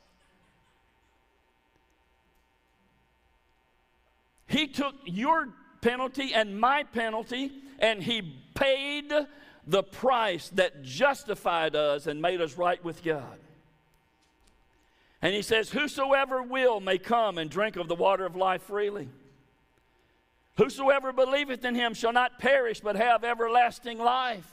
He 4.47 4.69
took 4.69 4.95
your 5.05 5.49
penalty 5.81 6.33
and 6.33 6.61
my 6.61 6.85
penalty 6.85 7.51
and 7.81 8.03
he 8.03 8.23
paid 8.55 9.13
the 9.67 9.83
price 9.83 10.51
that 10.51 10.83
justified 10.83 11.75
us 11.75 12.07
and 12.07 12.23
made 12.23 12.41
us 12.41 12.57
right 12.57 12.83
with 12.85 13.03
God. 13.03 13.39
And 15.21 15.35
he 15.35 15.43
says, 15.43 15.71
Whosoever 15.71 16.43
will 16.43 16.79
may 16.81 16.99
come 16.99 17.39
and 17.39 17.51
drink 17.51 17.75
of 17.77 17.89
the 17.89 17.97
water 17.97 18.25
of 18.25 18.37
life 18.37 18.63
freely. 18.63 19.09
Whosoever 20.57 21.13
believeth 21.13 21.65
in 21.65 21.75
him 21.75 21.95
shall 21.95 22.13
not 22.13 22.39
perish, 22.39 22.81
but 22.81 22.97
have 22.97 23.25
everlasting 23.25 23.99
life. 23.99 24.51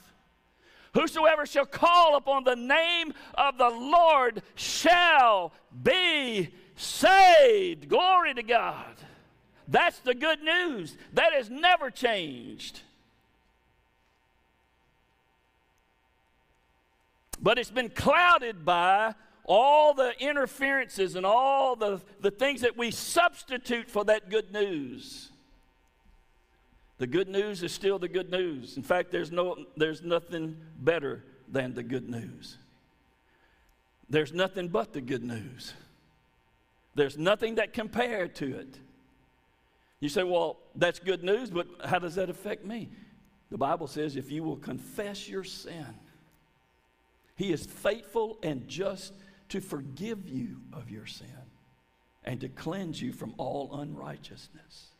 Whosoever 0.93 1.45
shall 1.45 1.65
call 1.65 2.15
upon 2.17 2.43
the 2.43 2.55
name 2.55 3.13
of 3.35 3.57
the 3.57 3.69
Lord 3.69 4.43
shall 4.55 5.51
be 5.81 6.53
saved. 6.75 7.89
Glory 7.89 8.33
to 8.33 8.43
God. 8.43 8.95
That's 9.67 9.99
the 9.99 10.13
good 10.13 10.43
news. 10.43 10.95
That 11.13 11.33
has 11.33 11.49
never 11.49 11.89
changed. 11.89 12.81
But 17.41 17.57
it's 17.57 17.71
been 17.71 17.89
clouded 17.89 18.63
by 18.63 19.15
all 19.45 19.93
the 19.93 20.13
interferences 20.19 21.15
and 21.15 21.25
all 21.25 21.75
the, 21.75 22.01
the 22.21 22.31
things 22.31 22.61
that 22.61 22.77
we 22.77 22.91
substitute 22.91 23.89
for 23.89 24.05
that 24.05 24.29
good 24.29 24.53
news. 24.53 25.32
The 27.03 27.07
good 27.07 27.27
news 27.27 27.63
is 27.63 27.73
still 27.73 27.99
the 27.99 28.07
good 28.07 28.31
news. 28.31 28.77
In 28.77 28.83
fact, 28.83 29.11
there's, 29.11 29.29
no, 29.29 29.65
there's 29.75 30.01
nothing 30.03 30.55
better 30.79 31.21
than 31.49 31.73
the 31.73 31.83
good 31.83 32.09
news. 32.09 32.57
There's 34.09 34.31
nothing 34.31 34.69
but 34.69 34.93
the 34.93 35.01
good 35.01 35.21
news. 35.21 35.73
There's 36.95 37.17
nothing 37.17 37.55
that 37.55 37.73
compared 37.73 38.35
to 38.35 38.57
it. 38.57 38.79
You 39.99 40.07
say, 40.07 40.23
well, 40.23 40.59
that's 40.75 40.99
good 40.99 41.25
news, 41.25 41.49
but 41.49 41.67
how 41.83 41.99
does 41.99 42.15
that 42.15 42.29
affect 42.29 42.63
me? 42.63 42.87
The 43.51 43.57
Bible 43.57 43.87
says 43.87 44.15
if 44.15 44.31
you 44.31 44.41
will 44.41 44.55
confess 44.55 45.27
your 45.27 45.43
sin, 45.43 45.95
He 47.35 47.51
is 47.51 47.65
faithful 47.65 48.37
and 48.41 48.65
just 48.69 49.13
to 49.49 49.59
forgive 49.59 50.25
you 50.29 50.61
of 50.71 50.89
your 50.89 51.05
sin 51.05 51.27
and 52.23 52.39
to 52.39 52.47
cleanse 52.47 53.01
you 53.01 53.11
from 53.11 53.33
all 53.37 53.77
unrighteousness 53.81 54.92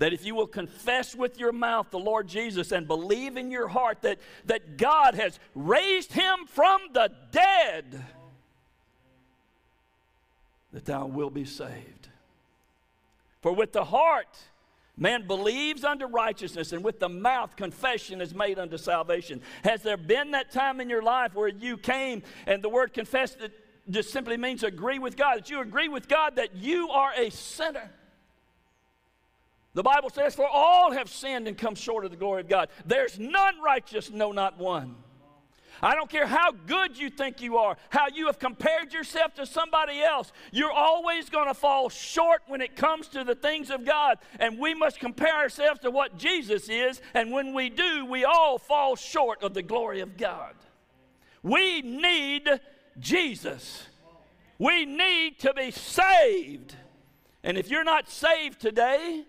that 0.00 0.14
if 0.14 0.24
you 0.24 0.34
will 0.34 0.46
confess 0.46 1.14
with 1.14 1.38
your 1.38 1.52
mouth 1.52 1.90
the 1.90 1.98
Lord 1.98 2.26
Jesus 2.26 2.72
and 2.72 2.88
believe 2.88 3.36
in 3.36 3.50
your 3.50 3.68
heart 3.68 4.00
that, 4.00 4.18
that 4.46 4.78
God 4.78 5.14
has 5.14 5.38
raised 5.54 6.12
him 6.12 6.46
from 6.46 6.80
the 6.94 7.12
dead, 7.30 8.02
that 10.72 10.86
thou 10.86 11.04
will 11.04 11.28
be 11.28 11.44
saved. 11.44 12.08
For 13.42 13.52
with 13.52 13.72
the 13.72 13.84
heart 13.84 14.38
man 14.96 15.26
believes 15.26 15.84
unto 15.84 16.06
righteousness, 16.06 16.72
and 16.72 16.82
with 16.82 16.98
the 16.98 17.08
mouth 17.10 17.54
confession 17.56 18.22
is 18.22 18.34
made 18.34 18.58
unto 18.58 18.78
salvation. 18.78 19.42
Has 19.64 19.82
there 19.82 19.98
been 19.98 20.30
that 20.30 20.50
time 20.50 20.80
in 20.80 20.88
your 20.88 21.02
life 21.02 21.34
where 21.34 21.48
you 21.48 21.76
came 21.76 22.22
and 22.46 22.62
the 22.62 22.70
word 22.70 22.94
confess 22.94 23.36
just 23.90 24.10
simply 24.10 24.38
means 24.38 24.62
agree 24.62 24.98
with 24.98 25.18
God, 25.18 25.36
that 25.36 25.50
you 25.50 25.60
agree 25.60 25.88
with 25.88 26.08
God 26.08 26.36
that 26.36 26.54
you 26.54 26.88
are 26.88 27.12
a 27.14 27.28
sinner? 27.28 27.90
The 29.74 29.82
Bible 29.82 30.10
says, 30.10 30.34
For 30.34 30.46
all 30.46 30.92
have 30.92 31.08
sinned 31.08 31.46
and 31.46 31.56
come 31.56 31.74
short 31.74 32.04
of 32.04 32.10
the 32.10 32.16
glory 32.16 32.40
of 32.40 32.48
God. 32.48 32.68
There's 32.84 33.18
none 33.18 33.60
righteous, 33.62 34.10
no, 34.10 34.32
not 34.32 34.58
one. 34.58 34.96
I 35.82 35.94
don't 35.94 36.10
care 36.10 36.26
how 36.26 36.52
good 36.52 36.98
you 36.98 37.08
think 37.08 37.40
you 37.40 37.56
are, 37.56 37.76
how 37.88 38.08
you 38.12 38.26
have 38.26 38.38
compared 38.38 38.92
yourself 38.92 39.34
to 39.34 39.46
somebody 39.46 40.02
else, 40.02 40.30
you're 40.52 40.72
always 40.72 41.30
going 41.30 41.48
to 41.48 41.54
fall 41.54 41.88
short 41.88 42.42
when 42.48 42.60
it 42.60 42.76
comes 42.76 43.08
to 43.08 43.24
the 43.24 43.34
things 43.34 43.70
of 43.70 43.86
God. 43.86 44.18
And 44.38 44.58
we 44.58 44.74
must 44.74 45.00
compare 45.00 45.34
ourselves 45.34 45.80
to 45.80 45.90
what 45.90 46.18
Jesus 46.18 46.68
is, 46.68 47.00
and 47.14 47.32
when 47.32 47.54
we 47.54 47.70
do, 47.70 48.04
we 48.04 48.24
all 48.24 48.58
fall 48.58 48.94
short 48.96 49.42
of 49.42 49.54
the 49.54 49.62
glory 49.62 50.00
of 50.00 50.16
God. 50.16 50.54
We 51.42 51.80
need 51.80 52.48
Jesus. 52.98 53.86
We 54.58 54.84
need 54.84 55.38
to 55.40 55.54
be 55.54 55.70
saved. 55.70 56.74
And 57.42 57.56
if 57.56 57.70
you're 57.70 57.84
not 57.84 58.10
saved 58.10 58.60
today, 58.60 59.24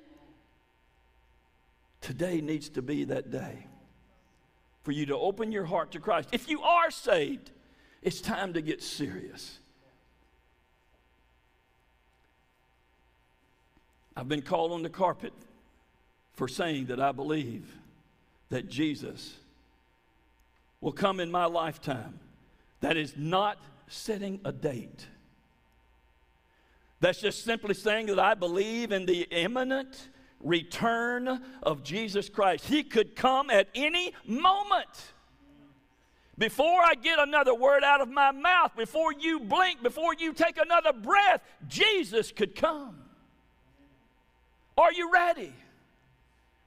Today 2.02 2.41
needs 2.41 2.70
to 2.70 2.82
be 2.82 3.04
that 3.06 3.32
day 3.32 3.68
for 4.84 4.91
you 4.91 5.06
to 5.06 5.16
open 5.16 5.52
your 5.52 5.66
heart 5.66 5.91
to 5.91 5.99
Christ. 5.99 6.30
If 6.32 6.49
you 6.49 6.62
are 6.62 6.89
saved, 6.89 7.52
it's 8.02 8.20
time 8.20 8.54
to 8.54 8.62
get 8.62 8.82
serious. 8.82 9.60
I've 14.18 14.28
been 14.28 14.41
called 14.41 14.72
on 14.72 14.82
the 14.82 14.89
carpet 14.89 15.34
for 16.34 16.47
saying 16.47 16.88
that 16.88 16.99
I 16.99 17.12
believe 17.12 17.66
that 18.49 18.68
Jesus 18.68 19.36
will 20.82 20.91
come 20.91 21.20
in 21.20 21.32
my 21.32 21.45
lifetime. 21.45 22.20
That 22.82 22.97
is 22.97 23.14
not 23.16 23.58
setting 23.88 24.41
a 24.43 24.52
date. 24.52 25.06
That's 26.99 27.22
just 27.22 27.43
simply 27.43 27.74
saying 27.74 28.08
that 28.08 28.20
I 28.20 28.34
believe 28.34 28.91
in 28.91 29.06
the 29.06 29.22
imminent 29.32 30.08
return 30.44 31.42
of 31.64 31.84
Jesus 31.84 32.30
Christ. 32.30 32.66
He 32.66 32.84
could 32.84 33.16
come 33.16 33.50
at 33.50 33.68
any 33.76 34.14
moment. 34.26 35.14
Before 36.38 36.82
I 36.84 36.96
get 36.96 37.20
another 37.20 37.54
word 37.54 37.84
out 37.84 38.02
of 38.02 38.10
my 38.10 38.32
mouth, 38.32 38.76
before 38.76 39.14
you 39.14 39.39
blink, 39.39 39.84
before 39.84 40.16
you 40.16 40.34
take 40.34 40.58
another 40.58 40.94
breath, 40.94 41.42
Jesus 41.68 42.32
could 42.32 42.56
come. 42.56 42.98
Are 44.78 44.92
you 44.92 45.12
ready? 45.12 45.54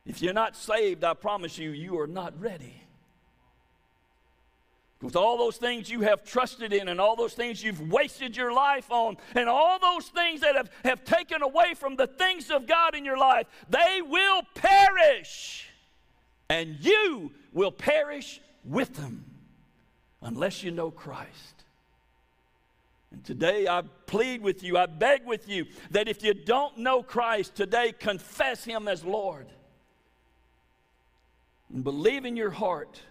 If 0.07 0.23
you're 0.23 0.35
not 0.35 0.55
saved, 0.55 1.03
I 1.03 1.15
promise 1.15 1.59
you, 1.59 1.71
you 1.71 1.99
are 1.99 2.07
not 2.07 2.41
ready 2.41 2.84
with 5.05 5.17
all 5.17 5.37
those 5.37 5.59
things 5.59 5.91
you 5.91 6.01
have 6.01 6.25
trusted 6.25 6.73
in 6.73 6.89
and 6.89 6.99
all 6.99 7.15
those 7.15 7.35
things 7.35 7.63
you've 7.63 7.93
wasted 7.93 8.35
your 8.35 8.51
life 8.55 8.91
on 8.91 9.19
and 9.35 9.51
all 9.51 9.79
those 9.79 10.09
things 10.09 10.41
that 10.41 10.57
have, 10.57 10.71
have 10.83 11.05
taken 11.05 11.43
away 11.43 11.75
from 11.75 11.95
the 11.95 12.07
things 12.07 12.51
of 12.51 12.67
God 12.67 12.95
in 12.95 13.05
your 13.05 13.19
life, 13.19 13.47
they 13.69 14.01
will 14.01 14.41
perish. 14.55 15.69
And 16.49 16.79
you 16.81 17.33
will 17.53 17.71
perish 17.71 18.41
with 18.65 18.95
them 18.95 19.27
unless 20.23 20.63
you 20.63 20.71
know 20.71 20.91
Christ. 20.91 21.65
And 23.13 23.23
today 23.23 23.69
I 23.69 23.83
plead 24.07 24.41
with 24.41 24.63
you, 24.63 24.79
I 24.79 24.87
beg 24.87 25.27
with 25.27 25.51
you 25.51 25.67
that 25.91 26.09
if 26.09 26.25
you 26.25 26.33
don't 26.33 26.79
know 26.79 27.03
Christ 27.03 27.55
today, 27.55 27.93
confess 27.93 28.65
Him 28.65 28.89
as 28.89 29.05
Lord. 29.05 29.49
And 31.71 31.85
believe 31.85 32.25
in 32.25 32.37
your 32.37 32.51
heart 32.51 33.03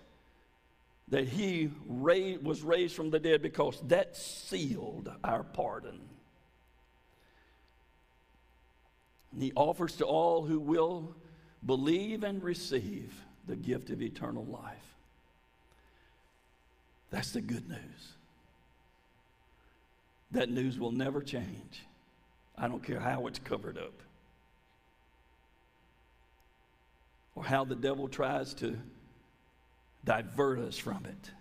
that 1.14 1.28
he 1.28 1.70
was 1.92 2.64
raised 2.64 2.96
from 2.96 3.12
the 3.12 3.20
dead 3.20 3.44
because 3.44 3.80
that 3.84 4.18
sealed 4.18 5.12
our 5.24 5.44
pardon. 5.44 6.00
he 9.40 9.52
offers 9.56 9.96
to 9.98 10.06
all 10.06 10.44
who 10.44 10.60
will 10.60 11.16
believe 11.64 12.24
and 12.24 12.42
receive 12.42 13.14
the 13.46 13.56
gift 13.56 13.92
of 13.92 14.02
eternal 14.02 14.44
life. 14.46 14.96
That's 17.12 17.30
the 17.30 17.42
good 17.42 17.70
news. 17.70 18.14
That 20.32 20.50
news 20.50 20.80
will 20.80 20.92
never 20.92 21.22
change. 21.22 21.86
I 22.58 22.68
don't 22.68 22.84
care 22.84 23.00
how 23.00 23.28
it's 23.28 23.38
covered 23.38 23.78
up 23.78 24.02
or 27.36 27.44
how 27.44 27.66
the 27.66 27.76
devil 27.76 28.08
tries 28.08 28.56
to 28.56 28.80
divert 30.06 30.60
us 30.60 30.78
from 30.78 31.06
it. 31.06 31.32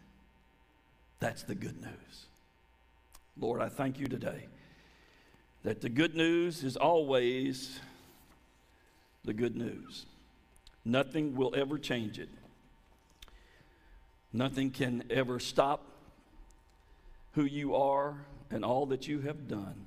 That's 1.21 1.43
the 1.43 1.55
good 1.55 1.81
news. 1.81 2.27
Lord, 3.39 3.61
I 3.61 3.69
thank 3.69 3.99
you 3.99 4.07
today 4.07 4.47
that 5.63 5.81
the 5.81 5.89
good 5.89 6.15
news 6.15 6.65
is 6.65 6.77
always 6.77 7.79
the 9.25 9.33
good 9.33 9.57
news. 9.57 10.07
Nothing 10.85 11.37
will 11.37 11.55
ever 11.55 11.79
change 11.79 12.19
it. 12.19 12.29
Nothing 14.33 14.71
can 14.71 15.05
ever 15.11 15.39
stop 15.39 15.85
who 17.35 17.45
you 17.45 17.77
are 17.77 18.17
and 18.51 18.65
all 18.65 18.87
that 18.87 19.07
you 19.07 19.21
have 19.21 19.49
done. 19.49 19.87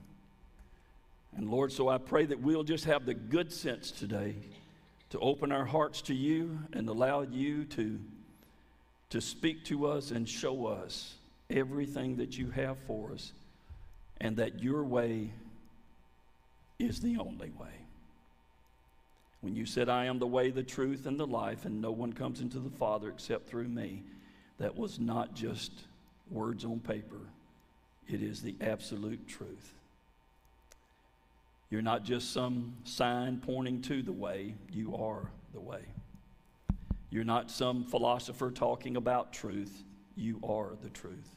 And 1.36 1.50
Lord, 1.50 1.72
so 1.72 1.90
I 1.90 1.98
pray 1.98 2.26
that 2.26 2.40
we'll 2.40 2.64
just 2.64 2.86
have 2.86 3.06
the 3.06 3.14
good 3.14 3.52
sense 3.52 3.92
today 3.92 4.36
to 5.10 5.20
open 5.20 5.52
our 5.52 5.66
hearts 5.66 6.02
to 6.04 6.14
you 6.14 6.60
and 6.74 6.88
allow 6.88 7.22
you 7.22 7.66
to, 7.66 8.00
to 9.16 9.22
speak 9.22 9.64
to 9.64 9.88
us 9.88 10.12
and 10.12 10.28
show 10.28 10.68
us 10.68 11.16
everything 11.50 12.18
that 12.18 12.38
you 12.38 12.52
have 12.52 12.78
for 12.86 13.14
us, 13.14 13.32
and 14.20 14.36
that 14.36 14.62
your 14.62 14.84
way 14.84 15.32
is 16.80 17.00
the 17.00 17.16
only 17.16 17.50
way. 17.52 17.72
When 19.40 19.56
you 19.56 19.66
said, 19.66 19.88
I 19.88 20.08
am 20.08 20.20
the 20.20 20.28
way, 20.28 20.50
the 20.50 20.64
truth, 20.64 21.06
and 21.06 21.18
the 21.18 21.26
life, 21.26 21.64
and 21.64 21.82
no 21.82 21.92
one 21.92 22.12
comes 22.12 22.42
into 22.42 22.60
the 22.60 22.70
Father 22.70 23.08
except 23.08 23.48
through 23.48 23.70
me, 23.70 24.04
that 24.58 24.76
was 24.76 25.00
not 25.00 25.34
just 25.34 25.72
words 26.30 26.66
on 26.66 26.82
paper, 26.82 27.22
it 28.10 28.22
is 28.22 28.42
the 28.42 28.58
absolute 28.60 29.26
truth. 29.30 29.76
You're 31.70 31.82
not 31.82 32.04
just 32.04 32.34
some 32.34 32.76
sign 32.84 33.42
pointing 33.46 33.82
to 33.84 34.02
the 34.02 34.12
way, 34.12 34.56
you 34.74 34.94
are 34.98 35.30
the 35.54 35.62
way. 35.62 35.84
You're 37.16 37.24
not 37.24 37.50
some 37.50 37.86
philosopher 37.86 38.52
talking 38.52 38.98
about 38.98 39.32
truth, 39.32 39.86
you 40.18 40.38
are 40.44 40.72
the 40.84 40.90
truth. 40.90 41.30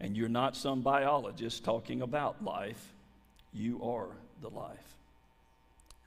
And 0.00 0.16
you're 0.16 0.28
not 0.28 0.56
some 0.56 0.80
biologist 0.80 1.62
talking 1.62 2.02
about 2.02 2.42
life, 2.42 2.92
you 3.52 3.80
are 3.84 4.08
the 4.42 4.48
life. 4.48 4.96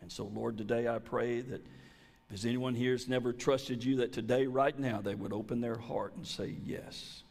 And 0.01 0.11
so, 0.11 0.25
Lord, 0.25 0.57
today 0.57 0.89
I 0.89 0.99
pray 0.99 1.39
that 1.39 1.61
if 1.61 2.27
there's 2.27 2.45
anyone 2.45 2.75
here 2.75 2.91
who's 2.91 3.07
never 3.07 3.31
trusted 3.31 3.81
you, 3.81 3.95
that 3.95 4.11
today, 4.11 4.45
right 4.45 4.77
now, 4.77 4.99
they 4.99 5.15
would 5.15 5.31
open 5.31 5.61
their 5.61 5.77
heart 5.77 6.13
and 6.17 6.27
say, 6.27 6.53
Yes. 6.65 7.23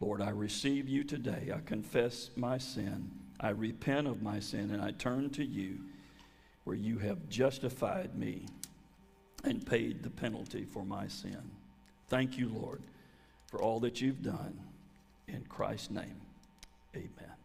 Lord, 0.00 0.22
I 0.22 0.30
receive 0.30 0.88
you 0.88 1.04
today. 1.04 1.52
I 1.54 1.60
confess 1.60 2.30
my 2.34 2.56
sin. 2.56 3.10
I 3.38 3.50
repent 3.50 4.06
of 4.06 4.22
my 4.22 4.40
sin, 4.40 4.70
and 4.70 4.80
I 4.80 4.92
turn 4.92 5.28
to 5.32 5.44
you 5.44 5.80
where 6.64 6.76
you 6.76 6.96
have 6.96 7.28
justified 7.28 8.16
me 8.16 8.46
and 9.44 9.64
paid 9.66 10.02
the 10.02 10.10
penalty 10.10 10.64
for 10.64 10.84
my 10.84 11.08
sin. 11.08 11.50
Thank 12.08 12.38
you, 12.38 12.48
Lord, 12.48 12.82
for 13.46 13.60
all 13.60 13.80
that 13.80 14.00
you've 14.00 14.22
done. 14.22 14.60
In 15.28 15.44
Christ's 15.48 15.90
name, 15.90 16.20
amen. 16.94 17.32